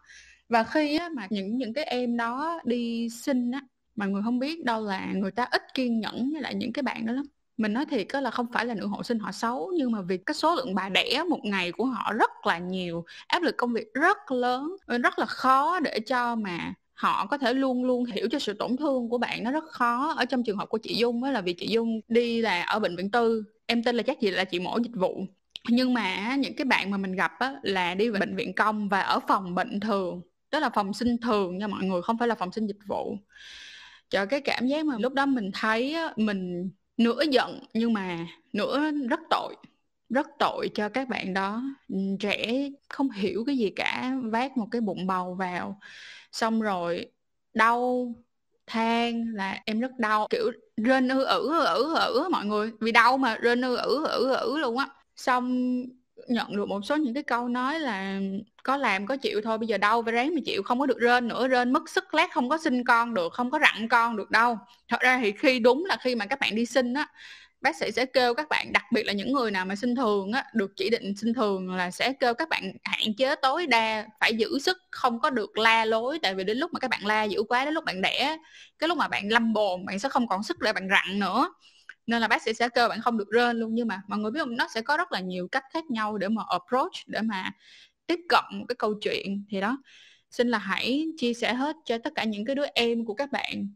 Và 0.48 0.64
khi 0.64 0.96
á, 0.96 1.08
mà 1.16 1.26
những 1.30 1.56
những 1.56 1.74
cái 1.74 1.84
em 1.84 2.16
đó 2.16 2.60
đi 2.64 3.08
sinh 3.08 3.50
á 3.50 3.60
mà 3.96 4.06
người 4.06 4.22
không 4.24 4.38
biết 4.38 4.64
đâu 4.64 4.84
là 4.84 5.06
người 5.14 5.30
ta 5.30 5.44
ít 5.50 5.62
kiên 5.74 6.00
nhẫn 6.00 6.30
với 6.32 6.42
lại 6.42 6.54
những 6.54 6.72
cái 6.72 6.82
bạn 6.82 7.06
đó 7.06 7.12
lắm 7.12 7.24
mình 7.56 7.72
nói 7.72 7.86
thiệt 7.86 8.06
là 8.12 8.30
không 8.30 8.46
phải 8.52 8.66
là 8.66 8.74
nữ 8.74 8.86
hộ 8.86 9.02
sinh 9.02 9.18
họ 9.18 9.32
xấu 9.32 9.72
nhưng 9.76 9.92
mà 9.92 10.02
vì 10.02 10.18
cái 10.18 10.34
số 10.34 10.54
lượng 10.54 10.74
bà 10.74 10.88
đẻ 10.88 11.22
một 11.28 11.40
ngày 11.44 11.72
của 11.72 11.84
họ 11.84 12.12
rất 12.12 12.30
là 12.46 12.58
nhiều 12.58 13.04
áp 13.26 13.42
lực 13.42 13.54
công 13.58 13.72
việc 13.72 13.94
rất 13.94 14.32
lớn 14.32 14.76
rất 15.02 15.18
là 15.18 15.26
khó 15.26 15.80
để 15.80 16.00
cho 16.06 16.36
mà 16.36 16.74
họ 17.02 17.26
có 17.26 17.38
thể 17.38 17.54
luôn 17.54 17.84
luôn 17.84 18.04
hiểu 18.04 18.28
cho 18.30 18.38
sự 18.38 18.52
tổn 18.52 18.76
thương 18.76 19.08
của 19.08 19.18
bạn 19.18 19.44
nó 19.44 19.50
rất 19.52 19.64
khó. 19.64 20.14
Ở 20.16 20.24
trong 20.24 20.44
trường 20.44 20.56
hợp 20.56 20.68
của 20.68 20.78
chị 20.78 20.94
Dung 20.94 21.24
là 21.24 21.40
vì 21.40 21.52
chị 21.52 21.66
Dung 21.70 22.00
đi 22.08 22.40
là 22.40 22.62
ở 22.62 22.78
bệnh 22.78 22.96
viện 22.96 23.10
tư 23.10 23.44
em 23.66 23.82
tin 23.84 23.96
là 23.96 24.02
chắc 24.02 24.20
gì 24.20 24.30
là 24.30 24.44
chị 24.44 24.60
mổ 24.60 24.78
dịch 24.78 24.94
vụ. 24.94 25.26
Nhưng 25.68 25.94
mà 25.94 26.36
những 26.36 26.56
cái 26.56 26.64
bạn 26.64 26.90
mà 26.90 26.96
mình 26.96 27.12
gặp 27.12 27.32
á, 27.38 27.54
là 27.62 27.94
đi 27.94 28.10
bệnh 28.10 28.36
viện 28.36 28.54
công 28.54 28.88
và 28.88 29.00
ở 29.00 29.20
phòng 29.28 29.54
bệnh 29.54 29.80
thường 29.80 30.22
đó 30.50 30.58
là 30.60 30.70
phòng 30.70 30.94
sinh 30.94 31.16
thường 31.22 31.58
nha 31.58 31.66
mọi 31.66 31.84
người 31.84 32.02
không 32.02 32.18
phải 32.18 32.28
là 32.28 32.34
phòng 32.34 32.52
sinh 32.52 32.66
dịch 32.66 32.78
vụ. 32.86 33.16
Cho 34.10 34.26
cái 34.26 34.40
cảm 34.40 34.66
giác 34.66 34.86
mà 34.86 34.98
lúc 34.98 35.12
đó 35.14 35.26
mình 35.26 35.50
thấy 35.54 35.94
á, 35.94 36.12
mình 36.16 36.70
nửa 36.96 37.22
giận 37.30 37.60
nhưng 37.74 37.92
mà 37.92 38.26
nửa 38.52 38.90
rất 39.10 39.20
tội 39.30 39.56
rất 40.08 40.26
tội 40.38 40.68
cho 40.74 40.88
các 40.88 41.08
bạn 41.08 41.34
đó. 41.34 41.62
Trẻ 42.20 42.68
không 42.88 43.10
hiểu 43.10 43.44
cái 43.46 43.56
gì 43.56 43.70
cả 43.76 44.12
vác 44.24 44.56
một 44.56 44.68
cái 44.70 44.80
bụng 44.80 45.06
bầu 45.06 45.34
vào 45.34 45.80
xong 46.32 46.60
rồi 46.60 47.06
đau, 47.54 48.12
than 48.66 49.24
là 49.34 49.60
em 49.66 49.80
rất 49.80 49.90
đau, 49.98 50.26
kiểu 50.30 50.52
rên 50.76 51.08
ư 51.08 51.24
ử 51.24 51.48
ư 51.50 51.64
ử 51.66 51.94
ử 51.96 52.28
mọi 52.32 52.44
người. 52.46 52.72
Vì 52.80 52.92
đau 52.92 53.18
mà, 53.18 53.36
rên 53.36 53.60
ư 53.62 53.76
ử 53.76 54.06
ử 54.06 54.34
ử 54.34 54.58
luôn 54.58 54.78
á. 54.78 54.88
Xong 55.16 55.64
nhận 56.28 56.56
được 56.56 56.68
một 56.68 56.80
số 56.84 56.96
những 56.96 57.14
cái 57.14 57.22
câu 57.22 57.48
nói 57.48 57.80
là 57.80 58.20
có 58.62 58.76
làm, 58.76 59.06
có 59.06 59.16
chịu 59.16 59.40
thôi, 59.44 59.58
bây 59.58 59.68
giờ 59.68 59.78
đau 59.78 60.02
phải 60.02 60.12
ráng 60.12 60.34
mà 60.34 60.40
chịu, 60.44 60.62
không 60.62 60.80
có 60.80 60.86
được 60.86 60.98
rên 60.98 61.28
nữa. 61.28 61.48
Rên 61.48 61.72
mất 61.72 61.88
sức, 61.88 62.14
lát 62.14 62.32
không 62.32 62.48
có 62.48 62.58
sinh 62.58 62.84
con 62.84 63.14
được, 63.14 63.32
không 63.32 63.50
có 63.50 63.58
rặn 63.58 63.88
con 63.88 64.16
được 64.16 64.30
đâu. 64.30 64.58
Thật 64.88 65.00
ra 65.00 65.18
thì 65.22 65.32
khi 65.32 65.58
đúng 65.58 65.84
là 65.84 65.96
khi 66.00 66.14
mà 66.14 66.26
các 66.26 66.40
bạn 66.40 66.54
đi 66.54 66.66
sinh 66.66 66.94
á 66.94 67.06
bác 67.62 67.76
sĩ 67.76 67.90
sẽ 67.92 68.06
kêu 68.06 68.34
các 68.34 68.48
bạn, 68.48 68.72
đặc 68.72 68.84
biệt 68.92 69.02
là 69.06 69.12
những 69.12 69.32
người 69.32 69.50
nào 69.50 69.64
mà 69.64 69.76
sinh 69.76 69.94
thường 69.94 70.32
á, 70.32 70.44
được 70.54 70.72
chỉ 70.76 70.90
định 70.90 71.16
sinh 71.16 71.34
thường 71.34 71.74
là 71.74 71.90
sẽ 71.90 72.12
kêu 72.20 72.34
các 72.34 72.48
bạn 72.48 72.72
hạn 72.84 73.14
chế 73.18 73.34
tối 73.42 73.66
đa, 73.66 74.06
phải 74.20 74.34
giữ 74.34 74.58
sức, 74.58 74.78
không 74.90 75.20
có 75.20 75.30
được 75.30 75.58
la 75.58 75.84
lối. 75.84 76.18
Tại 76.22 76.34
vì 76.34 76.44
đến 76.44 76.58
lúc 76.58 76.72
mà 76.72 76.80
các 76.80 76.90
bạn 76.90 77.06
la 77.06 77.24
dữ 77.24 77.42
quá, 77.48 77.64
đến 77.64 77.74
lúc 77.74 77.84
bạn 77.84 78.02
đẻ, 78.02 78.36
cái 78.78 78.88
lúc 78.88 78.98
mà 78.98 79.08
bạn 79.08 79.32
lâm 79.32 79.52
bồn, 79.52 79.84
bạn 79.86 79.98
sẽ 79.98 80.08
không 80.08 80.28
còn 80.28 80.42
sức 80.42 80.58
để 80.60 80.72
bạn 80.72 80.88
rặn 80.90 81.18
nữa. 81.18 81.54
Nên 82.06 82.20
là 82.20 82.28
bác 82.28 82.42
sĩ 82.42 82.54
sẽ 82.54 82.68
kêu 82.68 82.88
bạn 82.88 83.00
không 83.00 83.18
được 83.18 83.28
rên 83.30 83.56
luôn. 83.60 83.74
Nhưng 83.74 83.88
mà 83.88 84.02
mọi 84.08 84.18
người 84.18 84.30
biết 84.30 84.40
không, 84.40 84.56
nó 84.56 84.68
sẽ 84.74 84.82
có 84.82 84.96
rất 84.96 85.12
là 85.12 85.20
nhiều 85.20 85.48
cách 85.52 85.64
khác 85.72 85.84
nhau 85.90 86.18
để 86.18 86.28
mà 86.28 86.42
approach, 86.48 86.92
để 87.06 87.20
mà 87.22 87.50
tiếp 88.06 88.18
cận 88.28 88.44
một 88.52 88.64
cái 88.68 88.76
câu 88.78 88.94
chuyện. 89.00 89.44
Thì 89.50 89.60
đó, 89.60 89.78
xin 90.30 90.48
là 90.48 90.58
hãy 90.58 91.06
chia 91.16 91.34
sẻ 91.34 91.54
hết 91.54 91.76
cho 91.84 91.98
tất 91.98 92.12
cả 92.14 92.24
những 92.24 92.44
cái 92.44 92.54
đứa 92.56 92.66
em 92.74 93.04
của 93.04 93.14
các 93.14 93.32
bạn 93.32 93.68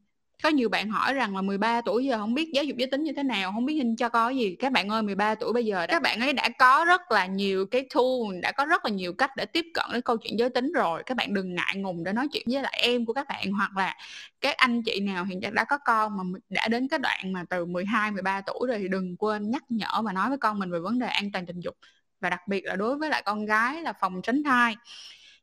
có 0.43 0.49
nhiều 0.49 0.69
bạn 0.69 0.91
hỏi 0.91 1.15
rằng 1.15 1.37
là 1.37 1.43
13 1.43 1.81
tuổi 1.81 2.05
giờ 2.05 2.19
không 2.19 2.35
biết 2.35 2.51
giáo 2.53 2.65
dục 2.65 2.77
giới 2.77 2.91
tính 2.91 3.03
như 3.03 3.13
thế 3.17 3.23
nào, 3.23 3.53
không 3.53 3.67
biết 3.67 3.75
hình 3.75 3.97
cho 3.97 4.09
có 4.09 4.29
gì. 4.29 4.57
Các 4.59 4.73
bạn 4.73 4.89
ơi 4.89 5.03
13 5.03 5.35
tuổi 5.35 5.53
bây 5.53 5.65
giờ 5.65 5.87
các 5.89 6.03
bạn 6.03 6.21
ấy 6.21 6.33
đã 6.33 6.49
có 6.59 6.85
rất 6.89 7.01
là 7.13 7.27
nhiều 7.27 7.67
cái 7.67 7.87
tool, 7.95 8.41
đã 8.43 8.53
có 8.53 8.65
rất 8.65 8.85
là 8.85 8.91
nhiều 8.91 9.13
cách 9.13 9.31
để 9.37 9.47
tiếp 9.47 9.65
cận 9.75 9.85
đến 9.93 10.03
câu 10.03 10.17
chuyện 10.17 10.39
giới 10.39 10.51
tính 10.51 10.73
rồi. 10.73 11.03
Các 11.07 11.17
bạn 11.17 11.35
đừng 11.35 11.55
ngại 11.55 11.75
ngùng 11.77 12.05
để 12.05 12.13
nói 12.13 12.29
chuyện 12.33 12.45
với 12.53 12.63
lại 12.63 12.79
em 12.83 13.07
của 13.07 13.13
các 13.13 13.27
bạn 13.29 13.53
hoặc 13.53 13.77
là 13.77 13.97
các 14.41 14.57
anh 14.57 14.83
chị 14.83 15.01
nào 15.01 15.25
hiện 15.25 15.41
đã 15.55 15.65
có 15.65 15.79
con 15.79 16.17
mà 16.17 16.39
đã 16.49 16.69
đến 16.69 16.89
cái 16.89 16.99
đoạn 16.99 17.33
mà 17.33 17.45
từ 17.51 17.65
12 17.65 18.11
13 18.11 18.41
tuổi 18.41 18.69
rồi 18.69 18.79
thì 18.79 18.89
đừng 18.89 19.17
quên 19.17 19.51
nhắc 19.51 19.63
nhở 19.69 20.03
và 20.05 20.13
nói 20.13 20.29
với 20.29 20.39
con 20.39 20.59
mình 20.59 20.71
về 20.71 20.79
vấn 20.79 20.99
đề 20.99 21.07
an 21.07 21.33
toàn 21.33 21.47
tình 21.47 21.61
dục. 21.61 21.75
Và 22.21 22.31
đặc 22.31 22.49
biệt 22.49 22.65
là 22.65 22.77
đối 22.77 22.97
với 22.97 23.11
lại 23.11 23.23
con 23.25 23.47
gái 23.47 23.83
là 23.83 23.93
phòng 23.93 24.23
tránh 24.23 24.43
thai. 24.45 24.77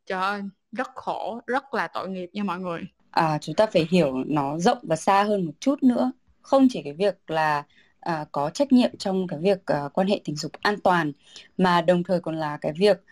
Trời 0.06 0.22
ơi, 0.22 0.42
rất 0.72 0.88
khổ, 0.96 1.42
rất 1.48 1.74
là 1.74 1.88
tội 1.88 2.10
nghiệp 2.10 2.30
nha 2.34 2.44
mọi 2.44 2.60
người 2.60 2.93
à, 3.14 3.38
chúng 3.42 3.56
ta 3.56 3.66
phải 3.74 3.88
hiểu 3.92 4.14
nó 4.28 4.60
rộng 4.60 4.78
và 4.84 4.96
xa 4.96 5.24
hơn 5.24 5.46
một 5.46 5.54
chút 5.60 5.84
nữa. 5.84 6.12
Không 6.42 6.68
chỉ 6.72 6.82
cái 6.84 6.94
việc 6.94 7.30
là 7.32 7.64
à, 8.00 8.26
có 8.32 8.50
trách 8.50 8.72
nhiệm 8.74 8.98
trong 8.98 9.28
cái 9.28 9.40
việc 9.40 9.66
à, 9.66 9.90
quan 9.94 10.08
hệ 10.08 10.22
tình 10.24 10.36
dục 10.36 10.52
an 10.62 10.80
toàn 10.84 11.12
mà 11.58 11.82
đồng 11.82 12.04
thời 12.04 12.20
còn 12.20 12.36
là 12.36 12.58
cái 12.58 12.74
việc 12.78 13.04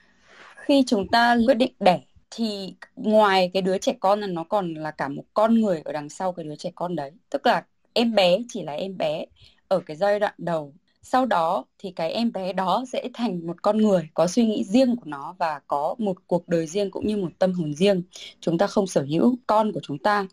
khi 0.56 0.84
chúng 0.88 1.08
ta 1.08 1.38
quyết 1.48 1.54
định 1.54 1.74
đẻ 1.80 2.02
thì 2.32 2.76
ngoài 2.96 3.50
cái 3.54 3.62
đứa 3.62 3.78
trẻ 3.78 3.94
con 4.00 4.22
là 4.22 4.28
nó 4.28 4.44
còn 4.44 4.74
là 4.74 4.92
cả 4.92 5.08
một 5.08 5.24
con 5.34 5.56
người 5.62 5.82
ở 5.86 5.94
đằng 5.94 6.10
sau 6.10 6.34
cái 6.34 6.46
đứa 6.46 6.56
trẻ 6.56 6.72
con 6.76 6.96
đấy. 6.96 7.12
Tức 7.30 7.46
là 7.46 7.66
em 7.94 8.16
bé 8.16 8.38
chỉ 8.50 8.64
là 8.64 8.74
em 8.74 8.98
bé 8.98 9.26
ở 9.68 9.80
cái 9.86 9.98
giai 9.98 10.20
đoạn 10.20 10.34
đầu 10.38 10.74
sau 11.02 11.26
đó 11.26 11.66
thì 11.78 11.92
cái 11.92 12.12
em 12.12 12.32
bé 12.32 12.54
đó 12.54 12.84
sẽ 12.94 13.10
thành 13.14 13.48
một 13.48 13.62
con 13.62 13.78
người 13.78 14.10
có 14.14 14.28
suy 14.28 14.46
nghĩ 14.46 14.64
riêng 14.64 14.96
của 14.96 15.06
nó 15.06 15.36
và 15.40 15.60
có 15.68 15.96
một 16.00 16.18
cuộc 16.28 16.48
đời 16.48 16.68
riêng 16.68 16.92
cũng 16.92 17.08
như 17.08 17.18
một 17.18 17.30
tâm 17.40 17.54
hồn 17.54 17.74
riêng. 17.74 18.04
Chúng 18.40 18.58
ta 18.58 18.68
không 18.68 18.88
sở 18.88 19.02
hữu 19.10 19.36
con 19.48 19.72
của 19.74 19.80
chúng 19.84 19.98
ta 20.00 20.28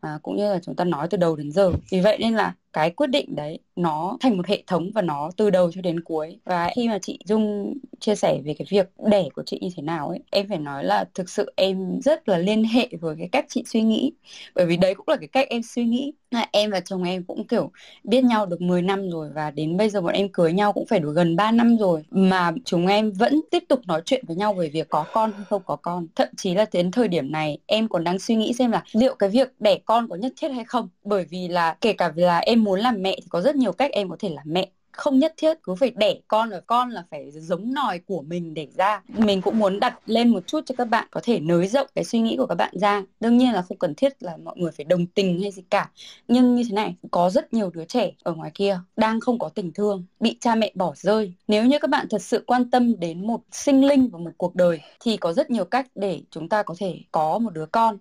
à, 0.00 0.18
cũng 0.22 0.36
như 0.36 0.52
là 0.52 0.60
chúng 0.62 0.76
ta 0.76 0.84
nói 0.84 1.08
từ 1.10 1.18
đầu 1.18 1.36
đến 1.36 1.52
giờ. 1.52 1.72
Vì 1.90 2.00
vậy 2.00 2.18
nên 2.20 2.34
là 2.34 2.54
cái 2.72 2.90
quyết 2.90 3.06
định 3.06 3.36
đấy 3.36 3.58
nó 3.76 4.16
thành 4.20 4.36
một 4.36 4.46
hệ 4.46 4.62
thống 4.66 4.90
và 4.94 5.02
nó 5.02 5.30
từ 5.36 5.50
đầu 5.50 5.72
cho 5.72 5.80
đến 5.80 6.00
cuối. 6.00 6.38
Và 6.44 6.70
khi 6.76 6.88
mà 6.88 6.98
chị 7.02 7.18
Dung 7.24 7.74
chia 8.00 8.14
sẻ 8.14 8.40
về 8.44 8.54
cái 8.58 8.66
việc 8.70 8.90
đẻ 9.10 9.28
của 9.34 9.42
chị 9.46 9.58
như 9.62 9.68
thế 9.76 9.82
nào 9.82 10.08
ấy, 10.08 10.18
em 10.30 10.48
phải 10.48 10.58
nói 10.58 10.84
là 10.84 11.04
thực 11.14 11.28
sự 11.28 11.52
em 11.56 12.00
rất 12.00 12.28
là 12.28 12.38
liên 12.38 12.64
hệ 12.64 12.88
với 13.00 13.16
cái 13.18 13.28
cách 13.32 13.46
chị 13.48 13.64
suy 13.66 13.82
nghĩ. 13.82 14.12
Bởi 14.54 14.66
vì 14.66 14.76
đấy 14.76 14.94
cũng 14.94 15.08
là 15.08 15.16
cái 15.16 15.28
cách 15.28 15.48
em 15.48 15.62
suy 15.62 15.84
nghĩ. 15.84 16.12
Là 16.30 16.48
em 16.52 16.70
và 16.70 16.80
chồng 16.80 17.02
em 17.04 17.24
cũng, 17.24 17.46
kiểu, 17.46 17.70
biết 18.04 18.24
nhau 18.24 18.46
được 18.46 18.60
10 18.60 18.82
năm 18.82 19.10
rồi 19.10 19.30
và 19.34 19.50
đến 19.50 19.76
bây 19.76 19.90
giờ 19.90 20.00
bọn 20.00 20.14
em 20.14 20.28
cưới 20.28 20.52
nhau 20.52 20.72
cũng 20.72 20.86
phải 20.86 21.00
được 21.00 21.12
gần 21.14 21.36
3 21.36 21.50
năm 21.52 21.76
rồi. 21.78 22.02
Mà 22.10 22.52
chúng 22.64 22.86
em 22.86 23.12
vẫn 23.12 23.40
tiếp 23.50 23.64
tục 23.68 23.80
nói 23.86 24.02
chuyện 24.04 24.24
với 24.26 24.36
nhau 24.36 24.54
về 24.54 24.68
việc 24.68 24.88
có 24.88 25.04
con 25.12 25.32
hay 25.32 25.44
không 25.44 25.62
có 25.66 25.76
con. 25.76 26.06
Thậm 26.16 26.28
chí 26.36 26.54
là 26.54 26.66
đến 26.72 26.90
thời 26.90 27.08
điểm 27.08 27.32
này, 27.32 27.58
em 27.66 27.88
còn 27.88 28.04
đang 28.04 28.18
suy 28.18 28.36
nghĩ 28.36 28.52
xem 28.52 28.70
là 28.70 28.84
liệu 28.92 29.14
cái 29.14 29.28
việc 29.28 29.52
đẻ 29.58 29.78
con 29.84 30.08
có 30.08 30.16
nhất 30.16 30.32
thiết 30.36 30.48
hay 30.48 30.64
không. 30.64 30.88
Bởi 31.04 31.24
vì 31.30 31.48
là 31.48 31.76
kể 31.80 31.92
cả 31.92 32.12
là 32.16 32.38
em 32.38 32.61
muốn 32.64 32.80
làm 32.80 33.02
mẹ 33.02 33.18
thì 33.22 33.26
có 33.28 33.40
rất 33.40 33.56
nhiều 33.56 33.72
cách 33.72 33.90
em 33.92 34.08
có 34.08 34.16
thể 34.18 34.28
làm 34.28 34.44
mẹ. 34.46 34.68
Không 34.92 35.18
nhất 35.18 35.34
thiết 35.36 35.62
cứ 35.62 35.74
phải 35.74 35.90
đẻ 35.90 36.14
con 36.28 36.50
rồi 36.50 36.60
con 36.66 36.90
là 36.90 37.04
phải 37.10 37.30
giống 37.30 37.74
nòi 37.74 37.98
của 37.98 38.22
mình 38.22 38.54
để 38.54 38.68
ra. 38.76 39.02
Mình 39.08 39.42
cũng 39.42 39.58
muốn 39.58 39.80
đặt 39.80 39.98
lên 40.06 40.28
một 40.28 40.46
chút 40.46 40.60
cho 40.66 40.74
các 40.78 40.84
bạn 40.84 41.08
có 41.10 41.20
thể 41.24 41.40
nới 41.40 41.66
rộng 41.66 41.86
cái 41.94 42.04
suy 42.04 42.20
nghĩ 42.20 42.36
của 42.36 42.46
các 42.46 42.54
bạn 42.54 42.74
ra. 42.80 43.02
Đương 43.20 43.38
nhiên 43.38 43.52
là 43.52 43.62
không 43.62 43.78
cần 43.78 43.94
thiết 43.94 44.22
là 44.22 44.36
mọi 44.36 44.56
người 44.56 44.72
phải 44.72 44.84
đồng 44.84 45.06
tình 45.06 45.42
hay 45.42 45.50
gì 45.50 45.62
cả. 45.70 45.90
Nhưng 46.28 46.54
như 46.54 46.62
thế 46.68 46.74
này, 46.74 46.94
có 47.10 47.30
rất 47.30 47.54
nhiều 47.54 47.70
đứa 47.70 47.84
trẻ 47.84 48.12
ở 48.22 48.32
ngoài 48.32 48.50
kia 48.54 48.80
đang 48.96 49.20
không 49.20 49.38
có 49.38 49.48
tình 49.48 49.72
thương, 49.72 50.04
bị 50.20 50.36
cha 50.40 50.54
mẹ 50.54 50.72
bỏ 50.74 50.92
rơi. 50.96 51.32
Nếu 51.48 51.66
như 51.66 51.78
các 51.78 51.90
bạn 51.90 52.06
thật 52.10 52.22
sự 52.22 52.44
quan 52.46 52.70
tâm 52.70 53.00
đến 53.00 53.26
một 53.26 53.40
sinh 53.52 53.84
linh 53.84 54.08
và 54.08 54.18
một 54.18 54.30
cuộc 54.36 54.54
đời 54.54 54.80
thì 55.00 55.16
có 55.16 55.32
rất 55.32 55.50
nhiều 55.50 55.64
cách 55.64 55.86
để 55.94 56.22
chúng 56.30 56.48
ta 56.48 56.62
có 56.62 56.74
thể 56.78 56.98
có 57.12 57.38
một 57.38 57.50
đứa 57.52 57.66
con. 57.66 57.98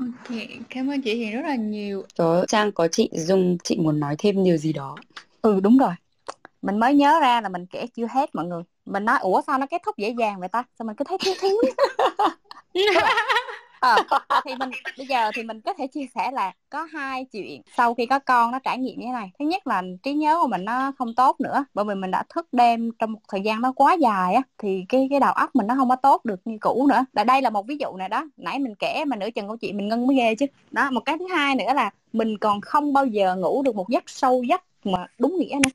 Ok, 0.00 0.36
cảm 0.70 0.90
ơn 0.90 1.02
chị 1.02 1.14
Hiền 1.14 1.32
rất 1.32 1.42
là 1.48 1.54
nhiều. 1.54 2.04
Đó, 2.18 2.44
Trang 2.48 2.72
có 2.72 2.88
chị 2.88 3.10
Dung, 3.12 3.58
chị 3.64 3.76
muốn 3.78 4.00
nói 4.00 4.14
thêm 4.18 4.44
điều 4.44 4.56
gì 4.56 4.72
đó. 4.72 4.96
Ừ 5.42 5.60
đúng 5.60 5.78
rồi. 5.78 5.92
Mình 6.62 6.78
mới 6.78 6.94
nhớ 6.94 7.20
ra 7.20 7.40
là 7.40 7.48
mình 7.48 7.66
kể 7.66 7.86
chưa 7.96 8.06
hết 8.10 8.34
mọi 8.34 8.46
người. 8.46 8.62
Mình 8.86 9.04
nói 9.04 9.18
ủa 9.20 9.42
sao 9.46 9.58
nó 9.58 9.66
kết 9.66 9.82
thúc 9.86 9.96
dễ 9.96 10.14
dàng 10.18 10.40
vậy 10.40 10.48
ta? 10.48 10.64
Sao 10.78 10.86
mình 10.86 10.96
cứ 10.96 11.04
thấy 11.04 11.18
thiếu 11.20 11.34
thiếu. 11.40 11.56
à, 13.80 13.96
thì 14.44 14.54
mình 14.58 14.70
bây 14.98 15.06
giờ 15.06 15.30
thì 15.34 15.42
mình 15.42 15.60
có 15.60 15.74
thể 15.74 15.86
chia 15.86 16.06
sẻ 16.14 16.30
là 16.30 16.52
có 16.70 16.82
hai 16.82 17.24
chuyện 17.24 17.62
sau 17.76 17.94
khi 17.94 18.06
có 18.06 18.18
con 18.18 18.50
nó 18.50 18.58
trải 18.58 18.78
nghiệm 18.78 19.00
như 19.00 19.06
thế 19.06 19.12
này. 19.12 19.30
Thứ 19.38 19.44
nhất 19.44 19.66
là 19.66 19.82
trí 20.02 20.14
nhớ 20.14 20.38
của 20.42 20.48
mình 20.48 20.64
nó 20.64 20.92
không 20.98 21.14
tốt 21.14 21.40
nữa 21.40 21.64
bởi 21.74 21.84
vì 21.84 21.94
mình 21.94 22.10
đã 22.10 22.24
thức 22.34 22.48
đêm 22.52 22.90
trong 22.98 23.12
một 23.12 23.20
thời 23.28 23.40
gian 23.40 23.60
nó 23.60 23.72
quá 23.72 23.94
dài 23.94 24.34
á 24.34 24.42
thì 24.58 24.84
cái 24.88 25.06
cái 25.10 25.20
đầu 25.20 25.32
óc 25.32 25.50
mình 25.54 25.66
nó 25.66 25.74
không 25.74 25.88
có 25.88 25.96
tốt 25.96 26.24
được 26.24 26.40
như 26.44 26.58
cũ 26.60 26.86
nữa. 26.90 27.04
Là 27.12 27.24
đây 27.24 27.42
là 27.42 27.50
một 27.50 27.66
ví 27.66 27.76
dụ 27.80 27.96
này 27.96 28.08
đó 28.08 28.24
nãy 28.36 28.58
mình 28.58 28.74
kể 28.78 29.04
mà 29.04 29.16
nửa 29.16 29.30
chừng 29.30 29.46
câu 29.46 29.56
chuyện 29.56 29.76
mình 29.76 29.88
ngân 29.88 30.06
mới 30.06 30.16
ghê 30.16 30.34
chứ. 30.34 30.46
Đó 30.70 30.90
một 30.90 31.00
cái 31.04 31.18
thứ 31.18 31.26
hai 31.26 31.54
nữa 31.54 31.72
là 31.74 31.90
mình 32.12 32.38
còn 32.38 32.60
không 32.60 32.92
bao 32.92 33.06
giờ 33.06 33.36
ngủ 33.36 33.62
được 33.62 33.74
một 33.76 33.88
giấc 33.88 34.04
sâu 34.06 34.42
giấc 34.42 34.62
mà 34.84 35.06
đúng 35.18 35.36
nghĩa 35.38 35.58
nữa. 35.64 35.70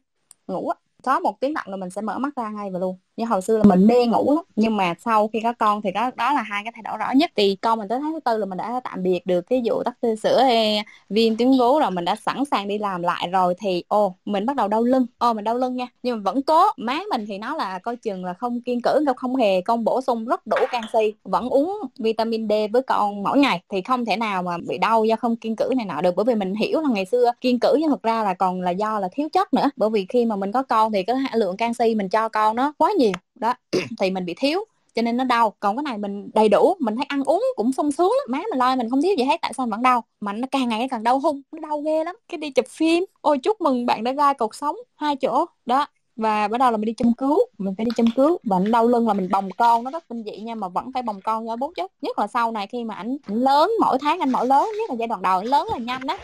Ngủ 0.48 0.70
á 0.70 0.76
có 1.04 1.20
một 1.20 1.40
tiếng 1.40 1.54
động 1.54 1.66
là 1.68 1.78
mình 1.78 1.90
sẽ 1.90 2.02
mở 2.02 2.20
mắt 2.20 2.36
ra 2.36 2.50
ngay 2.50 2.70
và 2.72 2.80
luôn 2.80 2.98
như 3.18 3.26
hồi 3.26 3.42
xưa 3.42 3.58
là 3.58 3.64
mình 3.64 3.88
mê 3.88 4.06
ngủ 4.06 4.36
lắm, 4.36 4.44
nhưng 4.56 4.78
mà 4.78 4.94
sau 5.00 5.28
khi 5.28 5.40
có 5.44 5.54
con 5.54 5.82
thì 5.82 5.92
đó 5.92 6.12
đó 6.16 6.34
là 6.34 6.42
hai 6.42 6.64
cái 6.64 6.72
thay 6.76 6.82
đổi 6.84 6.98
rõ 6.98 7.12
nhất. 7.16 7.32
Thì 7.36 7.56
con 7.62 7.80
mình 7.80 7.88
tới 7.88 8.00
tháng 8.02 8.14
thứ 8.14 8.20
tư 8.20 8.38
là 8.38 8.46
mình 8.46 8.58
đã 8.58 8.82
tạm 8.84 9.04
biệt 9.04 9.26
được 9.26 9.42
cái 9.42 9.62
vụ 9.66 9.84
tắc 9.84 10.02
tia 10.02 10.16
sữa 10.16 10.42
hay 10.42 10.84
viêm 11.10 11.38
tuyến 11.38 11.50
vú 11.60 11.80
rồi 11.80 11.92
mình 11.92 12.06
đã 12.06 12.16
sẵn 12.16 12.44
sàng 12.52 12.68
đi 12.68 12.78
làm 12.78 13.04
lại 13.04 13.28
rồi 13.28 13.56
thì, 13.60 13.84
ô, 13.88 14.16
mình 14.26 14.46
bắt 14.46 14.56
đầu 14.56 14.68
đau 14.68 14.84
lưng. 14.84 15.06
Ô, 15.18 15.34
mình 15.34 15.44
đau 15.44 15.56
lưng 15.56 15.76
nha. 15.76 15.88
Nhưng 16.04 16.18
mà 16.18 16.22
vẫn 16.32 16.42
cố. 16.42 16.64
Má 16.78 17.00
mình 17.10 17.26
thì 17.28 17.38
nó 17.38 17.56
là 17.56 17.80
coi 17.80 17.96
chừng 17.96 18.26
là 18.26 18.34
không 18.34 18.62
kiên 18.62 18.82
cử 18.82 19.04
đâu 19.06 19.16
không 19.18 19.36
hề, 19.36 19.62
con 19.62 19.84
bổ 19.84 20.02
sung 20.02 20.26
rất 20.26 20.48
đủ 20.48 20.58
canxi, 20.72 21.14
vẫn 21.24 21.50
uống 21.50 21.80
vitamin 22.00 22.48
D 22.50 22.52
với 22.74 22.82
con 22.82 23.24
mỗi 23.24 23.38
ngày. 23.40 23.62
Thì 23.70 23.82
không 23.82 24.06
thể 24.06 24.18
nào 24.18 24.44
mà 24.44 24.58
bị 24.68 24.78
đau 24.78 25.06
do 25.06 25.16
không 25.16 25.36
kiên 25.36 25.56
cử 25.56 25.70
này 25.78 25.86
nọ 25.86 26.02
được, 26.02 26.16
bởi 26.16 26.26
vì 26.26 26.36
mình 26.36 26.56
hiểu 26.56 26.82
là 26.82 26.90
ngày 26.92 27.06
xưa 27.06 27.32
kiên 27.42 27.60
cử 27.60 27.78
nhưng 27.80 27.90
thực 27.90 28.04
ra 28.04 28.24
là 28.24 28.34
còn 28.34 28.62
là 28.62 28.72
do 28.72 29.00
là 29.00 29.10
thiếu 29.12 29.30
chất 29.34 29.54
nữa. 29.54 29.70
Bởi 29.76 29.90
vì 29.90 30.06
khi 30.10 30.26
mà 30.26 30.36
mình 30.36 30.52
có 30.52 30.64
con 30.64 30.92
thì 30.92 31.04
cái 31.04 31.16
lượng 31.34 31.58
canxi 31.58 31.96
mình 31.96 32.10
cho 32.10 32.30
con 32.30 32.56
nó 32.56 32.74
quá 32.78 32.92
nhiều 32.98 33.03
đó. 33.36 33.54
Thì 34.00 34.12
mình 34.12 34.26
bị 34.26 34.34
thiếu 34.38 34.66
cho 34.96 35.02
nên 35.02 35.18
nó 35.18 35.24
đau. 35.24 35.54
Còn 35.60 35.78
cái 35.78 35.84
này 35.84 35.98
mình 35.98 36.30
đầy 36.34 36.50
đủ 36.50 36.76
mình 36.80 36.96
thấy 36.96 37.06
ăn 37.10 37.24
uống 37.24 37.44
cũng 37.56 37.72
sung 37.72 37.92
sướng 37.92 38.12
lắm. 38.12 38.26
Má 38.28 38.44
mình 38.50 38.60
lo 38.60 38.76
mình 38.76 38.90
không 38.90 39.02
thiếu 39.02 39.16
gì 39.18 39.24
hết 39.24 39.38
tại 39.42 39.54
sao 39.58 39.68
vẫn 39.68 39.82
đau? 39.82 40.04
Mà 40.22 40.34
nó 40.34 40.48
càng 40.52 40.70
ngày 40.70 40.88
càng 40.92 41.04
đau 41.04 41.20
hung 41.20 41.42
nó 41.52 41.60
đau 41.70 41.82
ghê 41.82 42.04
lắm. 42.04 42.16
Cái 42.30 42.38
đi 42.38 42.52
chụp 42.52 42.66
phim 42.70 43.06
ôi 43.22 43.38
chúc 43.38 43.62
mừng 43.62 43.86
bạn 43.86 44.04
đã 44.04 44.12
ra 44.12 44.34
cột 44.34 44.56
sống 44.56 44.76
hai 44.96 45.16
chỗ. 45.16 45.46
Đó 45.66 45.88
và 46.16 46.48
bắt 46.48 46.58
đầu 46.58 46.72
là 46.72 46.78
mình 46.78 46.86
đi 46.86 46.94
châm 46.98 47.14
cứu 47.14 47.40
mình 47.58 47.74
phải 47.78 47.86
đi 47.86 47.92
châm 47.96 48.06
cứu. 48.16 48.38
Và 48.44 48.60
nó 48.60 48.72
đau 48.72 48.88
lưng 48.88 49.08
là 49.08 49.14
mình 49.14 49.30
bồng 49.32 49.50
con 49.58 49.84
nó 49.84 49.92
rất 49.92 50.10
kinh 50.10 50.24
dị 50.24 50.42
nha 50.42 50.56
mà 50.56 50.68
vẫn 50.68 50.92
phải 50.94 51.04
bồng 51.04 51.22
con 51.22 51.48
cho 51.48 51.56
bố 51.56 51.72
chứ 51.76 51.88
nhất 52.02 52.20
là 52.20 52.28
sau 52.28 52.52
này 52.52 52.68
khi 52.68 52.84
mà 52.84 52.96
ảnh 52.96 53.18
lớn 53.28 53.72
mỗi 53.82 53.98
tháng 54.02 54.20
anh 54.20 54.32
mỗi 54.32 54.48
lớn 54.48 54.70
nhất 54.78 54.90
là 54.90 54.96
giai 55.00 55.08
đoạn 55.08 55.22
đầu 55.22 55.44
lớn 55.44 55.68
là 55.72 55.78
nhanh 55.78 56.08
đó 56.08 56.18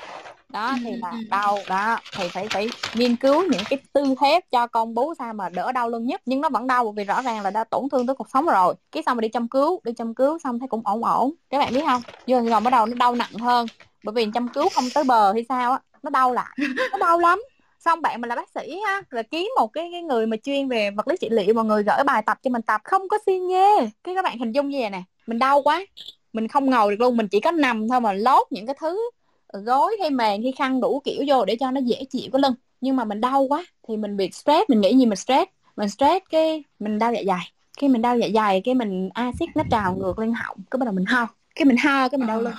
đó 0.50 0.76
thì 0.84 0.92
là 0.96 1.14
đau. 1.30 1.58
Đó 1.68 1.98
thì 2.18 2.28
phải 2.28 2.48
phải 2.50 2.70
nghiên 2.94 3.16
cứu 3.16 3.44
những 3.44 3.62
cái 3.70 3.80
tư 3.94 4.16
thế 4.20 4.40
cho 4.52 4.68
con 4.68 4.94
bú 4.94 5.14
sao 5.20 5.34
mà 5.34 5.50
đỡ 5.50 5.72
đau 5.72 5.90
lưng 5.90 6.06
nhất. 6.06 6.22
Nhưng 6.26 6.42
nó 6.42 6.50
vẫn 6.50 6.68
đau 6.68 6.92
vì 6.92 7.04
rõ 7.04 7.22
ràng 7.22 7.42
là 7.42 7.52
đã 7.52 7.64
tổn 7.64 7.90
thương 7.92 8.08
tới 8.08 8.16
cuộc 8.16 8.30
sống 8.30 8.46
rồi. 8.46 8.74
Cái 8.92 9.04
xong 9.06 9.18
mà 9.18 9.22
đi 9.22 9.30
châm 9.34 9.48
cứu 9.48 9.82
đi 9.84 9.92
châm 9.98 10.16
cứu 10.16 10.40
xong 10.40 10.60
thấy 10.60 10.68
cũng 10.68 10.82
ổn 10.84 11.04
ổn. 11.04 11.34
Các 11.50 11.60
bạn 11.60 11.74
biết 11.74 11.82
không 11.86 12.02
giờ 12.26 12.42
rồi 12.50 12.62
bắt 12.62 12.70
đầu 12.70 12.86
nó 12.86 12.94
đau 12.96 13.16
nặng 13.16 13.34
hơn. 13.34 13.68
Bởi 14.04 14.14
vì 14.14 14.28
châm 14.34 14.48
cứu 14.48 14.70
không 14.76 14.86
tới 14.94 15.04
bờ 15.04 15.34
hay 15.34 15.46
sao 15.50 15.72
á 15.72 15.80
nó 16.04 16.10
đau 16.10 16.34
lại. 16.34 16.58
Nó 16.92 16.98
đau 16.98 17.20
lắm. 17.20 17.42
Xong 17.80 18.02
bạn 18.02 18.22
mình 18.22 18.30
là 18.30 18.36
bác 18.36 18.50
sĩ 18.56 18.80
ha 18.88 19.02
là 19.10 19.22
kiếm 19.22 19.48
một 19.60 19.74
cái 19.74 19.90
cái 19.92 20.02
người 20.02 20.28
mà 20.28 20.38
chuyên 20.44 20.68
về 20.68 20.92
vật 20.92 21.08
lý 21.08 21.18
trị 21.18 21.28
liệu 21.32 21.54
mà 21.54 21.64
người 21.64 21.84
gửi 21.84 22.04
bài 22.06 22.24
tập 22.26 22.38
cho 22.44 22.50
mình 22.50 22.62
tập 22.62 22.82
không 22.84 23.08
có 23.08 23.18
xi 23.26 23.40
nhê 23.40 23.90
cái 24.04 24.16
các 24.16 24.24
bạn 24.24 24.40
hình 24.40 24.52
dung 24.52 24.70
như 24.70 24.80
vậy 24.82 24.90
nè 24.90 25.02
mình 25.28 25.40
đau 25.40 25.62
quá. 25.62 25.86
Mình 26.34 26.48
không 26.48 26.70
ngồi 26.70 26.92
được 26.92 27.00
luôn 27.00 27.18
mình 27.18 27.28
chỉ 27.28 27.40
có 27.40 27.52
nằm 27.52 27.88
thôi 27.90 28.02
mà 28.02 28.14
lót 28.14 28.48
những 28.50 28.66
cái 28.66 28.76
thứ 28.80 29.10
gối 29.54 29.98
hay 30.02 30.10
mền 30.10 30.44
hay 30.44 30.52
khăn 30.52 30.82
đủ 30.82 31.02
kiểu 31.04 31.24
vô 31.28 31.46
để 31.46 31.56
cho 31.60 31.72
nó 31.72 31.82
dễ 31.82 32.04
chịu 32.10 32.30
cái 32.34 32.42
lưng. 32.42 32.54
Nhưng 32.82 32.96
mà 32.96 33.06
mình 33.06 33.22
đau 33.22 33.44
quá 33.44 33.66
thì 33.88 33.98
mình 33.98 34.18
bị 34.18 34.32
stress 34.32 34.70
mình 34.70 34.82
nghĩ 34.82 34.98
gì 34.98 35.06
mình 35.06 35.16
stress. 35.16 35.52
Mình 35.76 35.90
stress 35.90 36.26
cái 36.30 36.64
mình 36.80 37.00
đau 37.00 37.14
dạ 37.14 37.22
dày. 37.28 37.52
Khi 37.78 37.88
mình 37.88 38.02
đau 38.02 38.18
dạ 38.18 38.28
dày 38.34 38.62
cái 38.62 38.76
mình 38.76 39.10
axit 39.14 39.50
nó 39.56 39.64
trào 39.72 39.96
ngược 39.96 40.20
lên 40.20 40.34
họng 40.34 40.58
cái 40.72 40.78
bắt 40.78 40.86
đầu 40.86 40.94
mình 40.94 41.06
ho. 41.06 41.28
Cái 41.56 41.66
mình 41.66 41.78
ho 41.78 42.10
cái 42.10 42.18
mình 42.18 42.28
đau 42.28 42.42
lưng. 42.42 42.54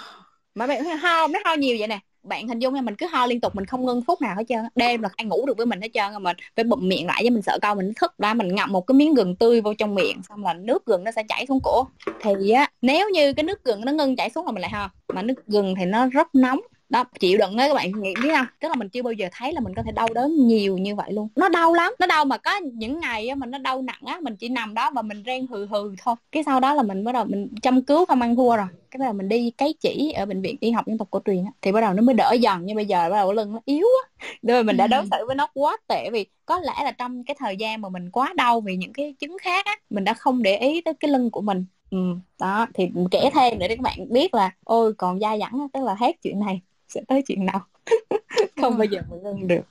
Mà 0.55 0.67
bạn 0.67 0.85
ho 0.85 1.27
nó 1.27 1.39
ho 1.45 1.55
nhiều 1.55 1.77
vậy 1.79 1.89
nè. 1.89 1.99
Bạn 2.23 2.49
hình 2.49 2.59
dung 2.59 2.75
nha 2.75 2.81
mình 2.81 2.97
cứ 2.97 3.07
ho 3.07 3.27
liên 3.27 3.41
tục 3.41 3.55
mình 3.55 3.67
không 3.67 3.87
ngưng 3.87 4.03
phút 4.03 4.21
nào 4.21 4.37
hết 4.37 4.45
trơn 4.49 4.59
đêm 4.75 5.03
là 5.03 5.09
ai 5.17 5.25
ngủ 5.25 5.47
được 5.47 5.57
với 5.57 5.67
mình 5.67 5.81
hết 5.81 5.89
trơn 5.95 6.23
mình 6.23 6.37
phải 6.57 6.65
bụm 6.65 6.89
miệng 6.89 7.07
lại 7.07 7.23
với 7.23 7.31
mình 7.31 7.43
sợ 7.43 7.59
con 7.63 7.79
mình 7.79 7.93
thức 7.97 8.15
ra 8.19 8.35
mình 8.35 8.55
ngậm 8.55 8.73
một 8.73 8.87
cái 8.87 8.95
miếng 8.95 9.15
gừng 9.15 9.37
tươi 9.37 9.61
vô 9.61 9.75
trong 9.75 9.95
miệng 9.95 10.23
xong 10.29 10.45
là 10.45 10.55
nước 10.55 10.87
gừng 10.87 11.05
nó 11.05 11.11
sẽ 11.11 11.23
chảy 11.29 11.47
xuống 11.47 11.61
cổ. 11.63 11.87
Thì 12.21 12.51
á 12.51 12.71
nếu 12.83 13.09
như 13.11 13.33
cái 13.33 13.45
nước 13.45 13.65
gừng 13.65 13.85
nó 13.85 13.93
ngưng 13.93 14.17
chảy 14.17 14.31
xuống 14.31 14.47
là 14.47 14.53
mình 14.53 14.63
lại 14.63 14.71
ho. 14.71 14.91
Mà 15.09 15.23
nước 15.23 15.47
gừng 15.47 15.75
thì 15.79 15.85
nó 15.85 16.07
rất 16.07 16.35
nóng 16.35 16.61
đó 16.91 17.05
chịu 17.21 17.39
đựng 17.39 17.57
đấy 17.57 17.69
các 17.69 17.75
bạn 17.75 18.03
nghĩ 18.03 18.15
biết 18.23 18.31
không 18.37 18.47
tức 18.61 18.69
là 18.69 18.75
mình 18.75 18.89
chưa 18.89 19.03
bao 19.03 19.13
giờ 19.13 19.29
thấy 19.33 19.53
là 19.53 19.61
mình 19.61 19.75
có 19.75 19.83
thể 19.83 19.93
đau 19.93 20.09
đớn 20.15 20.47
nhiều 20.47 20.79
như 20.79 20.95
vậy 20.95 21.13
luôn. 21.13 21.29
Nó 21.37 21.49
đau 21.49 21.75
lắm 21.75 21.93
nó 21.99 22.07
đau 22.07 22.25
mà 22.25 22.39
có 22.39 22.57
những 22.57 23.01
ngày 23.01 23.29
á 23.29 23.35
mình 23.35 23.51
nó 23.51 23.59
đau 23.59 23.83
nặng 23.83 24.03
á 24.07 24.19
mình 24.23 24.37
chỉ 24.37 24.49
nằm 24.49 24.75
đó 24.75 24.91
và 24.91 25.03
mình 25.03 25.23
rên 25.23 25.47
hừ 25.47 25.67
hừ 25.67 25.95
thôi. 26.03 26.15
Cái 26.33 26.43
sau 26.43 26.61
đó 26.61 26.75
là 26.75 26.83
mình 26.83 27.05
bắt 27.05 27.13
đầu 27.13 27.25
mình 27.25 27.49
chăm 27.63 27.83
cứu 27.83 28.05
không 28.05 28.23
ăn 28.23 28.37
thua 28.37 28.57
rồi. 28.57 28.67
Cái 28.91 28.99
bắt 28.99 29.05
đầu 29.05 29.13
mình 29.13 29.29
đi 29.29 29.51
cấy 29.51 29.75
chỉ 29.81 30.13
ở 30.13 30.27
bệnh 30.27 30.43
viện 30.43 30.57
y 30.61 30.71
học 30.71 30.87
dân 30.87 30.99
tộc 30.99 31.09
cổ 31.11 31.21
truyền 31.27 31.45
á 31.45 31.51
thì 31.63 31.73
bắt 31.73 31.81
đầu 31.81 31.93
nó 31.93 32.03
mới 32.03 32.15
đỡ 32.15 32.33
dần. 32.41 32.61
Nhưng 32.65 32.77
bây 32.77 32.87
giờ 32.87 33.11
bắt 33.11 33.17
đầu 33.17 33.33
lưng 33.33 33.53
nó 33.53 33.61
yếu 33.65 33.87
á. 34.05 34.27
Rồi 34.43 34.65
mình 34.65 34.77
đã 34.77 34.87
đối 34.87 35.05
xử 35.11 35.27
với 35.27 35.37
nó 35.37 35.49
quá 35.55 35.77
tệ 35.87 36.11
vì 36.11 36.27
có 36.47 36.61
lẽ 36.61 36.75
là 36.85 36.91
trong 36.91 37.25
cái 37.25 37.37
thời 37.39 37.57
gian 37.57 37.81
mà 37.81 37.89
mình 37.89 38.11
quá 38.11 38.33
đau 38.37 38.61
vì 38.61 38.77
những 38.77 38.93
cái 38.93 39.15
chứng 39.19 39.37
khác 39.43 39.65
á 39.65 39.77
mình 39.91 40.05
đã 40.05 40.15
không 40.15 40.43
để 40.43 40.57
ý 40.57 40.81
tới 40.81 40.95
cái 40.95 41.11
lưng 41.11 41.31
của 41.31 41.41
mình. 41.41 41.65
Ừ, 41.91 41.99
đó 42.41 42.67
thì 42.75 42.89
kể 43.11 43.31
thêm 43.35 43.59
để 43.59 43.69
các 43.69 43.81
bạn 43.81 43.99
biết 44.09 44.35
là 44.35 44.51
ôi 44.65 44.93
còn 44.99 45.21
dai 45.21 45.39
dẳng 45.39 45.67
tức 45.73 45.85
là 45.85 45.95
hết 45.95 46.17
chuyện 46.23 46.41
này 46.41 46.61
sẽ 46.91 47.01
tới 47.09 47.23
chuyện 47.27 47.47
nào? 47.47 47.67
Không 48.61 48.79
bao 48.79 48.85
giờ 48.85 49.01
mới 49.11 49.21
ngưng 49.21 49.49
được 49.49 49.63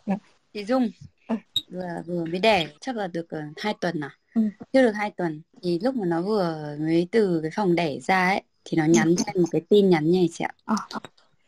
chị 0.54 0.66
dung 0.66 0.90
ừ. 1.28 1.36
vừa 1.70 2.04
vừa 2.06 2.26
mới 2.26 2.40
đẻ 2.40 2.68
chắc 2.82 2.96
là 2.96 3.08
được 3.08 3.28
uh, 3.36 3.58
hai 3.58 3.74
tuần 3.82 4.00
à? 4.00 4.10
Ừ. 4.36 4.42
chưa 4.74 4.82
được 4.82 4.92
hai 4.92 5.12
tuần. 5.12 5.42
Thì 5.64 5.80
lúc 5.84 5.96
mà 5.96 6.06
nó 6.06 6.22
vừa 6.22 6.76
mới 6.80 7.08
từ 7.12 7.40
cái 7.42 7.52
phòng 7.56 7.76
đẻ 7.76 8.00
ra 8.00 8.28
ấy 8.28 8.42
thì 8.66 8.78
nó 8.78 8.86
nhắn 8.86 9.16
cho 9.18 9.24
em 9.26 9.42
một 9.42 9.48
cái 9.52 9.62
tin 9.70 9.90
nhắn 9.90 10.12
như 10.12 10.18
này 10.18 10.30
chị 10.34 10.46
ạ. 10.46 10.54
À. 10.66 10.76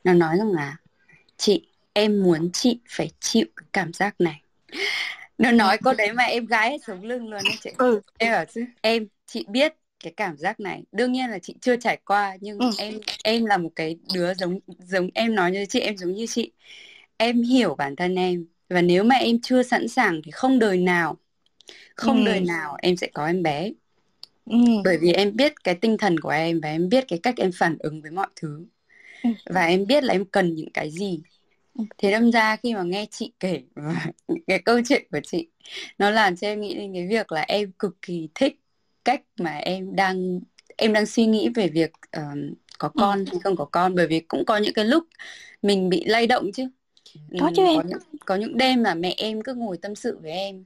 nó 0.03 0.13
nói 0.13 0.37
rằng 0.37 0.51
là 0.51 0.77
chị 1.37 1.67
em 1.93 2.23
muốn 2.23 2.49
chị 2.53 2.79
phải 2.89 3.11
chịu 3.19 3.45
cái 3.55 3.67
cảm 3.73 3.93
giác 3.93 4.21
này. 4.21 4.41
Nó 5.37 5.51
nói 5.51 5.77
câu 5.77 5.93
đấy 5.93 6.13
mà 6.13 6.23
em 6.23 6.45
gái 6.45 6.79
sống 6.87 7.03
lưng 7.03 7.29
luôn 7.29 7.41
đấy 7.43 7.57
chị. 7.63 7.69
Ừ. 7.77 8.01
em 8.17 8.31
bảo 8.31 8.45
chứ 8.45 8.65
em 8.81 9.07
chị 9.25 9.45
biết 9.49 9.73
cái 10.03 10.13
cảm 10.17 10.37
giác 10.37 10.59
này 10.59 10.83
đương 10.91 11.11
nhiên 11.11 11.29
là 11.29 11.39
chị 11.39 11.55
chưa 11.61 11.75
trải 11.75 11.97
qua 12.05 12.37
nhưng 12.41 12.59
ừ. 12.59 12.69
em 12.77 12.99
em 13.23 13.45
là 13.45 13.57
một 13.57 13.71
cái 13.75 13.97
đứa 14.13 14.33
giống 14.33 14.59
giống 14.79 15.09
em 15.13 15.35
nói 15.35 15.51
như 15.51 15.65
chị 15.65 15.79
em 15.79 15.97
giống 15.97 16.13
như 16.13 16.25
chị 16.27 16.51
em 17.17 17.41
hiểu 17.41 17.75
bản 17.75 17.95
thân 17.95 18.15
em 18.15 18.45
và 18.69 18.81
nếu 18.81 19.03
mà 19.03 19.15
em 19.15 19.41
chưa 19.41 19.63
sẵn 19.63 19.87
sàng 19.87 20.21
thì 20.25 20.31
không 20.31 20.59
đời 20.59 20.77
nào 20.77 21.17
không 21.95 22.17
ừ. 22.17 22.25
đời 22.25 22.39
nào 22.39 22.77
em 22.81 22.97
sẽ 22.97 23.07
có 23.13 23.25
em 23.25 23.43
bé 23.43 23.71
ừ. 24.45 24.57
bởi 24.83 24.97
vì 25.01 25.13
em 25.13 25.35
biết 25.35 25.63
cái 25.63 25.75
tinh 25.75 25.97
thần 25.97 26.19
của 26.19 26.29
em 26.29 26.59
và 26.61 26.69
em 26.69 26.89
biết 26.89 27.05
cái 27.07 27.19
cách 27.23 27.35
em 27.37 27.51
phản 27.53 27.77
ứng 27.79 28.01
với 28.01 28.11
mọi 28.11 28.27
thứ 28.35 28.65
ừ. 29.23 29.29
và 29.45 29.65
em 29.65 29.87
biết 29.87 30.03
là 30.03 30.13
em 30.13 30.25
cần 30.25 30.55
những 30.55 30.71
cái 30.73 30.91
gì 30.91 31.19
ừ. 31.77 31.83
thế 31.97 32.11
đâm 32.11 32.31
ra 32.31 32.55
khi 32.55 32.73
mà 32.73 32.83
nghe 32.83 33.05
chị 33.11 33.33
kể 33.39 33.61
cái 34.47 34.59
câu 34.59 34.79
chuyện 34.85 35.07
của 35.11 35.19
chị 35.23 35.47
nó 35.97 36.09
làm 36.09 36.35
cho 36.35 36.47
em 36.47 36.61
nghĩ 36.61 36.75
đến 36.75 36.93
cái 36.93 37.07
việc 37.07 37.31
là 37.31 37.41
em 37.41 37.71
cực 37.71 38.01
kỳ 38.01 38.29
thích 38.35 38.60
cách 39.05 39.21
mà 39.37 39.55
em 39.55 39.95
đang 39.95 40.39
em 40.77 40.93
đang 40.93 41.05
suy 41.05 41.25
nghĩ 41.25 41.49
về 41.49 41.67
việc 41.67 41.91
uh, 42.17 42.57
có 42.77 42.87
ừ. 42.93 42.99
con 42.99 43.25
hay 43.25 43.39
không 43.43 43.55
có 43.55 43.65
con 43.65 43.95
bởi 43.95 44.07
vì 44.07 44.19
cũng 44.19 44.45
có 44.45 44.57
những 44.57 44.73
cái 44.73 44.85
lúc 44.85 45.03
mình 45.61 45.89
bị 45.89 46.05
lay 46.05 46.27
động 46.27 46.51
chứ. 46.51 46.63
Có 47.39 47.51
chứ 47.55 47.63
em. 47.65 47.75
có 47.75 47.83
những, 47.87 47.99
có 48.25 48.35
những 48.35 48.57
đêm 48.57 48.83
mà 48.83 48.93
mẹ 48.93 49.13
em 49.17 49.41
cứ 49.41 49.53
ngồi 49.53 49.77
tâm 49.77 49.95
sự 49.95 50.19
với 50.21 50.31
em 50.31 50.63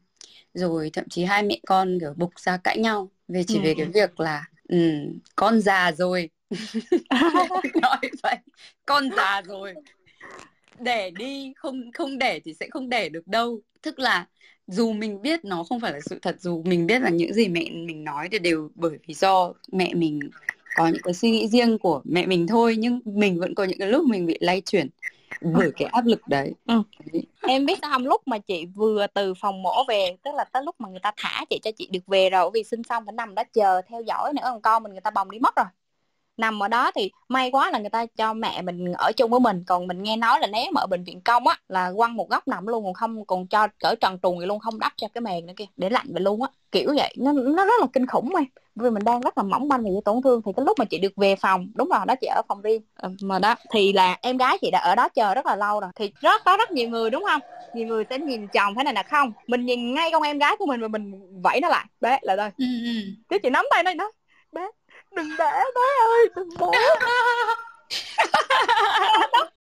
rồi 0.54 0.90
thậm 0.94 1.06
chí 1.10 1.24
hai 1.24 1.44
mẹ 1.44 1.60
con 1.68 2.00
kiểu 2.00 2.14
bục 2.18 2.40
ra 2.40 2.58
cãi 2.58 2.78
nhau 2.78 3.10
về 3.28 3.44
chỉ 3.48 3.56
ừ. 3.56 3.62
về 3.64 3.74
cái 3.78 3.86
việc 3.86 4.20
là 4.20 4.46
um, 4.70 5.20
con 5.36 5.62
già 5.62 5.92
rồi. 5.92 6.30
Nói 7.82 8.00
vậy 8.24 8.38
con 8.86 9.10
già 9.18 9.42
rồi. 9.42 9.74
Đẻ 10.80 11.10
đi 11.10 11.54
không 11.56 11.92
không 11.92 12.18
đẻ 12.18 12.40
thì 12.40 12.54
sẽ 12.54 12.68
không 12.72 12.90
đẻ 12.90 13.10
được 13.10 13.28
đâu. 13.28 13.62
Tức 13.82 14.00
là 14.00 14.28
dù 14.68 14.93
mình 14.93 15.22
biết 15.22 15.45
nó 15.45 15.63
không 15.63 15.80
phải 15.80 15.91
là 15.93 15.99
sự 16.05 16.20
thật 16.22 16.36
dù 16.39 16.63
mình 16.66 16.88
biết 16.88 17.01
là 17.01 17.09
những 17.09 17.34
gì 17.34 17.47
mẹ 17.47 17.70
mình 17.72 18.03
nói 18.03 18.28
thì 18.32 18.39
đều 18.39 18.70
bởi 18.76 18.97
vì 19.07 19.13
do 19.13 19.53
mẹ 19.72 19.93
mình 19.93 20.20
có 20.76 20.88
những 20.88 21.01
cái 21.03 21.13
suy 21.13 21.32
nghĩ 21.32 21.47
riêng 21.47 21.78
của 21.78 22.01
mẹ 22.03 22.26
mình 22.26 22.47
thôi 22.47 22.76
nhưng 22.80 22.99
mình 23.05 23.39
vẫn 23.39 23.55
có 23.55 23.63
những 23.63 23.80
cái 23.80 23.88
lúc 23.88 24.05
mình 24.05 24.26
bị 24.26 24.38
lay 24.39 24.61
chuyển 24.61 24.89
bởi 25.41 25.72
cái 25.78 25.88
áp 25.88 26.05
lực 26.05 26.28
đấy. 26.28 26.53
Ừ. 26.68 26.84
em 27.47 27.66
biết 27.66 27.80
sao 27.82 27.91
không? 27.91 28.05
Lúc 28.05 28.22
mà 28.26 28.38
chị 28.38 28.66
vừa 28.66 29.07
từ 29.13 29.34
phòng 29.34 29.61
mổ 29.61 29.84
về 29.88 30.18
tức 30.24 30.32
là 30.36 30.43
tới 30.43 30.63
lúc 30.66 30.76
mà 30.80 30.89
người 30.89 30.99
ta 30.99 31.11
thả 31.18 31.45
chị 31.49 31.59
cho 31.63 31.72
chị 31.78 31.89
được 31.91 32.07
về 32.07 32.30
rồi 32.30 32.51
vì 32.53 32.63
sinh 32.63 32.84
xong 32.84 33.05
phải 33.05 33.13
nằm 33.13 33.36
đó 33.36 33.43
chờ 33.53 33.82
theo 33.88 34.01
dõi 34.01 34.34
nữa 34.34 34.41
còn 34.43 34.61
con 34.61 34.84
mình 34.84 34.91
người 34.91 35.01
ta 35.01 35.11
bồng 35.11 35.32
đi 35.32 35.39
mất 35.39 35.55
rồi 35.55 35.66
nằm 36.38 36.64
ở 36.64 36.68
đó 36.68 36.92
thì 36.96 37.12
may 37.30 37.52
quá 37.52 37.72
là 37.72 37.80
người 37.80 37.90
ta 37.90 38.06
cho 38.06 38.34
mẹ 38.34 38.62
mình 38.62 38.94
ở 38.94 39.12
chung 39.12 39.32
với 39.32 39.40
mình. 39.40 39.64
Còn 39.68 39.88
mình 39.88 40.04
nghe 40.04 40.18
nói 40.18 40.40
là 40.40 40.48
nếu 40.48 40.72
mà 40.74 40.82
ở 40.82 40.88
bệnh 40.88 41.04
viện 41.04 41.22
công 41.22 41.48
á 41.48 41.58
là 41.68 41.92
quăng 41.96 42.16
một 42.16 42.30
góc 42.30 42.48
nằm 42.48 42.68
luôn 42.68 42.86
còn 42.86 42.94
không 42.94 43.26
còn 43.26 43.48
cho 43.48 43.68
cỡ 43.80 43.96
trần 44.02 44.20
truồng 44.24 44.40
luôn 44.40 44.60
không 44.60 44.80
đắp 44.80 44.94
cho 44.98 45.08
cái 45.14 45.22
mền 45.22 45.46
nữa 45.46 45.54
kia 45.58 45.66
để 45.78 45.90
lạnh 45.90 46.08
về 46.14 46.20
luôn 46.20 46.42
á. 46.42 46.50
Kiểu 46.72 46.94
vậy 46.96 47.14
nó 47.18 47.32
nó 47.32 47.66
rất 47.66 47.82
là 47.82 47.88
kinh 47.94 48.08
khủng 48.08 48.36
em. 48.36 48.46
Vì 48.76 48.90
mình 48.90 49.04
đang 49.04 49.22
rất 49.22 49.38
là 49.38 49.44
mỏng 49.44 49.68
manh 49.68 49.84
về 49.84 49.90
tổn 50.06 50.22
thương 50.22 50.42
thì 50.46 50.52
cái 50.56 50.66
lúc 50.66 50.80
mà 50.80 50.86
chị 50.86 50.98
được 50.98 51.14
về 51.16 51.36
phòng 51.36 51.68
đúng 51.76 51.90
rồi 51.90 52.00
đó 52.08 52.16
chị 52.22 52.28
ở 52.28 52.42
phòng 52.48 52.62
riêng. 52.62 52.82
Ờ, 52.96 53.12
mà 53.22 53.40
đó 53.40 53.56
thì 53.72 53.94
là 53.94 54.18
em 54.22 54.38
gái 54.38 54.58
chị 54.62 54.72
đã 54.72 54.80
ở 54.80 54.96
đó 54.96 55.10
chờ 55.10 55.34
rất 55.34 55.46
là 55.46 55.56
lâu 55.56 55.80
rồi. 55.80 55.92
Thì 55.96 56.12
rất 56.22 56.42
có 56.46 56.58
rất 56.58 56.72
nhiều 56.72 56.90
người 56.90 57.10
đúng 57.10 57.24
không? 57.30 57.42
Nhiều 57.74 57.88
người 57.88 58.04
sẽ 58.10 58.20
nhìn 58.20 58.48
chồng 58.48 58.76
thế 58.76 58.84
này 58.84 58.94
là 58.94 59.04
không 59.04 59.32
mình 59.48 59.66
nhìn 59.66 59.94
ngay 59.94 60.10
con 60.12 60.24
em 60.24 60.40
gái 60.40 60.56
của 60.60 60.66
mình 60.66 60.82
và 60.82 60.88
mình 60.88 61.12
vẫy 61.42 61.60
nó 61.62 61.70
lại. 61.70 61.86
Bé 62.02 62.20
là 62.22 62.36
đây 62.36 62.50
ừ, 62.58 62.66
ừ. 62.86 62.92
cái 63.30 63.40
chị 63.40 63.50
nắm 63.50 63.66
tay 63.72 63.84
nó 63.84 63.92
bé 63.98 64.06
đừng 65.16 65.30
để 65.38 65.63
bé 65.76 65.82
ơi 66.03 66.30
đừng 66.36 66.49
để 66.59 66.68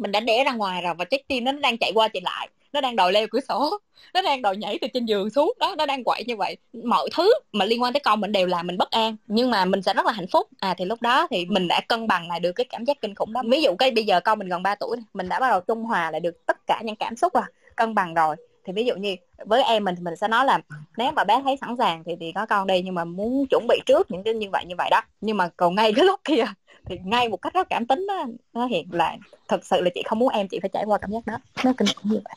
mình 0.00 0.12
đã 0.12 0.20
đẻ 0.20 0.44
ra 0.44 0.52
ngoài 0.52 0.82
rồi 0.82 0.94
và 0.94 1.04
trái 1.04 1.22
tim 1.28 1.44
nó 1.44 1.52
đang 1.52 1.78
chạy 1.78 1.92
qua 1.94 2.08
chạy 2.08 2.20
lại. 2.24 2.48
Nó 2.72 2.80
đang 2.80 2.96
đòi 2.96 3.12
leo 3.12 3.26
cửa 3.30 3.40
sổ. 3.48 3.78
Nó 4.14 4.22
đang 4.22 4.42
đòi 4.42 4.56
nhảy 4.56 4.78
từ 4.80 4.88
trên 4.94 5.06
giường 5.06 5.30
xuống. 5.30 5.52
Đó, 5.58 5.74
nó 5.78 5.86
đang 5.86 6.04
quậy 6.04 6.24
như 6.26 6.36
vậy. 6.36 6.56
Mọi 6.84 7.08
thứ 7.16 7.32
mà 7.52 7.64
liên 7.64 7.82
quan 7.82 7.92
tới 7.92 8.00
con 8.00 8.20
mình 8.20 8.32
đều 8.32 8.46
làm 8.46 8.66
mình 8.66 8.78
bất 8.78 8.90
an. 8.90 9.16
Nhưng 9.26 9.50
mà 9.50 9.64
mình 9.64 9.82
sẽ 9.82 9.94
rất 9.94 10.06
là 10.06 10.12
hạnh 10.12 10.26
phúc. 10.32 10.48
À 10.60 10.74
thì 10.78 10.84
lúc 10.84 11.02
đó 11.02 11.26
thì 11.30 11.46
mình 11.46 11.68
đã 11.68 11.80
cân 11.88 12.06
bằng 12.06 12.28
lại 12.28 12.40
được 12.40 12.52
cái 12.52 12.66
cảm 12.70 12.84
giác 12.84 13.00
kinh 13.00 13.14
khủng 13.14 13.32
đó. 13.32 13.42
Ví 13.50 13.62
dụ 13.62 13.76
cái 13.78 13.90
bây 13.90 14.04
giờ 14.04 14.20
con 14.20 14.38
mình 14.38 14.48
gần 14.48 14.62
3 14.62 14.74
tuổi 14.74 14.96
mình 15.14 15.28
đã 15.28 15.40
bắt 15.40 15.48
đầu 15.50 15.60
trung 15.60 15.82
hòa 15.84 16.10
lại 16.10 16.20
được 16.20 16.46
tất 16.46 16.56
cả 16.66 16.82
những 16.84 16.96
cảm 16.96 17.16
xúc 17.16 17.34
rồi, 17.34 17.44
cân 17.76 17.94
bằng 17.94 18.14
rồi 18.14 18.36
thì 18.68 18.74
ví 18.74 18.84
dụ 18.84 18.94
như 18.94 19.16
với 19.46 19.62
em 19.62 19.84
mình 19.84 19.94
thì 19.96 20.02
mình 20.02 20.16
sẽ 20.16 20.28
nói 20.28 20.44
là 20.44 20.60
nếu 20.96 21.12
mà 21.12 21.24
bé 21.24 21.40
thấy 21.44 21.56
sẵn 21.60 21.76
sàng 21.78 22.04
thì 22.04 22.12
thì 22.20 22.32
có 22.34 22.46
con 22.46 22.66
đi 22.66 22.82
nhưng 22.82 22.94
mà 22.94 23.04
muốn 23.04 23.46
chuẩn 23.50 23.66
bị 23.68 23.80
trước 23.86 24.10
những 24.10 24.22
cái 24.22 24.34
như 24.34 24.50
vậy 24.52 24.64
như 24.66 24.74
vậy 24.78 24.88
đó. 24.90 25.00
Nhưng 25.20 25.36
mà 25.36 25.48
còn 25.56 25.74
ngay 25.74 25.92
cái 25.96 26.04
lúc 26.04 26.20
kia 26.24 26.44
thì 26.84 26.98
ngay 27.04 27.28
một 27.28 27.36
cách 27.36 27.54
rất 27.54 27.66
cảm 27.70 27.86
tính 27.86 28.06
đó 28.06 28.26
nó 28.52 28.66
hiện 28.66 28.88
là 28.92 29.16
thật 29.48 29.64
sự 29.64 29.80
là 29.80 29.90
chị 29.94 30.02
không 30.06 30.18
muốn 30.18 30.28
em 30.28 30.48
chị 30.48 30.58
phải 30.60 30.70
trải 30.72 30.84
qua 30.84 30.98
cảm 30.98 31.10
giác 31.10 31.26
đó. 31.26 31.38
Nó 31.64 31.72
kinh 31.76 31.88
khủng 31.96 32.12
như 32.12 32.20
vậy. 32.24 32.34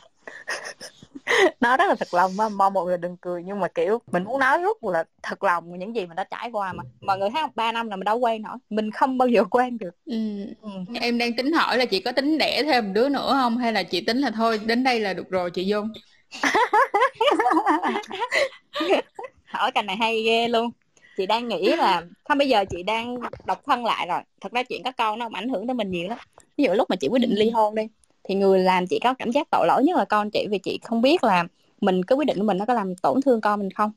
Nó 1.62 1.78
rất 1.78 1.86
là 1.90 1.96
thật 1.96 2.14
lòng 2.14 2.32
mà 2.38 2.50
mong 2.50 2.74
mọi 2.74 2.86
người 2.86 2.98
đừng 2.98 3.18
cười 3.18 3.44
nhưng 3.44 3.60
mà 3.60 3.68
kiểu 3.68 4.00
mình 4.12 4.24
muốn 4.24 4.40
nói 4.40 4.62
rất 4.62 4.84
là 4.84 5.04
thật 5.24 5.44
lòng 5.44 5.80
những 5.80 5.96
gì 5.96 6.06
mình 6.06 6.16
đã 6.16 6.24
trải 6.24 6.50
qua 6.52 6.74
mà. 6.74 6.84
Mọi 7.02 7.18
người 7.18 7.30
thấy 7.30 7.44
ba 7.56 7.72
năm 7.72 7.90
là 7.90 7.96
mình 7.96 8.06
đâu 8.06 8.18
quen 8.18 8.42
nổi 8.42 8.58
mình 8.70 8.92
không 8.92 9.18
bao 9.18 9.28
giờ 9.28 9.44
quen 9.44 9.78
được. 9.78 9.96
Ừ. 10.06 10.46
Ừ. 10.62 10.70
em 11.02 11.18
đang 11.18 11.36
tính 11.36 11.54
hỏi 11.54 11.78
là 11.78 11.86
chị 11.86 12.00
có 12.00 12.12
tính 12.12 12.38
đẻ 12.38 12.64
thêm 12.64 12.94
đứa 12.94 13.10
nữa 13.10 13.30
không? 13.32 13.58
Hay 13.58 13.74
là 13.74 13.84
chị 13.84 14.02
tính 14.02 14.18
là 14.18 14.32
thôi 14.32 14.60
đến 14.66 14.84
đây 14.84 15.00
là 15.00 15.14
được 15.14 15.30
rồi 15.30 15.52
chị 15.52 15.66
dung 15.66 15.90
hỏi 19.46 19.72
cảnh 19.72 19.86
này 19.86 19.96
hay 19.96 20.24
ghê 20.24 20.48
luôn. 20.48 20.72
Chị 21.18 21.26
đang 21.26 21.48
nghĩ 21.48 21.76
là 21.76 22.04
không 22.24 22.38
bây 22.38 22.50
giờ 22.50 22.66
chị 22.70 22.84
đang 22.84 23.18
độc 23.46 23.62
thân 23.66 23.86
lại 23.86 24.08
rồi. 24.08 24.22
Thật 24.42 24.52
ra 24.52 24.64
chuyện 24.64 24.84
có 24.84 24.92
con 24.92 25.20
nó 25.20 25.26
không 25.26 25.34
ảnh 25.34 25.50
hưởng 25.50 25.68
tới 25.68 25.74
mình 25.74 25.92
nhiều 25.92 26.10
lắm. 26.10 26.18
Ví 26.58 26.64
dụ 26.64 26.74
lúc 26.74 26.90
mà 26.90 26.96
chị 26.96 27.08
quyết 27.08 27.20
định 27.20 27.36
ly 27.36 27.50
hôn 27.50 27.76
đi 27.76 27.84
thì 28.24 28.36
người 28.36 28.60
làm 28.60 28.88
chị 28.88 29.00
có 29.04 29.14
cảm 29.14 29.32
giác 29.32 29.48
tội 29.52 29.68
lỗi 29.68 29.84
nhất 29.84 29.98
là 29.98 30.06
con 30.06 30.32
chị. 30.32 30.48
Vì 30.52 30.58
chị 30.58 30.80
không 30.84 31.02
biết 31.02 31.24
là 31.24 31.44
mình 31.82 32.04
cái 32.04 32.16
quyết 32.16 32.26
định 32.26 32.38
của 32.38 32.44
mình 32.44 32.58
nó 32.58 32.66
có 32.66 32.74
làm 32.74 32.96
tổn 32.96 33.22
thương 33.22 33.42
con 33.42 33.60
mình 33.60 33.72
không 33.72 33.92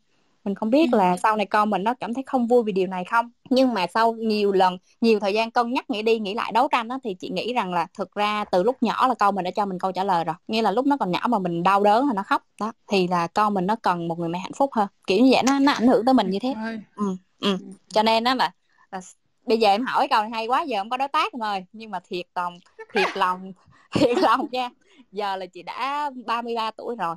mình 0.45 0.55
không 0.55 0.71
biết 0.71 0.93
là 0.93 1.17
sau 1.17 1.37
này 1.37 1.47
con 1.47 1.71
mình 1.71 1.85
nó 1.85 1.95
cảm 1.95 2.15
thấy 2.15 2.25
không 2.27 2.47
vui 2.47 2.63
vì 2.63 2.73
điều 2.73 2.87
này 2.87 3.05
không? 3.05 3.31
Nhưng 3.51 3.75
mà 3.75 3.87
sau 3.95 4.13
nhiều 4.13 4.53
lần 4.53 4.79
nhiều 5.01 5.21
thời 5.21 5.35
gian 5.35 5.51
cân 5.51 5.73
nhắc 5.73 5.91
nghĩ 5.91 6.03
đi 6.03 6.19
nghĩ 6.19 6.35
lại 6.35 6.53
đấu 6.53 6.69
tranh 6.69 6.89
đó 6.89 6.99
thì 7.05 7.15
chị 7.15 7.29
nghĩ 7.29 7.53
rằng 7.55 7.73
là 7.73 7.87
thực 7.99 8.15
ra 8.15 8.45
từ 8.45 8.63
lúc 8.63 8.77
nhỏ 8.83 9.09
là 9.09 9.15
con 9.15 9.35
mình 9.35 9.45
đã 9.45 9.51
cho 9.51 9.67
mình 9.67 9.79
câu 9.79 9.93
trả 9.93 10.05
lời 10.05 10.25
rồi. 10.25 10.35
Nghĩa 10.49 10.63
là 10.63 10.71
lúc 10.71 10.87
nó 10.87 10.97
còn 10.97 11.11
nhỏ 11.11 11.21
mà 11.29 11.39
mình 11.39 11.63
đau 11.63 11.83
đớn 11.83 12.07
hay 12.07 12.15
nó 12.15 12.23
khóc. 12.23 12.43
Đó 12.61 12.73
thì 12.89 13.09
là 13.09 13.27
con 13.27 13.55
mình 13.55 13.67
nó 13.67 13.77
cần 13.83 14.09
một 14.09 14.19
người 14.19 14.29
mẹ 14.29 14.39
hạnh 14.39 14.53
phúc 14.57 14.71
hơn. 14.73 14.89
Kiểu 15.07 15.25
như 15.25 15.31
vậy 15.33 15.43
nó 15.47 15.59
nó 15.59 15.73
ảnh 15.73 15.87
hưởng 15.87 16.05
tới 16.05 16.15
mình 16.15 16.31
như 16.31 16.39
thế. 16.39 16.55
Ừ, 16.97 17.17
ừ. 17.41 17.59
cho 17.89 18.03
nên 18.03 18.25
đó 18.25 18.35
là, 18.35 18.51
là 18.91 19.01
bây 19.47 19.59
giờ 19.59 19.69
em 19.69 19.87
hỏi 19.87 20.09
câu 20.09 20.23
này 20.23 20.31
hay 20.31 20.47
quá 20.47 20.63
giờ 20.63 20.81
không 20.81 20.91
có 20.91 20.97
đối 20.97 21.09
tác 21.09 21.33
rồi 21.33 21.65
nhưng 21.73 21.91
mà 21.91 22.01
thiệt 22.09 22.27
lòng 22.35 22.59
thiệt 22.95 23.17
lòng 23.17 23.53
thiệt 23.95 24.19
lòng 24.19 24.47
nha. 24.53 24.71
Giờ 25.13 25.37
là 25.37 25.47
chị 25.47 25.63
đã 25.63 26.11
33 26.27 26.71
tuổi 26.71 26.97
rồi 26.97 27.17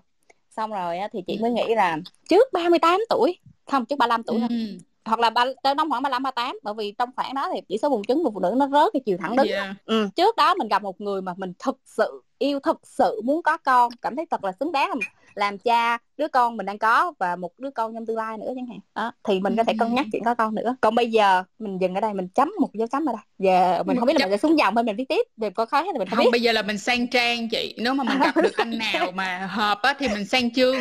xong 0.58 0.72
rồi 0.72 0.98
thì 1.14 1.22
chị 1.28 1.38
mới 1.42 1.52
nghĩ 1.52 1.76
là 1.76 1.98
trước 2.30 2.54
38 2.54 3.00
tuổi 3.10 3.40
không 3.72 3.86
trước 3.86 3.96
35 4.00 4.24
tuổi 4.24 4.40
thôi 4.40 4.50
ừ. 4.50 4.78
hoặc 5.06 5.20
là 5.20 5.30
ba 5.30 5.46
tới 5.64 5.76
năm 5.76 5.90
khoảng 5.90 6.04
35 6.04 6.24
38 6.24 6.60
bởi 6.64 6.74
vì 6.74 6.94
trong 6.98 7.10
khoảng 7.16 7.34
đó 7.34 7.50
thì 7.54 7.62
chỉ 7.68 7.78
số 7.78 7.90
buồng 7.90 8.04
trứng 8.04 8.24
của 8.24 8.32
phụ 8.32 8.40
nữ 8.40 8.54
nó 8.58 8.68
rớt 8.68 8.94
cái 8.94 9.02
chiều 9.06 9.18
thẳng 9.18 9.36
đứng 9.36 9.48
yeah. 9.48 9.76
ừ. 9.86 10.10
trước 10.16 10.36
đó 10.36 10.56
mình 10.56 10.68
gặp 10.68 10.84
một 10.84 11.02
người 11.02 11.22
mà 11.22 11.34
mình 11.38 11.54
thực 11.60 11.80
sự 11.86 12.24
yêu 12.38 12.60
thực 12.60 12.80
sự 12.84 13.22
muốn 13.24 13.42
có 13.42 13.58
con 13.58 13.92
cảm 14.02 14.16
thấy 14.16 14.26
thật 14.32 14.44
là 14.44 14.52
xứng 14.60 14.72
đáng 14.72 14.92
làm 15.36 15.58
cha 15.58 15.98
đứa 16.18 16.28
con 16.28 16.58
mình 16.58 16.66
đang 16.66 16.78
có 16.78 17.14
và 17.20 17.36
một 17.36 17.52
đứa 17.58 17.70
con 17.72 17.94
trong 17.94 18.06
tương 18.06 18.18
lai 18.18 18.38
nữa 18.38 18.52
chẳng 18.56 18.68
hạn. 18.68 18.80
Đó 18.96 19.12
thì 19.24 19.40
mình 19.40 19.56
có 19.56 19.64
thể 19.64 19.74
cân 19.80 19.94
nhắc 19.96 20.06
chuyện 20.12 20.24
có 20.24 20.36
con 20.36 20.56
nữa. 20.56 20.76
Còn 20.82 20.96
bây 20.96 21.12
giờ 21.12 21.44
mình 21.60 21.78
dừng 21.78 21.96
ở 21.96 22.02
đây 22.02 22.14
mình 22.14 22.28
chấm 22.28 22.54
một 22.60 22.70
dấu 22.74 22.88
chấm 22.88 23.06
ở 23.10 23.14
đây. 23.14 23.22
Giờ 23.40 23.84
mình 23.84 23.98
không 23.98 24.08
biết 24.08 24.14
là 24.20 24.26
mình 24.26 24.32
sẽ 24.32 24.38
xuống 24.38 24.58
dòng 24.58 24.76
hay 24.76 24.84
mình 24.84 24.96
viết 24.96 25.10
tiếp. 25.10 25.28
Để 25.38 25.50
có 25.50 25.66
khó 25.66 25.84
thì 25.84 26.00
mình 26.00 26.08
không, 26.08 26.18
không 26.18 26.26
biết. 26.26 26.32
bây 26.32 26.42
giờ 26.42 26.52
là 26.52 26.62
mình 26.62 26.78
sang 26.78 27.08
trang 27.08 27.50
chị. 27.50 27.76
Nếu 27.78 27.94
mà 27.94 28.04
mình 28.04 28.20
gặp 28.20 28.36
được 28.44 28.58
anh 28.58 28.78
nào 28.94 29.12
mà 29.12 29.48
hợp 29.52 29.80
á 29.82 29.94
thì 30.00 30.08
mình 30.08 30.26
sang 30.26 30.54
chương. 30.54 30.78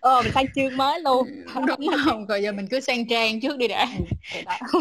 Ờ 0.00 0.22
mình 0.22 0.32
sang 0.34 0.46
chương 0.54 0.76
mới 0.76 1.00
luôn. 1.00 1.28
Đúng 1.66 1.86
không? 2.04 2.26
Rồi 2.26 2.42
giờ 2.42 2.52
mình 2.52 2.66
cứ 2.70 2.80
sang 2.80 3.08
trang 3.08 3.40
trước 3.40 3.58
đi 3.58 3.68
đã. 3.68 3.88
Ừ, 4.72 4.80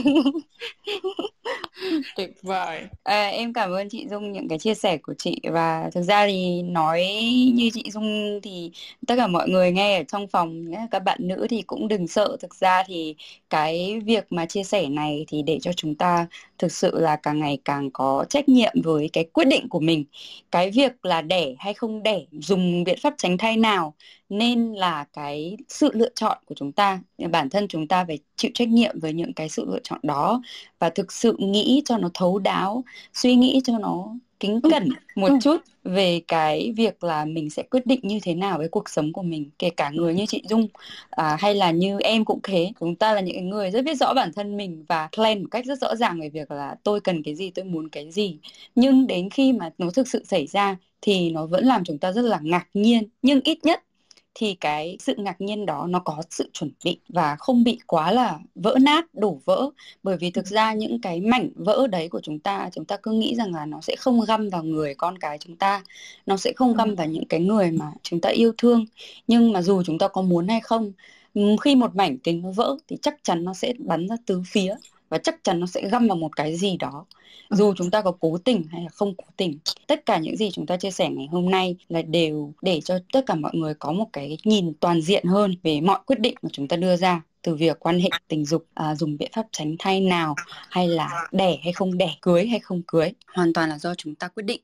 tuyệt 2.16 2.32
vời. 2.42 2.82
À, 3.04 3.28
em 3.28 3.54
cảm 3.54 3.72
ơn 3.72 3.90
chị 3.90 4.08
dung 4.10 4.32
những 4.32 4.48
cái 4.48 4.60
chia 4.60 4.74
sẻ 4.74 4.98
của 4.98 5.14
chị. 5.18 5.42
Và 5.52 5.90
thực 5.94 6.02
ra 6.02 6.28
thì 6.28 6.62
nói 6.62 7.06
như 7.54 7.70
chị 7.74 7.84
dung 7.92 8.40
thì 8.44 8.72
tất 9.08 9.16
cả 9.18 9.28
mọi 9.28 9.50
người 9.50 9.72
nghe 9.72 9.89
ở 9.98 10.04
trong 10.04 10.28
phòng 10.28 10.66
các 10.92 11.04
bạn 11.04 11.18
nữ 11.22 11.48
thì 11.50 11.62
cũng 11.62 11.88
đừng 11.88 12.08
sợ. 12.08 12.38
Thực 12.40 12.56
ra 12.56 12.84
thì 12.88 13.16
cái 13.50 14.00
việc 14.06 14.32
mà 14.32 14.46
chia 14.46 14.64
sẻ 14.64 14.90
này 14.90 15.26
thì 15.28 15.42
để 15.42 15.60
cho 15.62 15.74
chúng 15.74 15.96
ta 15.96 16.28
thực 16.58 16.72
sự 16.72 17.00
là 17.00 17.16
càng 17.16 17.40
ngày 17.40 17.58
càng 17.66 17.92
có 17.92 18.26
trách 18.30 18.50
nhiệm 18.50 18.74
với 18.84 19.10
cái 19.14 19.24
quyết 19.34 19.46
định 19.46 19.70
của 19.70 19.80
mình. 19.80 20.06
Cái 20.52 20.72
việc 20.72 21.06
là 21.06 21.22
đẻ 21.22 21.56
hay 21.60 21.74
không 21.74 22.04
đẻ, 22.04 22.22
dùng 22.32 22.84
biện 22.84 23.00
pháp 23.04 23.14
tránh 23.18 23.38
thai 23.38 23.58
nào 23.58 23.94
nên 24.30 24.74
là 24.74 25.06
cái 25.14 25.58
sự 25.70 25.92
lựa 25.94 26.10
chọn 26.16 26.38
của 26.46 26.56
chúng 26.56 26.72
ta. 26.72 27.00
Bản 27.32 27.50
thân 27.50 27.68
chúng 27.68 27.88
ta 27.88 28.06
phải 28.06 28.20
chịu 28.36 28.52
trách 28.54 28.68
nhiệm 28.68 29.00
với 29.00 29.14
những 29.14 29.34
cái 29.34 29.50
sự 29.50 29.66
lựa 29.72 29.80
chọn 29.84 30.00
đó 30.04 30.42
và 30.80 30.90
thực 30.90 31.12
sự 31.12 31.36
nghĩ 31.40 31.82
cho 31.86 31.98
nó 31.98 32.10
thấu 32.14 32.40
đáo, 32.40 32.84
suy 33.14 33.36
nghĩ 33.36 33.62
cho 33.64 33.78
nó 33.80 34.08
kính 34.40 34.62
cẩn 34.72 34.90
một 35.16 35.28
ừ. 35.28 35.38
chút 35.42 35.58
về 35.84 36.22
cái 36.28 36.74
việc 36.78 37.04
là 37.04 37.26
mình 37.26 37.50
sẽ 37.50 37.64
quyết 37.64 37.86
định 37.86 38.00
như 38.04 38.20
thế 38.24 38.34
nào 38.36 38.58
với 38.58 38.70
cuộc 38.70 38.90
sống 38.90 39.14
của 39.14 39.22
mình 39.22 39.52
kể 39.60 39.70
cả 39.70 39.90
người 39.90 40.14
như 40.14 40.26
chị 40.26 40.44
Dung 40.50 40.68
à, 41.10 41.38
hay 41.40 41.56
là 41.56 41.72
như 41.72 42.00
em 42.00 42.26
cũng 42.26 42.40
thế. 42.44 42.72
Chúng 42.80 42.96
ta 42.96 43.14
là 43.14 43.22
những 43.22 43.50
người 43.50 43.72
rất 43.72 43.82
biết 43.82 43.96
rõ 43.98 44.14
bản 44.14 44.32
thân 44.36 44.58
mình 44.58 44.86
và 44.90 45.10
plan 45.16 45.42
một 45.42 45.48
cách 45.52 45.66
rất 45.66 45.80
rõ 45.82 45.96
ràng 45.96 46.20
về 46.22 46.30
việc 46.30 46.52
là 46.52 46.76
tôi 46.84 47.00
cần 47.02 47.24
cái 47.24 47.36
gì 47.36 47.52
tôi 47.52 47.66
muốn 47.66 47.90
cái 47.90 48.12
gì. 48.12 48.40
Nhưng 48.76 49.08
đến 49.08 49.30
khi 49.30 49.54
mà 49.54 49.70
nó 49.78 49.90
thực 49.92 50.08
sự 50.08 50.24
xảy 50.26 50.48
ra 50.48 50.78
thì 51.02 51.30
nó 51.32 51.46
vẫn 51.46 51.66
làm 51.66 51.84
chúng 51.84 51.98
ta 51.98 52.12
rất 52.12 52.22
là 52.22 52.40
ngạc 52.44 52.68
nhiên 52.74 53.10
nhưng 53.22 53.42
ít 53.44 53.58
nhất 53.64 53.84
thì 54.36 54.54
cái 54.54 54.98
sự 55.00 55.16
ngạc 55.18 55.42
nhiên 55.42 55.66
đó 55.66 55.88
nó 55.90 56.00
có 56.00 56.24
sự 56.30 56.50
chuẩn 56.54 56.72
bị 56.86 57.00
và 57.10 57.36
không 57.36 57.64
bị 57.64 57.80
quá 57.88 58.12
là 58.12 58.40
vỡ 58.56 58.76
nát 58.82 59.06
đổ 59.14 59.42
vỡ. 59.46 59.70
Bởi 60.04 60.18
vì 60.18 60.32
thực 60.32 60.48
ra 60.48 60.74
những 60.74 61.02
cái 61.02 61.22
mảnh 61.22 61.50
vỡ 61.56 61.88
đấy 61.88 62.10
của 62.10 62.22
chúng 62.24 62.40
ta 62.40 62.70
chúng 62.74 62.86
ta 62.86 62.98
cứ 63.04 63.12
nghĩ 63.12 63.36
rằng 63.36 63.54
là 63.54 63.66
nó 63.66 63.82
sẽ 63.82 63.96
không 63.96 64.22
găm 64.26 64.50
vào 64.50 64.64
người 64.64 64.96
con 64.96 65.18
cái 65.18 65.38
chúng 65.38 65.56
ta 65.56 65.84
nó 66.26 66.38
sẽ 66.38 66.54
không 66.56 66.74
găm 66.74 66.96
vào 66.96 67.08
những 67.08 67.26
cái 67.26 67.40
người 67.40 67.72
mà 67.72 67.92
chúng 68.04 68.22
ta 68.22 68.30
yêu 68.30 68.54
thương. 68.58 68.86
Nhưng 69.28 69.52
mà 69.52 69.62
dù 69.62 69.84
chúng 69.84 69.98
ta 69.98 70.08
có 70.08 70.22
muốn 70.22 70.48
hay 70.48 70.62
không 70.62 70.92
khi 71.62 71.76
một 71.76 71.96
mảnh 71.96 72.18
kính 72.18 72.42
nó 72.42 72.52
vỡ 72.52 72.76
thì 72.88 72.98
chắc 73.02 73.24
chắn 73.24 73.44
nó 73.44 73.54
sẽ 73.54 73.74
bắn 73.80 74.08
ra 74.08 74.16
tứ 74.26 74.42
phía 74.46 74.76
và 75.10 75.18
chắc 75.18 75.44
chắn 75.44 75.60
nó 75.60 75.66
sẽ 75.66 75.90
găm 75.90 76.08
vào 76.08 76.18
một 76.18 76.36
cái 76.36 76.56
gì 76.56 76.78
đó. 76.78 77.06
Dù 77.50 77.74
chúng 77.78 77.92
ta 77.92 78.02
có 78.02 78.12
cố 78.20 78.38
tình 78.38 78.64
hay 78.72 78.84
là 78.84 78.90
không 78.90 79.16
cố 79.18 79.24
tình 79.38 79.60
tất 79.88 80.06
cả 80.06 80.18
những 80.18 80.38
gì 80.38 80.52
chúng 80.52 80.66
ta 80.66 80.78
chia 80.78 80.92
sẻ 80.92 81.10
ngày 81.10 81.28
hôm 81.32 81.50
nay 81.50 81.76
là 81.90 82.02
đều 82.02 82.54
để 82.62 82.82
cho 82.82 83.00
tất 83.14 83.26
cả 83.26 83.36
mọi 83.36 83.52
người 83.56 83.74
có 83.74 83.92
một 83.92 84.08
cái 84.14 84.38
nhìn 84.44 84.74
toàn 84.80 85.02
diện 85.02 85.26
hơn 85.26 85.56
về 85.64 85.82
mọi 85.82 86.00
quyết 86.06 86.20
định 86.20 86.36
mà 86.42 86.50
chúng 86.54 86.68
ta 86.68 86.78
đưa 86.78 86.96
ra 86.96 87.22
từ 87.42 87.56
việc 87.56 87.80
quan 87.80 88.00
hệ 88.00 88.10
tình 88.28 88.46
dục 88.46 88.66
à, 88.74 88.96
dùng 88.96 89.18
biện 89.18 89.32
pháp 89.36 89.46
tránh 89.52 89.76
thai 89.80 90.02
nào 90.02 90.36
hay 90.70 90.88
là 90.88 91.28
đẻ 91.32 91.58
hay 91.64 91.74
không 91.74 91.98
đẻ 91.98 92.16
cưới 92.22 92.48
hay 92.48 92.60
không 92.60 92.82
cưới. 92.88 93.12
Hoàn 93.28 93.54
toàn 93.54 93.70
là 93.70 93.78
do 93.80 93.96
chúng 93.96 94.16
ta 94.16 94.28
quyết 94.28 94.44
định. 94.44 94.62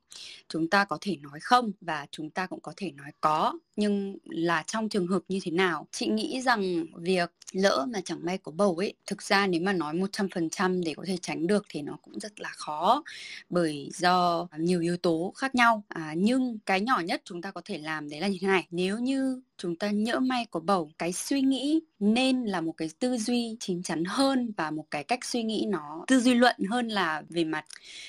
Chúng 0.49 0.69
ta 0.69 0.85
có 0.85 0.97
thể 1.01 1.17
nói 1.21 1.39
không 1.41 1.71
và 1.81 2.05
chúng 2.11 2.29
ta 2.29 2.47
cũng 2.47 2.59
có 2.59 2.73
thể 2.77 2.91
nói 2.91 3.11
có 3.21 3.53
nhưng 3.75 4.17
là 4.25 4.63
trong 4.67 4.89
trường 4.89 5.07
hợp 5.07 5.21
như 5.27 5.39
thế 5.43 5.51
nào? 5.51 5.87
Chị 5.91 6.07
nghĩ 6.07 6.41
rằng 6.41 6.85
việc 6.97 7.31
lỡ 7.51 7.85
mà 7.89 8.01
chẳng 8.05 8.25
may 8.25 8.37
có 8.37 8.51
bầu 8.51 8.75
ấy 8.77 8.93
thực 9.07 9.21
ra 9.21 9.47
nếu 9.47 9.61
mà 9.61 9.73
nói 9.73 9.93
100% 9.93 10.83
để 10.85 10.93
có 10.97 11.03
thể 11.07 11.17
tránh 11.21 11.47
được 11.47 11.65
thì 11.69 11.81
nó 11.81 11.97
cũng 12.01 12.19
rất 12.19 12.39
là 12.39 12.49
khó 12.55 13.03
bởi 13.49 13.89
do 13.93 14.47
nhiều 14.57 14.81
yếu 14.81 14.97
tố 14.97 15.33
khác 15.37 15.55
nhau. 15.55 15.83
À, 15.87 16.13
nhưng 16.17 16.59
cái 16.65 16.81
nhỏ 16.81 16.99
nhất 16.99 17.21
chúng 17.25 17.41
ta 17.41 17.51
có 17.51 17.61
thể 17.65 17.77
làm 17.77 18.09
đấy 18.09 18.19
là 18.21 18.27
như 18.27 18.37
thế 18.41 18.47
này. 18.47 18.67
Nếu 18.71 18.99
như 18.99 19.41
chúng 19.57 19.75
ta 19.75 19.89
nhỡ 19.89 20.19
may 20.19 20.45
có 20.51 20.59
bầu 20.59 20.91
cái 20.97 21.13
suy 21.13 21.41
nghĩ 21.41 21.79
nên 21.99 22.43
là 22.43 22.61
một 22.61 22.73
cái 22.77 22.89
tư 22.99 23.17
duy 23.17 23.57
chín 23.59 23.83
chắn 23.83 24.03
hơn 24.05 24.51
và 24.57 24.71
một 24.71 24.85
cái 24.91 25.03
cách 25.03 25.25
suy 25.25 25.43
nghĩ 25.43 25.65
nó 25.69 26.03
tư 26.07 26.19
duy 26.19 26.33
luận 26.33 26.55
hơn 26.69 26.87
là 26.87 27.23
về 27.29 27.43
mặt 27.43 27.65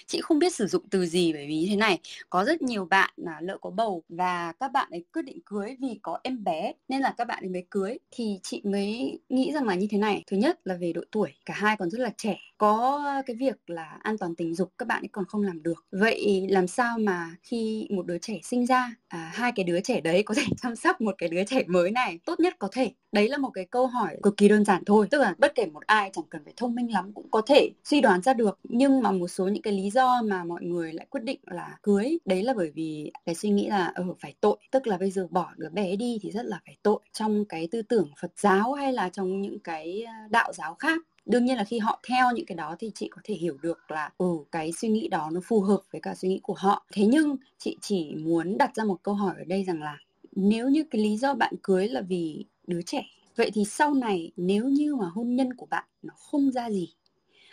chị 0.07 0.21
không 0.21 0.39
biết 0.39 0.55
sử 0.55 0.67
dụng 0.67 0.89
từ 0.91 1.07
gì 1.07 1.33
bởi 1.33 1.47
vì 1.47 1.59
như 1.59 1.67
thế 1.71 1.77
này. 1.77 1.99
Có 2.31 2.45
rất 2.45 2.63
nhiều 2.63 2.85
bạn 2.85 3.11
là 3.17 3.41
lỡ 3.41 3.59
có 3.61 3.71
bầu 3.71 4.03
và 4.09 4.53
các 4.61 4.73
bạn 4.73 4.89
ấy 4.91 5.05
quyết 5.13 5.23
định 5.23 5.39
cưới 5.47 5.56
vì 5.81 5.99
có 6.03 6.19
em 6.23 6.45
bé 6.45 6.73
nên 6.89 7.01
là 7.01 7.15
các 7.19 7.27
bạn 7.27 7.43
ấy 7.43 7.49
mới 7.49 7.67
cưới. 7.71 7.99
Thì 8.11 8.41
chị 8.43 8.63
mới 8.65 9.19
nghĩ 9.29 9.53
rằng 9.53 9.67
là 9.67 9.75
như 9.75 9.87
thế 9.91 9.99
này. 9.99 10.23
Thứ 10.27 10.37
nhất 10.37 10.61
là 10.65 10.75
về 10.75 10.93
độ 10.93 11.03
tuổi 11.11 11.33
cả 11.47 11.55
hai 11.57 11.77
còn 11.77 11.91
rất 11.91 11.99
là 12.01 12.11
trẻ. 12.17 12.37
Có 12.59 13.03
cái 13.27 13.37
việc 13.37 13.57
là 13.67 13.99
an 14.03 14.19
toàn 14.19 14.35
tình 14.35 14.55
dục 14.55 14.73
các 14.79 14.89
bạn 14.89 15.03
ấy 15.03 15.09
còn 15.13 15.25
không 15.25 15.43
làm 15.43 15.63
được. 15.63 15.85
Vậy 15.91 16.47
làm 16.51 16.67
sao 16.67 16.99
mà 16.99 17.31
khi 17.43 17.89
một 17.91 18.07
đứa 18.07 18.19
trẻ 18.19 18.39
sinh 18.43 18.67
ra 18.67 18.95
à, 19.09 19.31
hai 19.35 19.53
cái 19.57 19.65
đứa 19.65 19.81
trẻ 19.81 20.01
đấy 20.01 20.23
có 20.23 20.35
thể 20.35 20.43
chăm 20.63 20.77
sóc 20.77 21.01
một 21.01 21.15
cái 21.19 21.29
đứa 21.29 21.45
trẻ 21.45 21.63
mới 21.67 21.91
này? 21.91 22.19
Tốt 22.25 22.41
nhất 22.41 22.55
có 22.59 22.69
thể. 22.73 22.91
Đấy 23.13 23.29
là 23.29 23.39
một 23.39 23.51
cái 23.55 23.65
câu 23.65 23.87
hỏi 23.87 24.17
cực 24.23 24.37
kỳ 24.37 24.49
đơn 24.49 24.65
giản 24.65 24.83
thôi. 24.87 25.07
Tức 25.11 25.21
là 25.21 25.35
bất 25.39 25.55
kể 25.55 25.67
một 25.67 25.87
ai 25.87 26.11
chẳng 26.13 26.25
cần 26.31 26.45
phải 26.45 26.55
thông 26.57 26.75
minh 26.75 26.93
lắm 26.93 27.13
cũng 27.13 27.31
có 27.31 27.43
thể 27.47 27.71
suy 27.85 28.01
đoán 28.01 28.23
ra 28.23 28.35
được. 28.35 28.59
Nhưng 28.65 29.03
mà 29.03 29.13
một 29.13 29.29
số 29.29 29.49
những 29.49 29.63
cái 29.63 29.73
lý 29.73 29.91
do 29.91 30.23
mà 30.23 30.45
mọi 30.45 30.63
người 30.63 30.93
lại 30.93 31.07
quyết 31.11 31.25
định 31.25 31.41
là 31.45 31.79
cưới 31.83 32.19
đấy 32.25 32.43
là 32.43 32.55
bởi 32.57 32.71
vì 32.75 33.13
cái 33.27 33.35
suy 33.35 33.51
nghĩ 33.51 33.69
là 33.69 33.87
ở 33.87 34.03
ừ, 34.07 34.15
phải 34.21 34.35
tội. 34.41 34.57
Tức 34.71 34.87
là 34.87 34.99
bây 34.99 35.11
giờ 35.11 35.27
bỏ 35.31 35.46
đứa 35.57 35.69
bé 35.69 35.97
đi 35.97 36.19
thì 36.23 36.31
rất 36.31 36.47
là 36.47 36.61
phải 36.67 36.77
tội 36.83 37.01
trong 37.13 37.45
cái 37.45 37.69
tư 37.71 37.83
tưởng 37.83 38.11
Phật 38.21 38.33
giáo 38.37 38.73
hay 38.73 38.93
là 38.93 39.09
trong 39.09 39.41
những 39.41 39.59
cái 39.59 40.03
ờ, 40.03 40.13
đạo 40.31 40.53
giáo 40.53 40.75
khác. 40.75 41.03
Đương 41.27 41.45
nhiên 41.45 41.57
là 41.57 41.65
khi 41.65 41.79
họ 41.79 42.01
theo 42.09 42.31
những 42.35 42.47
cái 42.47 42.57
đó 42.57 42.77
thì 42.79 42.91
chị 42.95 43.09
có 43.09 43.21
thể 43.25 43.35
hiểu 43.35 43.57
được 43.63 43.91
là 43.91 44.11
ừ 44.19 44.27
cái 44.53 44.73
suy 44.73 44.89
nghĩ 44.89 45.09
đó 45.09 45.31
nó 45.33 45.41
phù 45.45 45.61
hợp 45.61 45.81
với 45.93 46.01
cả 46.01 46.15
suy 46.15 46.29
nghĩ 46.29 46.41
của 46.43 46.55
họ. 46.57 46.87
Thế 46.93 47.07
nhưng 47.07 47.37
chị 47.59 47.77
chỉ 47.81 48.15
muốn 48.15 48.59
đặt 48.59 48.77
ra 48.77 48.85
một 48.85 49.03
câu 49.03 49.15
hỏi 49.15 49.35
ở 49.39 49.45
đây 49.45 49.65
rằng 49.65 49.83
là 49.83 49.99
nếu 50.33 50.69
như 50.69 50.85
cái 50.91 51.03
lý 51.03 51.17
do 51.17 51.35
bạn 51.35 51.55
cưới 51.63 51.89
là 51.89 52.01
vì 52.01 52.45
đứa 52.67 52.83
trẻ 52.83 53.03
vậy 53.37 53.51
thì 53.55 53.65
sau 53.65 53.95
này 53.95 54.33
nếu 54.37 54.65
như 54.65 54.95
mà 54.95 55.07
hôn 55.07 55.37
nhân 55.37 55.55
của 55.55 55.67
bạn 55.67 55.85
nó 56.03 56.15
không 56.17 56.53
ra 56.53 56.71
gì 56.71 56.95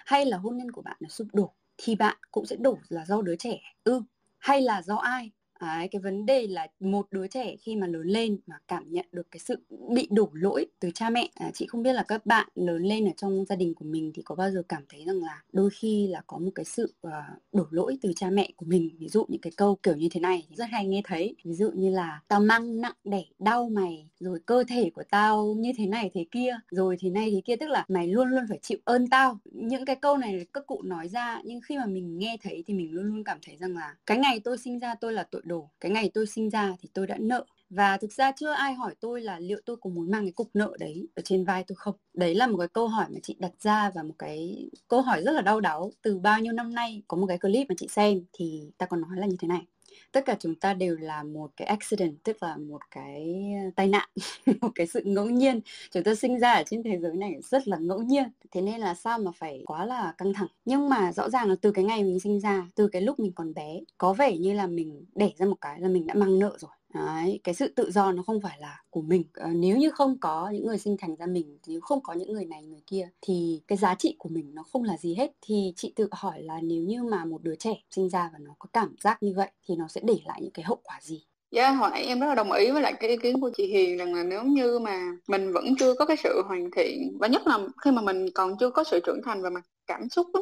hay 0.06 0.26
là 0.26 0.38
hôn 0.38 0.58
nhân 0.58 0.72
của 0.72 0.82
bạn 0.82 0.98
nó 1.00 1.10
sụp 1.10 1.28
đổ 1.34 1.54
thì 1.78 1.96
bạn 1.96 2.18
cũng 2.32 2.46
sẽ 2.46 2.56
đổ 2.56 2.78
là 2.90 3.06
do 3.06 3.22
đứa 3.22 3.36
trẻ 3.36 3.60
ư 3.84 3.94
ừ, 3.94 4.02
hay 4.38 4.62
là 4.62 4.82
do 4.82 4.96
ai? 4.96 5.32
Đấy, 5.64 5.88
cái 5.88 6.02
vấn 6.02 6.26
đề 6.26 6.48
là 6.48 6.68
một 6.80 7.08
đứa 7.12 7.28
trẻ 7.28 7.56
khi 7.62 7.76
mà 7.76 7.88
lớn 7.88 8.08
lên 8.08 8.38
mà 8.48 8.56
cảm 8.68 8.92
nhận 8.92 9.06
được 9.12 9.32
cái 9.32 9.40
sự 9.40 9.56
bị 9.90 10.08
đổ 10.12 10.30
lỗi 10.34 10.66
từ 10.80 10.92
cha 10.94 11.10
mẹ 11.10 11.30
à, 11.36 11.52
chị 11.54 11.68
không 11.68 11.84
biết 11.84 11.94
là 11.94 12.04
các 12.04 12.26
bạn 12.26 12.48
lớn 12.56 12.84
lên 12.84 13.06
ở 13.06 13.12
trong 13.18 13.46
gia 13.46 13.56
đình 13.56 13.74
của 13.74 13.86
mình 13.86 14.12
thì 14.16 14.22
có 14.26 14.36
bao 14.36 14.52
giờ 14.52 14.64
cảm 14.70 14.84
thấy 14.90 15.04
rằng 15.06 15.24
là 15.24 15.44
đôi 15.54 15.70
khi 15.70 16.08
là 16.08 16.22
có 16.28 16.38
một 16.38 16.52
cái 16.56 16.66
sự 16.66 16.94
uh, 17.08 17.12
đổ 17.54 17.66
lỗi 17.70 17.98
từ 18.02 18.14
cha 18.16 18.30
mẹ 18.30 18.50
của 18.56 18.66
mình? 18.66 18.90
Ví 19.00 19.08
dụ 19.08 19.26
những 19.28 19.42
cái 19.42 19.52
câu 19.58 19.76
kiểu 19.84 19.96
như 19.96 20.08
thế 20.12 20.20
này 20.20 20.48
rất 20.56 20.66
hay 20.72 20.88
nghe 20.88 21.02
thấy. 21.06 21.36
Ví 21.44 21.54
dụ 21.54 21.72
như 21.72 21.90
là 21.90 22.22
tao 22.28 22.40
mang 22.40 22.82
nặng 22.82 22.96
đẻ 23.04 23.24
đau 23.40 23.70
mày 23.70 24.10
rồi 24.20 24.40
cơ 24.46 24.64
thể 24.68 24.90
của 24.90 25.04
tao 25.10 25.56
như 25.58 25.72
thế 25.78 25.86
này 25.86 26.12
thế 26.14 26.26
kia 26.32 26.56
rồi 26.72 26.98
thì 27.00 27.10
này 27.10 27.32
thế 27.32 27.42
kia 27.46 27.56
tức 27.56 27.68
là 27.68 27.86
mày 27.88 28.08
luôn 28.08 28.28
luôn 28.28 28.44
phải 28.50 28.60
chịu 28.62 28.78
ơn 28.84 29.08
tao. 29.08 29.40
Những 29.46 29.86
cái 29.86 29.96
câu 29.96 30.18
này 30.18 30.46
các 30.54 30.68
cụ 30.68 30.82
nói 30.84 31.08
ra 31.10 31.42
nhưng 31.44 31.62
khi 31.62 31.78
mà 31.78 31.86
mình 31.86 32.18
nghe 32.20 32.38
thấy 32.44 32.64
thì 32.68 32.74
mình 32.74 32.92
luôn 32.92 33.06
luôn 33.06 33.24
cảm 33.24 33.38
thấy 33.46 33.58
rằng 33.58 33.78
là 33.78 33.96
cái 34.06 34.18
ngày 34.18 34.40
tôi 34.40 34.58
sinh 34.58 34.80
ra 34.80 34.96
tôi 34.96 35.14
là 35.14 35.24
tội 35.24 35.42
đồ 35.46 35.53
cái 35.80 35.92
ngày 35.92 36.12
tôi 36.14 36.28
sinh 36.28 36.50
ra 36.50 36.76
thì 36.80 36.90
tôi 36.94 37.08
đã 37.08 37.18
nợ. 37.20 37.46
Và 37.70 37.98
thực 37.98 38.12
ra 38.14 38.32
chưa 38.32 38.52
ai 38.52 38.74
hỏi 38.74 38.96
tôi 39.00 39.22
là 39.22 39.40
liệu 39.40 39.60
tôi 39.66 39.78
có 39.82 39.90
muốn 39.90 40.12
mang 40.12 40.26
cái 40.26 40.32
cục 40.32 40.50
nợ 40.54 40.76
đấy 40.80 41.08
ở 41.16 41.22
trên 41.26 41.46
vai 41.46 41.64
tôi 41.68 41.76
không. 41.76 41.96
Đấy 42.14 42.36
là 42.36 42.48
một 42.48 42.58
cái 42.58 42.68
câu 42.74 42.88
hỏi 42.88 43.06
mà 43.10 43.20
chị 43.24 43.36
đặt 43.40 43.52
ra 43.60 43.90
và 43.96 44.04
một 44.04 44.16
cái 44.20 44.70
câu 44.88 45.02
hỏi 45.02 45.22
rất 45.26 45.32
là 45.32 45.42
đau 45.42 45.62
đáu. 45.62 45.92
Từ 46.02 46.20
bao 46.20 46.40
nhiêu 46.40 46.54
năm 46.54 46.74
nay 46.74 47.04
có 47.08 47.18
một 47.18 47.28
cái 47.28 47.38
clip 47.40 47.68
mà 47.70 47.76
chị 47.78 47.88
xem 47.90 48.26
thì 48.34 48.72
ta 48.78 48.86
còn 48.86 49.02
nói 49.02 49.12
là 49.18 49.28
như 49.28 49.36
thế 49.40 49.48
này 49.48 49.73
tất 50.12 50.26
cả 50.26 50.36
chúng 50.40 50.56
ta 50.56 50.74
đều 50.74 50.96
là 50.96 51.24
một 51.24 51.52
cái 51.58 51.68
accident, 51.68 52.24
tức 52.24 52.44
là 52.44 52.58
một 52.58 52.82
cái 52.92 53.36
ờ, 53.66 53.72
tai 53.76 53.88
nạn, 53.88 54.10
một 54.62 54.70
cái 54.76 54.88
sự 54.88 55.02
ngẫu 55.06 55.26
nhiên. 55.26 55.62
Chúng 55.92 56.04
ta 56.04 56.16
sinh 56.16 56.40
ra 56.40 56.54
ở 56.54 56.64
trên 56.66 56.84
thế 56.84 57.00
giới 57.00 57.14
này 57.16 57.36
rất 57.42 57.68
là 57.68 57.78
ngẫu 57.78 58.00
nhiên, 58.02 58.24
thế 58.52 58.62
nên 58.62 58.80
là 58.80 58.94
sao 58.94 59.20
mà 59.20 59.32
phải 59.36 59.64
quá 59.66 59.86
là 59.86 60.14
căng 60.18 60.34
thẳng. 60.34 60.48
Nhưng 60.66 60.90
mà 60.90 61.12
rõ 61.12 61.30
ràng 61.30 61.50
là 61.50 61.56
từ 61.62 61.72
cái 61.72 61.86
ngày 61.86 62.04
mình 62.04 62.20
sinh 62.20 62.40
ra, 62.40 62.68
từ 62.76 62.88
cái 62.88 63.02
lúc 63.02 63.20
mình 63.20 63.32
còn 63.36 63.54
bé, 63.54 63.80
có 63.98 64.14
vẻ 64.14 64.38
như 64.38 64.54
là 64.54 64.68
mình 64.68 65.06
đẻ 65.16 65.32
ra 65.38 65.46
một 65.46 65.58
cái 65.62 65.80
là 65.80 65.88
mình 65.88 66.08
đã 66.08 66.14
mang 66.14 66.40
nợ 66.40 66.58
rồi. 66.60 66.72
Đấy, 66.94 67.40
cái 67.44 67.56
sự 67.56 67.68
tự 67.76 67.92
do 67.92 68.12
nó 68.12 68.24
không 68.24 68.42
phải 68.42 68.60
là 68.60 68.84
của 68.90 69.02
mình. 69.02 69.24
À, 69.34 69.48
nếu 69.56 69.78
như 69.78 69.90
không 69.92 70.18
có 70.20 70.50
những 70.50 70.66
người 70.68 70.78
sinh 70.78 70.96
thành 71.00 71.16
ra 71.16 71.26
mình 71.26 71.58
nếu 71.68 71.82
không 71.82 72.04
có 72.04 72.14
những 72.14 72.34
người 72.34 72.46
này 72.46 72.64
người 72.64 72.82
kia 72.88 73.10
thì 73.22 73.62
cái 73.68 73.78
giá 73.78 73.96
trị 73.96 74.16
của 74.20 74.30
mình 74.30 74.52
nó 74.56 74.64
không 74.64 74.84
là 74.84 74.98
gì 74.98 75.16
hết. 75.16 75.32
Thì 75.42 75.74
chị 75.76 75.94
tự 75.96 76.08
hỏi 76.12 76.44
là 76.44 76.60
nếu 76.64 76.84
như 76.84 77.04
mà 77.04 77.26
một 77.26 77.44
đứa 77.44 77.56
trẻ 77.56 77.74
sinh 77.92 78.10
ra 78.10 78.30
và 78.34 78.40
nó 78.40 78.52
có 78.60 78.68
cảm 78.74 78.96
giác 79.02 79.24
như 79.24 79.34
vậy 79.36 79.52
thì 79.66 79.76
nó 79.76 79.88
sẽ 79.88 80.02
để 80.04 80.20
lại 80.26 80.40
những 80.42 80.52
cái 80.52 80.66
hậu 80.66 80.80
quả 80.84 81.00
gì? 81.02 81.24
Dạ, 81.54 81.72
hồi 81.72 81.90
nãy 81.92 82.06
em 82.06 82.20
rất 82.20 82.28
là 82.28 82.36
đồng 82.36 82.52
ý 82.52 82.72
với 82.72 82.82
lại 82.82 82.94
cái 83.00 83.10
ý 83.10 83.18
kiến 83.18 83.42
của 83.42 83.52
chị 83.58 83.68
Hiền 83.68 83.98
rằng 83.98 84.14
là 84.16 84.24
nếu 84.24 84.44
như 84.44 84.80
mà 84.80 85.00
mình 85.28 85.54
vẫn 85.54 85.66
chưa 85.80 85.94
có 86.00 86.06
cái 86.06 86.18
sự 86.18 86.42
hoàn 86.48 86.72
thiện 86.72 87.18
và 87.20 87.28
nhất 87.28 87.48
là 87.48 87.60
khi 87.86 87.92
mà 87.92 88.02
mình 88.02 88.26
còn 88.36 88.58
chưa 88.60 88.70
có 88.70 88.84
sự 88.84 89.00
trưởng 89.06 89.22
thành 89.26 89.42
về 89.44 89.50
mặt 89.50 89.62
cảm 89.88 90.10
xúc 90.10 90.28
đó, 90.34 90.40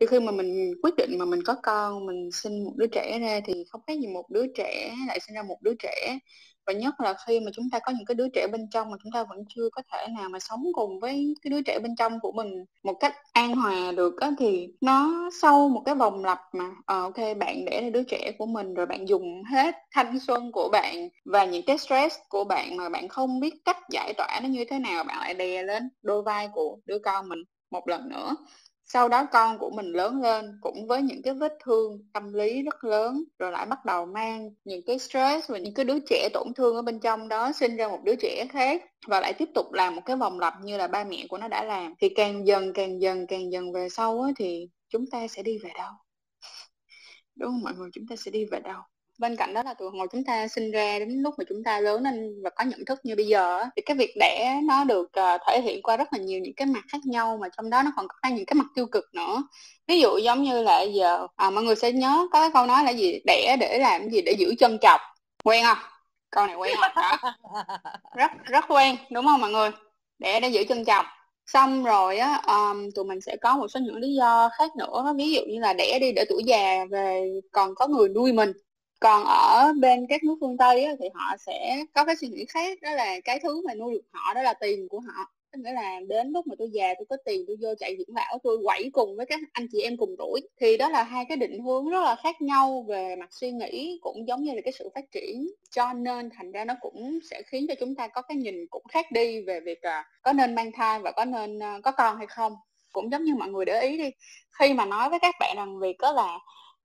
thì 0.00 0.06
khi 0.06 0.20
mà 0.20 0.32
mình 0.32 0.72
quyết 0.82 0.94
định 0.96 1.18
mà 1.18 1.24
mình 1.24 1.40
có 1.46 1.54
con 1.62 2.06
mình 2.06 2.30
sinh 2.32 2.64
một 2.64 2.72
đứa 2.76 2.86
trẻ 2.92 3.18
ra 3.22 3.40
thì 3.46 3.64
không 3.70 3.80
khác 3.86 3.92
gì 4.00 4.06
một 4.06 4.24
đứa 4.30 4.44
trẻ 4.56 4.94
lại 5.08 5.20
sinh 5.20 5.34
ra 5.34 5.42
một 5.42 5.58
đứa 5.62 5.74
trẻ 5.78 6.18
và 6.68 6.74
nhất 6.74 6.94
là 7.00 7.14
khi 7.26 7.40
mà 7.40 7.50
chúng 7.54 7.70
ta 7.70 7.78
có 7.78 7.92
những 7.92 8.06
cái 8.06 8.14
đứa 8.14 8.28
trẻ 8.34 8.46
bên 8.52 8.70
trong 8.70 8.90
mà 8.90 8.96
chúng 9.02 9.12
ta 9.12 9.24
vẫn 9.24 9.38
chưa 9.48 9.68
có 9.72 9.82
thể 9.92 10.06
nào 10.18 10.28
mà 10.28 10.40
sống 10.40 10.64
cùng 10.74 11.00
với 11.00 11.34
cái 11.42 11.50
đứa 11.50 11.62
trẻ 11.62 11.78
bên 11.82 11.96
trong 11.96 12.20
của 12.20 12.32
mình 12.32 12.64
một 12.84 12.94
cách 13.00 13.14
an 13.32 13.56
hòa 13.56 13.92
được 13.92 14.20
á 14.20 14.30
thì 14.38 14.68
nó 14.80 15.30
sau 15.42 15.68
một 15.68 15.82
cái 15.86 15.94
vòng 15.94 16.24
lặp 16.24 16.40
mà 16.52 16.64
à, 16.86 16.96
ok 17.00 17.16
bạn 17.40 17.64
để 17.64 17.80
ra 17.82 17.90
đứa 17.90 18.02
trẻ 18.02 18.32
của 18.38 18.46
mình 18.46 18.74
rồi 18.74 18.86
bạn 18.86 19.08
dùng 19.08 19.42
hết 19.44 19.74
thanh 19.94 20.18
xuân 20.20 20.52
của 20.52 20.68
bạn 20.72 21.08
và 21.24 21.44
những 21.44 21.62
cái 21.66 21.78
stress 21.78 22.16
của 22.28 22.44
bạn 22.44 22.76
mà 22.76 22.88
bạn 22.88 23.08
không 23.08 23.40
biết 23.40 23.54
cách 23.64 23.78
giải 23.90 24.14
tỏa 24.16 24.40
nó 24.42 24.48
như 24.48 24.64
thế 24.70 24.78
nào 24.78 25.04
bạn 25.04 25.18
lại 25.18 25.34
đè 25.34 25.62
lên 25.62 25.88
đôi 26.02 26.22
vai 26.22 26.48
của 26.52 26.78
đứa 26.86 26.98
con 27.04 27.28
mình 27.28 27.38
một 27.70 27.88
lần 27.88 28.08
nữa 28.08 28.36
sau 28.92 29.08
đó 29.08 29.26
con 29.32 29.58
của 29.58 29.70
mình 29.70 29.92
lớn 29.92 30.22
lên 30.22 30.58
cũng 30.60 30.86
với 30.86 31.02
những 31.02 31.22
cái 31.22 31.34
vết 31.34 31.52
thương 31.64 31.98
tâm 32.12 32.32
lý 32.32 32.62
rất 32.62 32.84
lớn 32.84 33.24
rồi 33.38 33.52
lại 33.52 33.66
bắt 33.66 33.84
đầu 33.84 34.06
mang 34.06 34.50
những 34.64 34.82
cái 34.86 34.98
stress 34.98 35.50
và 35.50 35.58
những 35.58 35.74
cái 35.74 35.84
đứa 35.84 35.98
trẻ 36.10 36.28
tổn 36.34 36.54
thương 36.54 36.76
ở 36.76 36.82
bên 36.82 37.00
trong 37.00 37.28
đó 37.28 37.52
sinh 37.52 37.76
ra 37.76 37.88
một 37.88 38.00
đứa 38.04 38.14
trẻ 38.16 38.46
khác 38.50 38.82
và 39.06 39.20
lại 39.20 39.32
tiếp 39.38 39.48
tục 39.54 39.72
làm 39.72 39.94
một 39.96 40.02
cái 40.06 40.16
vòng 40.16 40.40
lặp 40.40 40.54
như 40.62 40.76
là 40.76 40.86
ba 40.86 41.04
mẹ 41.04 41.26
của 41.28 41.38
nó 41.38 41.48
đã 41.48 41.64
làm. 41.64 41.94
Thì 42.00 42.08
càng 42.08 42.46
dần 42.46 42.72
càng 42.72 43.00
dần 43.00 43.26
càng 43.26 43.52
dần 43.52 43.72
về 43.72 43.88
sau 43.88 44.20
á, 44.22 44.30
thì 44.36 44.68
chúng 44.88 45.06
ta 45.10 45.28
sẽ 45.28 45.42
đi 45.42 45.58
về 45.58 45.70
đâu? 45.78 45.92
Đúng 47.36 47.48
không 47.50 47.60
mọi 47.62 47.74
người? 47.74 47.90
Chúng 47.92 48.06
ta 48.10 48.16
sẽ 48.16 48.30
đi 48.30 48.44
về 48.44 48.60
đâu? 48.60 48.80
Bên 49.18 49.36
cạnh 49.36 49.54
đó 49.54 49.62
là 49.62 49.74
từ 49.74 49.88
hồi 49.88 50.08
chúng 50.12 50.24
ta 50.24 50.48
sinh 50.48 50.70
ra 50.70 50.98
đến 50.98 51.22
lúc 51.22 51.34
mà 51.38 51.44
chúng 51.48 51.64
ta 51.64 51.80
lớn 51.80 52.02
lên 52.02 52.42
và 52.42 52.50
có 52.50 52.64
nhận 52.64 52.84
thức 52.84 53.00
như 53.02 53.16
bây 53.16 53.26
giờ 53.26 53.64
thì 53.76 53.82
cái 53.82 53.96
việc 53.96 54.14
đẻ 54.20 54.60
nó 54.64 54.84
được 54.84 55.12
ờ, 55.12 55.38
thể 55.46 55.60
hiện 55.60 55.82
qua 55.82 55.96
rất 55.96 56.12
là 56.12 56.18
nhiều 56.18 56.40
những 56.40 56.54
cái 56.54 56.66
mặt 56.66 56.84
khác 56.92 56.98
nhau 57.04 57.38
mà 57.40 57.48
trong 57.56 57.70
đó 57.70 57.82
nó 57.82 57.92
còn 57.96 58.06
có 58.08 58.28
những 58.28 58.46
cái 58.46 58.54
mặt 58.54 58.66
tiêu 58.74 58.86
cực 58.86 59.04
nữa. 59.14 59.42
Ví 59.88 60.00
dụ 60.00 60.18
giống 60.18 60.42
như 60.42 60.62
là 60.62 60.82
giờ 60.82 61.26
à, 61.36 61.50
mọi 61.50 61.64
người 61.64 61.76
sẽ 61.76 61.92
nhớ 61.92 62.28
có 62.32 62.40
cái 62.40 62.50
câu 62.54 62.66
nói 62.66 62.84
là 62.84 62.90
gì? 62.90 63.20
Đẻ 63.26 63.56
để 63.60 63.78
làm 63.78 64.10
gì? 64.10 64.22
Để 64.22 64.32
giữ 64.38 64.54
chân 64.58 64.78
chọc 64.82 65.00
quen 65.44 65.64
không? 65.64 65.78
Câu 66.30 66.46
này 66.46 66.56
quen 66.56 66.76
không? 66.80 66.92
Đó. 66.96 67.34
rất 68.16 68.30
rất 68.44 68.64
quen 68.68 68.96
đúng 69.10 69.26
không 69.26 69.40
mọi 69.40 69.50
người? 69.50 69.70
Đẻ 70.18 70.40
để 70.40 70.48
giữ 70.48 70.64
chân 70.68 70.84
chọc 70.84 71.04
xong 71.46 71.84
rồi 71.84 72.18
á 72.18 72.40
um, 72.46 72.90
tụi 72.90 73.04
mình 73.04 73.20
sẽ 73.20 73.36
có 73.36 73.56
một 73.56 73.68
số 73.68 73.80
những 73.80 73.96
lý 73.96 74.14
do 74.14 74.50
khác 74.58 74.70
nữa. 74.76 75.14
Ví 75.16 75.32
dụ 75.32 75.40
như 75.48 75.60
là 75.60 75.72
đẻ 75.72 75.98
đi 76.00 76.12
để 76.12 76.24
tuổi 76.28 76.42
già 76.44 76.84
về 76.90 77.32
còn 77.52 77.74
có 77.74 77.86
người 77.86 78.08
nuôi 78.08 78.32
mình 78.32 78.52
còn 79.00 79.24
ở 79.24 79.72
bên 79.80 80.06
các 80.08 80.24
nước 80.24 80.36
phương 80.40 80.56
Tây 80.56 80.84
á, 80.84 80.92
thì 81.00 81.06
họ 81.14 81.36
sẽ 81.36 81.84
có 81.94 82.04
cái 82.04 82.16
suy 82.16 82.28
nghĩ 82.28 82.44
khác 82.48 82.78
đó 82.82 82.90
là 82.90 83.20
cái 83.24 83.40
thứ 83.42 83.62
mà 83.66 83.74
nuôi 83.74 83.94
được 83.94 84.04
họ 84.12 84.34
đó 84.34 84.42
là 84.42 84.54
tiền 84.54 84.88
của 84.88 85.00
họ. 85.00 85.32
Nghĩa 85.56 85.72
là 85.72 86.00
đến 86.08 86.32
lúc 86.32 86.46
mà 86.46 86.54
tôi 86.58 86.70
già 86.72 86.94
tôi 86.98 87.06
có 87.08 87.16
tiền 87.24 87.44
tôi 87.46 87.56
vô 87.60 87.74
chạy 87.78 87.96
dưỡng 87.98 88.16
lão 88.16 88.38
tôi 88.42 88.58
quẩy 88.64 88.90
cùng 88.92 89.16
với 89.16 89.26
các 89.26 89.40
anh 89.52 89.66
chị 89.72 89.82
em 89.82 89.96
cùng 89.96 90.14
tuổi 90.18 90.40
thì 90.60 90.76
đó 90.76 90.88
là 90.88 91.02
hai 91.02 91.24
cái 91.28 91.36
định 91.36 91.62
hướng 91.64 91.90
rất 91.90 92.00
là 92.00 92.16
khác 92.22 92.42
nhau 92.42 92.84
về 92.88 93.16
mặt 93.16 93.28
suy 93.30 93.50
nghĩ 93.50 93.98
cũng 94.02 94.28
giống 94.28 94.42
như 94.42 94.52
là 94.54 94.60
cái 94.64 94.72
sự 94.72 94.88
phát 94.94 95.04
triển. 95.12 95.48
Cho 95.70 95.92
nên 95.92 96.30
thành 96.30 96.52
ra 96.52 96.64
nó 96.64 96.74
cũng 96.80 97.18
sẽ 97.30 97.42
khiến 97.46 97.66
cho 97.68 97.74
chúng 97.80 97.94
ta 97.94 98.08
có 98.08 98.22
cái 98.22 98.36
nhìn 98.36 98.66
cũng 98.70 98.82
khác 98.88 99.12
đi 99.12 99.40
về 99.42 99.60
việc 99.60 99.78
uh, 99.78 100.04
có 100.22 100.32
nên 100.32 100.54
mang 100.54 100.72
thai 100.72 100.98
và 100.98 101.12
có 101.12 101.24
nên 101.24 101.62
à, 101.62 101.78
có 101.82 101.92
con 101.92 102.16
hay 102.16 102.26
không. 102.26 102.56
Cũng 102.92 103.12
giống 103.12 103.24
như 103.24 103.34
mọi 103.34 103.48
người 103.48 103.64
để 103.64 103.80
ý 103.80 103.98
đi 103.98 104.10
khi 104.58 104.74
mà 104.74 104.84
nói 104.84 105.10
với 105.10 105.18
các 105.18 105.34
bạn 105.40 105.56
rằng 105.56 105.78
việc 105.78 105.96
đó 105.98 106.12
là 106.12 106.38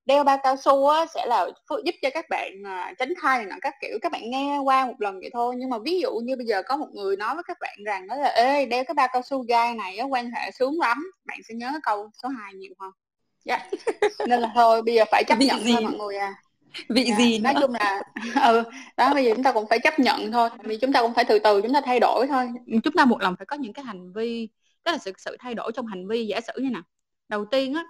đeo 0.06 0.24
bao 0.24 0.38
cao 0.44 0.56
su 0.58 0.88
á, 0.88 1.06
sẽ 1.14 1.26
là 1.26 1.48
giúp 1.86 1.96
cho 2.02 2.10
các 2.14 2.26
bạn 2.30 2.52
uh, 2.62 2.98
tránh 2.98 3.14
thai 3.22 3.38
này 3.38 3.46
nọ 3.46 3.56
các 3.62 3.74
kiểu. 3.82 3.98
Các 4.02 4.12
bạn 4.12 4.30
nghe 4.30 4.58
qua 4.64 4.86
một 4.86 5.02
lần 5.02 5.20
vậy 5.20 5.30
thôi 5.34 5.56
nhưng 5.58 5.70
mà 5.70 5.78
ví 5.80 6.00
dụ 6.00 6.12
như 6.24 6.36
bây 6.36 6.46
giờ 6.46 6.62
có 6.64 6.78
một 6.78 6.88
người 6.94 7.18
nói 7.18 7.36
với 7.36 7.44
các 7.48 7.58
bạn 7.62 7.78
rằng 7.86 8.08
đó 8.08 8.16
là 8.16 8.28
ê 8.28 8.66
đeo 8.66 8.84
cái 8.84 8.94
bao 8.94 9.08
cao 9.14 9.22
su 9.22 9.44
gai 9.44 9.76
này 9.76 9.98
á, 9.98 10.06
quan 10.06 10.32
hệ 10.32 10.52
sướng 10.52 10.80
lắm. 10.80 11.12
Bạn 11.26 11.38
sẽ 11.48 11.56
nhớ 11.56 11.72
câu 11.84 12.10
số 12.24 12.30
2 12.30 12.54
nhiều 12.54 12.74
dạ. 13.46 13.56
Yeah. 13.56 13.72
nên 14.28 14.40
là 14.40 14.52
thôi 14.56 14.82
bây 14.82 14.96
giờ 14.96 15.04
phải 15.12 15.24
chấp 15.28 15.38
Vị 15.40 15.46
nhận 15.46 15.64
gì? 15.64 15.74
thôi 15.74 15.82
mọi 15.84 15.94
người 15.94 16.18
à. 16.18 16.34
Vị 16.90 17.06
dạ, 17.10 17.16
gì 17.18 17.40
nói 17.40 17.54
chung 17.62 17.72
là 17.74 18.02
ừ 18.44 18.64
đó 18.98 19.14
bây 19.14 19.26
giờ 19.26 19.32
chúng 19.36 19.44
ta 19.44 19.52
cũng 19.52 19.68
phải 19.70 19.80
chấp 19.80 20.00
nhận 20.00 20.32
thôi. 20.32 20.50
Vì 20.64 20.78
chúng 20.78 20.94
ta 20.94 21.02
cũng 21.02 21.14
phải 21.14 21.26
từ 21.26 21.40
từ 21.40 21.62
chúng 21.62 21.74
ta 21.74 21.82
thay 21.86 22.00
đổi 22.00 22.28
thôi. 22.28 22.50
Chúng 22.84 22.94
ta 22.94 23.06
một 23.06 23.22
lần 23.22 23.36
phải 23.36 23.46
có 23.46 23.56
những 23.56 23.74
cái 23.74 23.86
hành 23.86 24.14
vi 24.14 24.50
tức 24.84 24.92
là 24.92 24.98
sự 24.98 25.12
sự 25.18 25.38
thay 25.40 25.54
đổi 25.54 25.72
trong 25.76 25.86
hành 25.86 26.08
vi 26.08 26.26
giả 26.26 26.40
sử 26.42 26.54
như 26.62 26.70
nào. 26.70 26.82
Đầu 27.30 27.46
tiên 27.46 27.74
á 27.74 27.84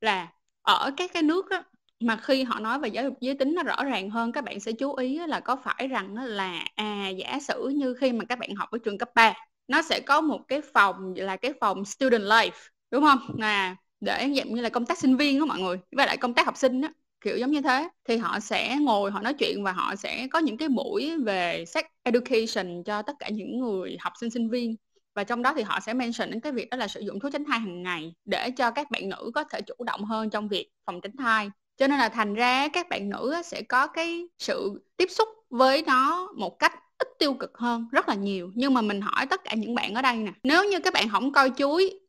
là 0.00 0.28
ở 0.62 0.90
các 0.96 1.10
cái 1.14 1.22
nước 1.22 1.50
á, 1.50 1.64
mà 2.00 2.16
khi 2.16 2.42
họ 2.44 2.60
nói 2.60 2.78
về 2.78 2.88
giáo 2.88 3.04
dục 3.04 3.14
giới 3.20 3.34
tính 3.34 3.54
nó 3.54 3.62
rõ 3.62 3.84
ràng 3.84 4.10
hơn 4.10 4.32
các 4.32 4.44
bạn 4.44 4.60
sẽ 4.60 4.72
chú 4.72 4.94
ý 4.94 5.18
là 5.26 5.40
có 5.40 5.56
phải 5.56 5.88
rằng 5.88 6.16
là 6.16 6.64
à 6.74 7.08
giả 7.08 7.38
sử 7.40 7.68
như 7.76 7.94
khi 7.94 8.12
mà 8.12 8.24
các 8.24 8.38
bạn 8.38 8.54
học 8.54 8.70
ở 8.70 8.78
trường 8.84 8.98
cấp 8.98 9.08
3 9.14 9.34
nó 9.68 9.82
sẽ 9.82 10.00
có 10.00 10.20
một 10.20 10.40
cái 10.48 10.60
phòng 10.74 11.14
là 11.16 11.36
cái 11.36 11.52
phòng 11.60 11.84
student 11.84 12.22
life 12.22 12.50
đúng 12.90 13.04
không? 13.04 13.18
À 13.40 13.76
để 14.00 14.32
dạng 14.36 14.54
như 14.54 14.62
là 14.62 14.68
công 14.68 14.86
tác 14.86 14.98
sinh 14.98 15.16
viên 15.16 15.38
đó 15.38 15.44
mọi 15.46 15.60
người 15.60 15.76
với 15.96 16.06
lại 16.06 16.16
công 16.16 16.34
tác 16.34 16.46
học 16.46 16.56
sinh 16.56 16.80
đó 16.80 16.88
kiểu 17.20 17.36
giống 17.36 17.50
như 17.50 17.60
thế. 17.62 17.88
Thì 18.04 18.16
họ 18.16 18.40
sẽ 18.40 18.76
ngồi 18.80 19.10
họ 19.10 19.20
nói 19.20 19.34
chuyện 19.34 19.62
và 19.64 19.72
họ 19.72 19.96
sẽ 19.96 20.28
có 20.30 20.38
những 20.38 20.56
cái 20.56 20.68
buổi 20.68 21.16
về 21.24 21.64
sex 21.66 21.84
education 22.02 22.82
cho 22.84 23.02
tất 23.02 23.12
cả 23.18 23.28
những 23.28 23.60
người 23.60 23.96
học 24.00 24.12
sinh 24.20 24.30
sinh 24.30 24.50
viên 24.50 24.76
và 25.14 25.24
trong 25.24 25.42
đó 25.42 25.52
thì 25.56 25.62
họ 25.62 25.80
sẽ 25.80 25.94
mention 25.94 26.30
đến 26.30 26.40
cái 26.40 26.52
việc 26.52 26.70
đó 26.70 26.76
là 26.76 26.88
sử 26.88 27.00
dụng 27.00 27.20
thuốc 27.20 27.32
tránh 27.32 27.44
thai 27.44 27.60
hàng 27.60 27.82
ngày 27.82 28.14
để 28.24 28.50
cho 28.50 28.70
các 28.70 28.90
bạn 28.90 29.08
nữ 29.08 29.30
có 29.34 29.44
thể 29.44 29.60
chủ 29.60 29.84
động 29.84 30.04
hơn 30.04 30.30
trong 30.30 30.48
việc 30.48 30.68
phòng 30.86 31.00
tránh 31.00 31.16
thai. 31.16 31.50
Cho 31.76 31.86
nên 31.86 31.98
là 31.98 32.08
thành 32.08 32.34
ra 32.34 32.68
các 32.68 32.88
bạn 32.88 33.10
nữ 33.10 33.34
sẽ 33.44 33.62
có 33.62 33.86
cái 33.86 34.26
sự 34.38 34.82
tiếp 34.96 35.10
xúc 35.10 35.28
với 35.50 35.82
nó 35.86 36.28
một 36.36 36.58
cách 36.58 36.72
ít 36.98 37.08
tiêu 37.18 37.34
cực 37.34 37.58
hơn, 37.58 37.88
rất 37.92 38.08
là 38.08 38.14
nhiều. 38.14 38.50
Nhưng 38.54 38.74
mà 38.74 38.82
mình 38.82 39.00
hỏi 39.00 39.26
tất 39.26 39.44
cả 39.44 39.54
những 39.54 39.74
bạn 39.74 39.94
ở 39.94 40.02
đây 40.02 40.16
nè, 40.16 40.32
nếu 40.42 40.64
như 40.64 40.80
các 40.80 40.94
bạn 40.94 41.08
không 41.08 41.32
coi 41.32 41.52
chuối 41.56 42.00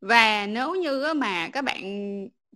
và 0.00 0.46
nếu 0.46 0.74
như 0.74 1.14
mà 1.16 1.48
các 1.48 1.64
bạn 1.64 1.82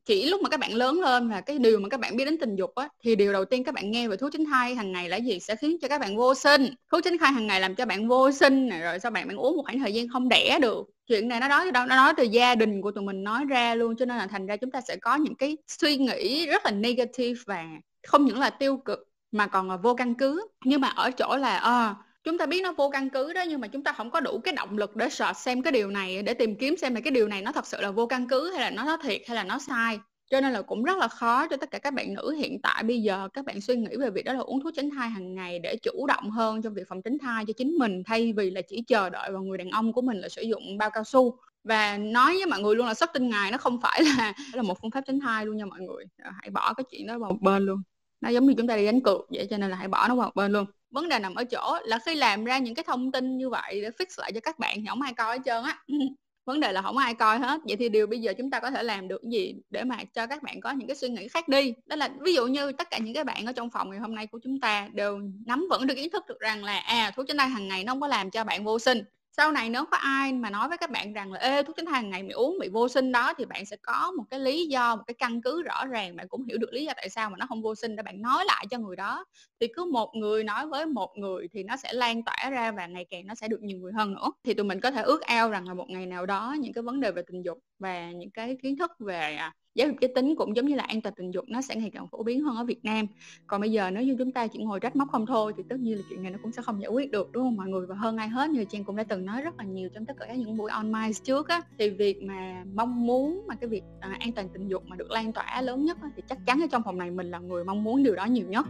chỉ 0.04 0.26
lúc 0.26 0.42
mà 0.42 0.48
các 0.48 0.60
bạn 0.60 0.74
lớn 0.74 1.00
lên 1.00 1.28
và 1.28 1.40
cái 1.40 1.58
điều 1.58 1.80
mà 1.80 1.88
các 1.88 2.00
bạn 2.00 2.16
biết 2.16 2.24
đến 2.24 2.38
tình 2.38 2.56
dục 2.56 2.74
á 2.74 2.88
thì 3.04 3.16
điều 3.16 3.32
đầu 3.32 3.44
tiên 3.44 3.64
các 3.64 3.74
bạn 3.74 3.90
nghe 3.90 4.08
về 4.08 4.16
thuốc 4.16 4.32
tránh 4.32 4.44
thai 4.44 4.74
hàng 4.74 4.92
ngày 4.92 5.08
là 5.08 5.16
gì? 5.16 5.40
Sẽ 5.40 5.56
khiến 5.56 5.76
cho 5.82 5.88
các 5.88 6.00
bạn 6.00 6.16
vô 6.16 6.34
sinh. 6.34 6.74
Thuốc 6.92 7.00
tránh 7.04 7.18
thai 7.18 7.32
hàng 7.32 7.46
ngày 7.46 7.60
làm 7.60 7.74
cho 7.74 7.86
bạn 7.86 8.08
vô 8.08 8.32
sinh 8.32 8.68
này 8.68 8.80
rồi 8.80 8.98
sau 8.98 9.10
bạn 9.10 9.28
bạn 9.28 9.36
uống 9.36 9.56
một 9.56 9.62
khoảng 9.64 9.78
thời 9.78 9.94
gian 9.94 10.08
không 10.08 10.28
đẻ 10.28 10.58
được. 10.62 10.86
Chuyện 11.06 11.28
này 11.28 11.40
nó 11.40 11.48
nói 11.48 11.70
đâu 11.70 11.86
nó 11.86 11.96
nói 11.96 12.12
từ 12.16 12.22
gia 12.22 12.54
đình 12.54 12.82
của 12.82 12.90
tụi 12.90 13.04
mình 13.04 13.24
nói 13.24 13.44
ra 13.44 13.74
luôn 13.74 13.96
cho 13.96 14.04
nên 14.04 14.16
là 14.16 14.26
thành 14.26 14.46
ra 14.46 14.56
chúng 14.56 14.70
ta 14.70 14.80
sẽ 14.80 14.96
có 14.96 15.16
những 15.16 15.34
cái 15.34 15.56
suy 15.66 15.96
nghĩ 15.96 16.46
rất 16.46 16.64
là 16.64 16.70
negative 16.70 17.40
và 17.46 17.64
không 18.06 18.24
những 18.24 18.38
là 18.38 18.50
tiêu 18.50 18.76
cực 18.76 18.98
mà 19.32 19.46
còn 19.46 19.70
là 19.70 19.76
vô 19.76 19.94
căn 19.94 20.14
cứ. 20.14 20.46
Nhưng 20.64 20.80
mà 20.80 20.88
ở 20.88 21.10
chỗ 21.10 21.36
là 21.36 21.56
à, 21.56 21.94
chúng 22.24 22.38
ta 22.38 22.46
biết 22.46 22.62
nó 22.62 22.72
vô 22.72 22.90
căn 22.90 23.10
cứ 23.10 23.32
đó, 23.32 23.44
nhưng 23.48 23.60
mà 23.60 23.68
chúng 23.68 23.84
ta 23.84 23.92
không 23.92 24.10
có 24.10 24.20
đủ 24.20 24.40
cái 24.44 24.54
động 24.54 24.78
lực 24.78 24.96
để 24.96 25.08
search 25.08 25.36
xem 25.36 25.62
cái 25.62 25.72
điều 25.72 25.90
này, 25.90 26.22
để 26.22 26.34
tìm 26.34 26.56
kiếm 26.56 26.76
xem 26.76 26.94
là 26.94 27.00
cái 27.00 27.10
điều 27.10 27.28
này 27.28 27.42
nó 27.42 27.52
thật 27.52 27.66
sự 27.66 27.80
là 27.80 27.90
vô 27.90 28.06
căn 28.06 28.28
cứ 28.28 28.50
hay 28.52 28.60
là 28.60 28.70
nó 28.70 28.84
nói 28.84 28.96
thiệt 29.02 29.20
hay 29.28 29.36
là 29.36 29.44
nó 29.44 29.58
sai. 29.58 29.98
Cho 30.30 30.40
nên 30.40 30.52
là 30.52 30.62
cũng 30.62 30.84
rất 30.84 30.98
là 30.98 31.08
khó 31.08 31.46
cho 31.48 31.56
tất 31.56 31.70
cả 31.70 31.78
các 31.78 31.94
bạn 31.94 32.14
nữ 32.14 32.30
hiện 32.38 32.60
tại 32.62 32.82
bây 32.82 33.02
giờ, 33.02 33.28
các 33.32 33.44
bạn 33.44 33.60
suy 33.60 33.76
nghĩ 33.76 33.96
về 34.00 34.10
việc 34.10 34.24
đó 34.24 34.32
là 34.32 34.40
uống 34.40 34.62
thuốc 34.62 34.72
tránh 34.76 34.90
thai 34.90 35.08
hàng 35.10 35.34
ngày 35.34 35.58
để 35.58 35.76
chủ 35.82 36.06
động 36.06 36.30
hơn 36.30 36.62
trong 36.62 36.74
việc 36.74 36.82
phòng 36.88 37.02
tránh 37.02 37.18
thai 37.18 37.44
cho 37.46 37.52
chính 37.56 37.72
mình, 37.78 38.02
thay 38.06 38.32
vì 38.36 38.50
là 38.50 38.60
chỉ 38.68 38.82
chờ 38.86 39.10
đợi 39.10 39.30
vào 39.32 39.42
người 39.42 39.58
đàn 39.58 39.70
ông 39.70 39.92
của 39.92 40.02
mình 40.02 40.16
là 40.20 40.28
sử 40.28 40.42
dụng 40.42 40.78
bao 40.78 40.90
cao 40.90 41.04
su. 41.04 41.38
Và 41.64 41.96
nói 41.98 42.32
với 42.34 42.46
mọi 42.46 42.60
người 42.60 42.76
luôn 42.76 42.86
là 42.86 42.94
xuất 42.94 43.10
tinh 43.14 43.28
ngày 43.30 43.50
nó 43.50 43.58
không 43.58 43.80
phải 43.80 44.02
là 44.02 44.32
là 44.54 44.62
một 44.62 44.78
phương 44.82 44.90
pháp 44.90 45.00
tránh 45.06 45.20
thai 45.20 45.46
luôn 45.46 45.56
nha 45.56 45.64
mọi 45.66 45.80
người. 45.80 46.04
Hãy 46.18 46.50
bỏ 46.50 46.74
cái 46.74 46.84
chuyện 46.90 47.06
đó 47.06 47.18
vào 47.18 47.30
một 47.30 47.38
bên 47.40 47.62
luôn. 47.66 47.82
Nó 48.20 48.28
giống 48.30 48.46
như 48.46 48.54
chúng 48.56 48.66
ta 48.66 48.76
đi 48.76 48.86
đánh 48.86 49.00
cược 49.00 49.20
vậy, 49.30 49.46
cho 49.50 49.58
nên 49.58 49.70
là 49.70 49.76
hãy 49.76 49.88
bỏ 49.88 50.08
nó 50.08 50.14
vào 50.16 50.26
một 50.26 50.34
bên 50.34 50.52
luôn 50.52 50.66
vấn 50.94 51.08
đề 51.08 51.18
nằm 51.18 51.34
ở 51.34 51.44
chỗ 51.44 51.78
là 51.84 51.98
khi 52.06 52.14
làm 52.14 52.44
ra 52.44 52.58
những 52.58 52.74
cái 52.74 52.84
thông 52.84 53.12
tin 53.12 53.38
như 53.38 53.48
vậy 53.50 53.80
để 53.82 53.90
fix 53.90 54.06
lại 54.18 54.32
cho 54.32 54.40
các 54.40 54.58
bạn 54.58 54.76
thì 54.76 54.86
không 54.88 55.02
ai 55.02 55.12
coi 55.14 55.36
hết 55.36 55.42
trơn 55.44 55.64
á. 55.64 55.78
Vấn 56.46 56.60
đề 56.60 56.72
là 56.72 56.82
không 56.82 56.98
ai 56.98 57.14
coi 57.14 57.38
hết. 57.38 57.60
Vậy 57.66 57.76
thì 57.76 57.88
điều 57.88 58.06
bây 58.06 58.18
giờ 58.18 58.32
chúng 58.38 58.50
ta 58.50 58.60
có 58.60 58.70
thể 58.70 58.82
làm 58.82 59.08
được 59.08 59.22
gì 59.22 59.54
để 59.70 59.84
mà 59.84 60.04
cho 60.04 60.26
các 60.26 60.42
bạn 60.42 60.60
có 60.60 60.70
những 60.70 60.88
cái 60.88 60.96
suy 60.96 61.08
nghĩ 61.08 61.28
khác 61.28 61.48
đi? 61.48 61.74
Đó 61.86 61.96
là 61.96 62.08
ví 62.20 62.34
dụ 62.34 62.46
như 62.46 62.72
tất 62.72 62.90
cả 62.90 62.98
những 62.98 63.14
cái 63.14 63.24
bạn 63.24 63.46
ở 63.46 63.52
trong 63.52 63.70
phòng 63.70 63.90
ngày 63.90 63.98
hôm 63.98 64.14
nay 64.14 64.26
của 64.26 64.38
chúng 64.42 64.60
ta 64.60 64.88
đều 64.92 65.20
nắm 65.46 65.66
vững 65.70 65.86
được 65.86 65.96
ý 65.96 66.08
thức 66.08 66.24
được 66.28 66.40
rằng 66.40 66.64
là 66.64 66.78
à 66.78 67.12
thuốc 67.16 67.26
tránh 67.28 67.36
thai 67.36 67.48
hàng 67.48 67.68
ngày 67.68 67.84
nó 67.84 67.92
không 67.92 68.00
có 68.00 68.06
làm 68.06 68.30
cho 68.30 68.44
bạn 68.44 68.64
vô 68.64 68.78
sinh 68.78 69.02
sau 69.36 69.52
này 69.52 69.70
nếu 69.70 69.84
có 69.90 69.96
ai 69.96 70.32
mà 70.32 70.50
nói 70.50 70.68
với 70.68 70.78
các 70.78 70.90
bạn 70.90 71.12
rằng 71.12 71.32
là, 71.32 71.40
ê, 71.40 71.62
thuốc 71.62 71.76
tránh 71.76 71.86
thai 71.86 71.94
hàng 71.94 72.10
ngày 72.10 72.22
mày 72.22 72.32
uống 72.32 72.58
bị 72.60 72.68
vô 72.68 72.88
sinh 72.88 73.12
đó, 73.12 73.34
thì 73.38 73.44
bạn 73.44 73.66
sẽ 73.66 73.76
có 73.82 74.12
một 74.16 74.24
cái 74.30 74.40
lý 74.40 74.66
do, 74.66 74.96
một 74.96 75.02
cái 75.06 75.14
căn 75.14 75.42
cứ 75.42 75.62
rõ 75.62 75.86
ràng, 75.86 76.16
bạn 76.16 76.28
cũng 76.28 76.44
hiểu 76.44 76.58
được 76.58 76.72
lý 76.72 76.84
do 76.84 76.92
tại 76.96 77.08
sao 77.08 77.30
mà 77.30 77.36
nó 77.38 77.46
không 77.46 77.62
vô 77.62 77.74
sinh 77.74 77.96
để 77.96 78.02
bạn 78.02 78.22
nói 78.22 78.44
lại 78.44 78.66
cho 78.70 78.78
người 78.78 78.96
đó. 78.96 79.24
Thì 79.60 79.66
cứ 79.76 79.84
một 79.92 80.10
người 80.14 80.44
nói 80.44 80.66
với 80.66 80.86
một 80.86 81.12
người 81.18 81.48
thì 81.52 81.62
nó 81.62 81.76
sẽ 81.76 81.92
lan 81.92 82.24
tỏa 82.24 82.50
ra 82.50 82.72
và 82.72 82.86
ngày 82.86 83.06
càng 83.10 83.26
nó 83.26 83.34
sẽ 83.34 83.48
được 83.48 83.62
nhiều 83.62 83.78
người 83.78 83.92
hơn 83.92 84.14
nữa. 84.14 84.32
Thì 84.44 84.54
tụi 84.54 84.64
mình 84.64 84.80
có 84.80 84.90
thể 84.90 85.02
ước 85.02 85.22
ao 85.22 85.50
rằng 85.50 85.68
là 85.68 85.74
một 85.74 85.86
ngày 85.88 86.06
nào 86.06 86.26
đó 86.26 86.56
những 86.60 86.72
cái 86.72 86.82
vấn 86.82 87.00
đề 87.00 87.12
về 87.12 87.22
tình 87.26 87.42
dục 87.42 87.58
và 87.78 88.10
những 88.10 88.30
cái 88.30 88.56
kiến 88.62 88.76
thức 88.78 88.90
về 88.98 89.36
à, 89.36 89.54
giáo 89.74 89.88
dục 89.88 89.96
giới 90.00 90.12
tính 90.14 90.34
cũng 90.36 90.56
giống 90.56 90.66
như 90.66 90.74
là 90.74 90.82
an 90.82 91.00
toàn 91.00 91.14
tình 91.14 91.30
dục 91.30 91.44
nó 91.48 91.60
sẽ 91.62 91.76
ngày 91.76 91.90
càng 91.90 92.08
phổ 92.08 92.22
biến 92.22 92.40
hơn 92.40 92.56
ở 92.56 92.64
Việt 92.64 92.84
Nam. 92.84 93.06
Còn 93.46 93.60
bây 93.60 93.72
giờ 93.72 93.90
nếu 93.90 94.02
như 94.02 94.16
chúng 94.18 94.32
ta 94.32 94.46
chỉ 94.46 94.58
ngồi 94.58 94.80
trách 94.80 94.96
móc 94.96 95.08
không 95.12 95.26
thôi 95.26 95.52
thì 95.56 95.62
tất 95.68 95.80
nhiên 95.80 95.96
là 95.96 96.02
chuyện 96.10 96.22
này 96.22 96.32
nó 96.32 96.38
cũng 96.42 96.52
sẽ 96.52 96.62
không 96.62 96.82
giải 96.82 96.90
quyết 96.90 97.10
được 97.10 97.32
đúng 97.32 97.42
không? 97.42 97.56
Mọi 97.56 97.68
người 97.68 97.86
và 97.86 97.94
hơn 97.94 98.16
ai 98.16 98.28
hết 98.28 98.50
như 98.50 98.64
Trang 98.64 98.84
cũng 98.84 98.96
đã 98.96 99.04
từng 99.04 99.26
nói 99.26 99.42
rất 99.42 99.58
là 99.58 99.64
nhiều 99.64 99.88
trong 99.94 100.06
tất 100.06 100.14
cả 100.20 100.34
những 100.34 100.56
buổi 100.56 100.70
online 100.70 101.12
trước 101.24 101.48
á. 101.48 101.60
Thì 101.78 101.90
việc 101.90 102.22
mà 102.22 102.64
mong 102.74 103.06
muốn 103.06 103.44
mà 103.48 103.54
cái 103.54 103.68
việc 103.68 103.82
à, 104.00 104.16
an 104.20 104.32
toàn 104.32 104.48
tình 104.48 104.68
dục 104.68 104.82
mà 104.86 104.96
được 104.96 105.10
lan 105.10 105.32
tỏa 105.32 105.62
lớn 105.62 105.84
nhất 105.84 105.98
á, 106.02 106.10
thì 106.16 106.22
chắc 106.28 106.38
chắn 106.46 106.60
ở 106.60 106.66
trong 106.70 106.82
phòng 106.82 106.98
này 106.98 107.10
mình 107.10 107.30
là 107.30 107.38
người 107.38 107.64
mong 107.64 107.84
muốn 107.84 108.02
điều 108.02 108.14
đó 108.14 108.24
nhiều 108.24 108.46
nhất. 108.48 108.66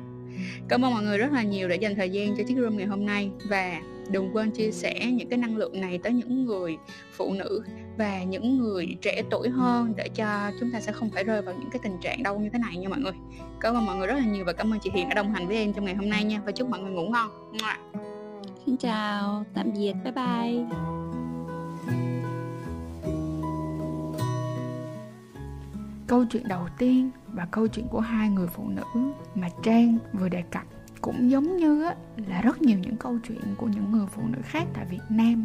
Cảm 0.69 0.85
ơn 0.85 0.93
mọi 0.93 1.03
người 1.03 1.19
rất 1.19 1.33
là 1.33 1.43
nhiều 1.43 1.69
đã 1.69 1.75
dành 1.75 1.95
thời 1.95 2.11
gian 2.11 2.37
cho 2.37 2.45
chiếc 2.49 2.57
room 2.57 2.77
ngày 2.77 2.87
hôm 2.87 3.07
nay 3.07 3.31
và 3.51 3.81
đừng 4.11 4.37
quên 4.37 4.51
chia 4.51 4.71
sẻ 4.71 5.11
những 5.13 5.29
cái 5.29 5.39
năng 5.39 5.57
lượng 5.57 5.81
này 5.81 5.99
tới 5.99 6.13
những 6.13 6.45
người 6.45 6.77
phụ 7.17 7.33
nữ 7.33 7.63
và 7.99 8.23
những 8.23 8.59
người 8.59 8.97
trẻ 9.03 9.23
tuổi 9.31 9.49
hơn 9.49 9.93
để 9.97 10.09
cho 10.15 10.51
chúng 10.61 10.71
ta 10.71 10.81
sẽ 10.81 10.93
không 10.93 11.11
phải 11.11 11.25
rơi 11.25 11.43
vào 11.43 11.55
những 11.55 11.71
cái 11.71 11.81
tình 11.83 11.97
trạng 12.03 12.23
đau 12.23 12.39
như 12.39 12.49
thế 12.51 12.59
này 12.59 12.77
nha 12.77 12.89
mọi 12.89 12.99
người. 12.99 13.13
Cảm 13.61 13.75
ơn 13.75 13.87
mọi 13.87 13.97
người 13.97 14.07
rất 14.07 14.15
là 14.15 14.25
nhiều 14.25 14.45
và 14.45 14.53
cảm 14.53 14.73
ơn 14.73 14.81
chị 14.81 14.91
Hiền 14.95 15.09
đã 15.09 15.15
đồng 15.15 15.33
hành 15.33 15.47
với 15.47 15.57
em 15.57 15.73
trong 15.73 15.85
ngày 15.85 15.95
hôm 15.95 16.11
nay 16.11 16.25
nha. 16.25 16.41
Và 16.47 16.53
chúc 16.53 16.69
mọi 16.69 16.81
người 16.81 16.91
ngủ 16.91 17.09
ngon. 17.09 17.31
Xin 18.67 18.77
chào. 18.77 19.45
Tạm 19.55 19.73
biệt. 19.73 19.95
Bye 20.05 20.13
bye. 20.13 20.65
Câu 26.07 26.25
chuyện 26.31 26.49
đầu 26.49 26.69
tiên 26.79 27.11
và 27.33 27.47
câu 27.51 27.67
chuyện 27.67 27.87
của 27.89 28.01
hai 28.01 28.29
người 28.29 28.47
phụ 28.47 28.69
nữ 28.69 29.13
mà 29.35 29.49
Trang 29.63 29.99
vừa 30.13 30.29
đề 30.29 30.43
cập 30.43 30.63
cũng 31.05 31.31
giống 31.31 31.57
như 31.57 31.85
là 32.27 32.41
rất 32.43 32.63
nhiều 32.63 32.79
những 32.79 32.97
câu 32.97 33.19
chuyện 33.29 33.55
của 33.57 33.67
những 33.67 33.93
người 33.93 34.07
phụ 34.07 34.23
nữ 34.27 34.39
khác 34.43 34.65
tại 34.75 34.87
Việt 34.91 35.03
Nam. 35.09 35.45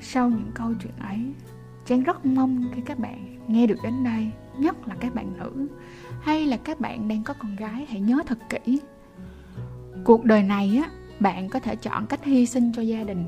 Sau 0.00 0.28
những 0.28 0.50
câu 0.54 0.72
chuyện 0.82 0.92
ấy, 1.00 1.18
Trang 1.86 2.02
rất 2.02 2.26
mong 2.26 2.64
khi 2.74 2.82
các 2.86 2.98
bạn 2.98 3.38
nghe 3.48 3.66
được 3.66 3.78
đến 3.82 4.04
đây, 4.04 4.30
Nhất 4.58 4.88
là 4.88 4.94
các 5.00 5.14
bạn 5.14 5.32
nữ, 5.38 5.68
Hay 6.20 6.46
là 6.46 6.56
các 6.56 6.80
bạn 6.80 7.08
đang 7.08 7.22
có 7.22 7.34
con 7.38 7.56
gái, 7.56 7.86
Hãy 7.88 8.00
nhớ 8.00 8.22
thật 8.26 8.38
kỹ. 8.48 8.80
Cuộc 10.04 10.24
đời 10.24 10.42
này 10.42 10.80
á, 10.84 10.90
Bạn 11.20 11.48
có 11.48 11.60
thể 11.60 11.76
chọn 11.76 12.06
cách 12.06 12.24
hy 12.24 12.46
sinh 12.46 12.72
cho 12.72 12.82
gia 12.82 13.04
đình, 13.04 13.24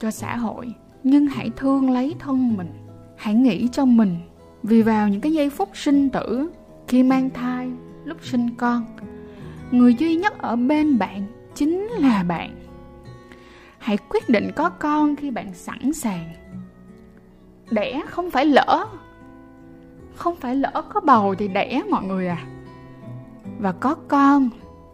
Cho 0.00 0.10
xã 0.10 0.36
hội, 0.36 0.74
Nhưng 1.04 1.26
hãy 1.26 1.50
thương 1.56 1.90
lấy 1.90 2.14
thân 2.18 2.56
mình, 2.56 2.70
Hãy 3.16 3.34
nghĩ 3.34 3.68
cho 3.72 3.84
mình. 3.84 4.16
Vì 4.62 4.82
vào 4.82 5.08
những 5.08 5.20
cái 5.20 5.32
giây 5.32 5.50
phút 5.50 5.68
sinh 5.74 6.10
tử, 6.10 6.50
Khi 6.88 7.02
mang 7.02 7.30
thai, 7.30 7.70
Lúc 8.04 8.18
sinh 8.22 8.54
con 8.54 8.84
Người 9.70 9.94
duy 9.94 10.16
nhất 10.16 10.38
ở 10.38 10.56
bên 10.56 10.98
bạn 10.98 11.26
Chính 11.58 11.88
là 11.88 12.22
bạn. 12.22 12.54
Hãy 13.78 13.98
quyết 14.08 14.28
định 14.28 14.50
có 14.56 14.70
con 14.70 15.16
khi 15.16 15.30
bạn 15.30 15.54
sẵn 15.54 15.92
sàng. 15.92 16.32
Đẻ 17.70 18.02
không 18.06 18.30
phải 18.30 18.46
lỡ. 18.46 18.86
Không 20.14 20.36
phải 20.36 20.56
lỡ 20.56 20.82
có 20.94 21.00
bầu 21.00 21.34
thì 21.38 21.48
đẻ 21.48 21.82
mọi 21.90 22.04
người 22.04 22.28
à. 22.28 22.46
Và 23.58 23.72
có 23.72 23.94
con 23.94 24.50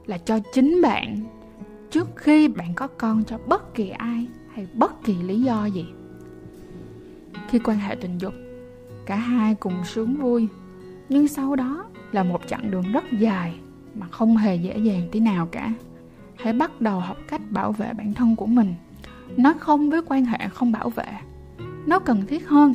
là 0.06 0.18
cho 0.18 0.38
chính 0.52 0.82
bạn 0.82 1.20
trước 1.90 2.08
khi 2.16 2.48
bạn 2.48 2.74
có 2.74 2.86
con 2.86 3.24
cho 3.24 3.38
bất 3.46 3.74
kỳ 3.74 3.88
ai 3.88 4.26
hay 4.54 4.66
bất 4.74 5.04
kỳ 5.04 5.14
lý 5.14 5.40
do 5.40 5.64
gì. 5.64 5.86
Khi 7.48 7.58
quan 7.58 7.78
hệ 7.78 7.94
tình 7.94 8.18
dục, 8.18 8.34
cả 9.06 9.16
hai 9.16 9.54
cùng 9.54 9.84
sướng 9.84 10.16
vui, 10.16 10.48
nhưng 11.08 11.28
sau 11.28 11.56
đó 11.56 11.84
là 12.12 12.22
một 12.22 12.40
chặng 12.46 12.70
đường 12.70 12.92
rất 12.92 13.04
dài 13.18 13.60
mà 13.94 14.06
không 14.10 14.36
hề 14.36 14.56
dễ 14.56 14.78
dàng 14.78 15.08
tí 15.12 15.20
nào 15.20 15.46
cả. 15.46 15.72
Hãy 16.36 16.52
bắt 16.52 16.80
đầu 16.80 17.00
học 17.00 17.16
cách 17.28 17.40
bảo 17.50 17.72
vệ 17.72 17.92
bản 17.92 18.14
thân 18.14 18.36
của 18.36 18.46
mình. 18.46 18.74
Nói 19.36 19.54
không 19.58 19.90
với 19.90 20.00
quan 20.06 20.24
hệ 20.24 20.38
không 20.54 20.72
bảo 20.72 20.90
vệ. 20.90 21.06
Nó 21.86 21.98
cần 21.98 22.26
thiết 22.26 22.48
hơn, 22.48 22.74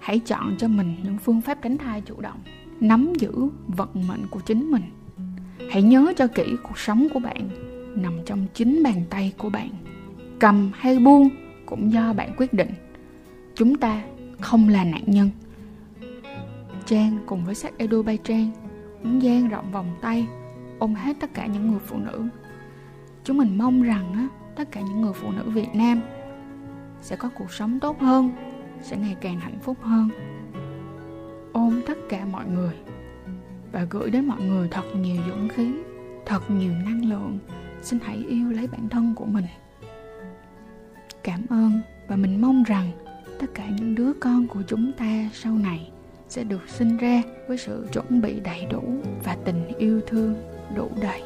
hãy 0.00 0.18
chọn 0.18 0.56
cho 0.58 0.68
mình 0.68 0.96
những 1.02 1.18
phương 1.18 1.40
pháp 1.40 1.58
tránh 1.62 1.78
thai 1.78 2.00
chủ 2.00 2.20
động, 2.20 2.38
nắm 2.80 3.12
giữ 3.18 3.32
vận 3.66 3.88
mệnh 4.08 4.26
của 4.30 4.40
chính 4.40 4.70
mình. 4.70 4.82
Hãy 5.70 5.82
nhớ 5.82 6.12
cho 6.16 6.26
kỹ 6.26 6.56
cuộc 6.62 6.78
sống 6.78 7.06
của 7.14 7.20
bạn 7.20 7.48
nằm 8.02 8.12
trong 8.26 8.46
chính 8.54 8.82
bàn 8.82 9.02
tay 9.10 9.32
của 9.38 9.50
bạn. 9.50 9.68
Cầm 10.38 10.70
hay 10.74 10.98
buông 10.98 11.28
cũng 11.66 11.92
do 11.92 12.12
bạn 12.12 12.34
quyết 12.36 12.52
định. 12.52 12.70
Chúng 13.54 13.76
ta 13.76 14.02
không 14.40 14.68
là 14.68 14.84
nạn 14.84 15.02
nhân. 15.06 15.30
Trang 16.86 17.18
cùng 17.26 17.44
với 17.44 17.54
sách 17.54 17.78
edu 17.78 18.02
bay 18.02 18.18
trang 18.24 18.50
muốn 19.02 19.22
dang 19.22 19.48
rộng 19.48 19.72
vòng 19.72 19.86
tay 20.00 20.26
ôm 20.82 20.94
hết 20.94 21.16
tất 21.20 21.34
cả 21.34 21.46
những 21.46 21.70
người 21.70 21.80
phụ 21.86 21.96
nữ 21.96 22.28
chúng 23.24 23.38
mình 23.38 23.58
mong 23.58 23.82
rằng 23.82 24.12
á, 24.12 24.28
tất 24.56 24.68
cả 24.70 24.80
những 24.80 25.00
người 25.00 25.12
phụ 25.12 25.30
nữ 25.30 25.50
Việt 25.50 25.68
Nam 25.74 26.00
sẽ 27.00 27.16
có 27.16 27.30
cuộc 27.34 27.52
sống 27.52 27.80
tốt 27.80 28.00
hơn, 28.00 28.30
sẽ 28.80 28.96
ngày 28.96 29.16
càng 29.20 29.40
hạnh 29.40 29.58
phúc 29.62 29.76
hơn. 29.80 30.08
Ôm 31.52 31.80
tất 31.86 31.98
cả 32.08 32.24
mọi 32.24 32.46
người 32.46 32.74
và 33.72 33.86
gửi 33.90 34.10
đến 34.10 34.24
mọi 34.24 34.42
người 34.42 34.68
thật 34.70 34.82
nhiều 34.96 35.22
dũng 35.28 35.48
khí, 35.48 35.72
thật 36.26 36.50
nhiều 36.50 36.72
năng 36.72 37.04
lượng. 37.04 37.38
Xin 37.82 37.98
hãy 38.02 38.24
yêu 38.28 38.50
lấy 38.50 38.66
bản 38.66 38.88
thân 38.88 39.14
của 39.14 39.26
mình. 39.26 39.46
Cảm 41.22 41.46
ơn 41.50 41.80
và 42.08 42.16
mình 42.16 42.40
mong 42.40 42.62
rằng 42.62 42.90
tất 43.40 43.46
cả 43.54 43.64
những 43.78 43.94
đứa 43.94 44.12
con 44.20 44.46
của 44.46 44.62
chúng 44.66 44.92
ta 44.92 45.30
sau 45.32 45.52
này 45.52 45.90
sẽ 46.28 46.44
được 46.44 46.68
sinh 46.68 46.96
ra 46.96 47.22
với 47.48 47.58
sự 47.58 47.86
chuẩn 47.92 48.20
bị 48.20 48.40
đầy 48.40 48.66
đủ 48.70 48.82
và 49.24 49.36
tình 49.44 49.68
yêu 49.78 50.00
thương 50.06 50.51
đủ 50.74 50.90
đầy. 51.02 51.22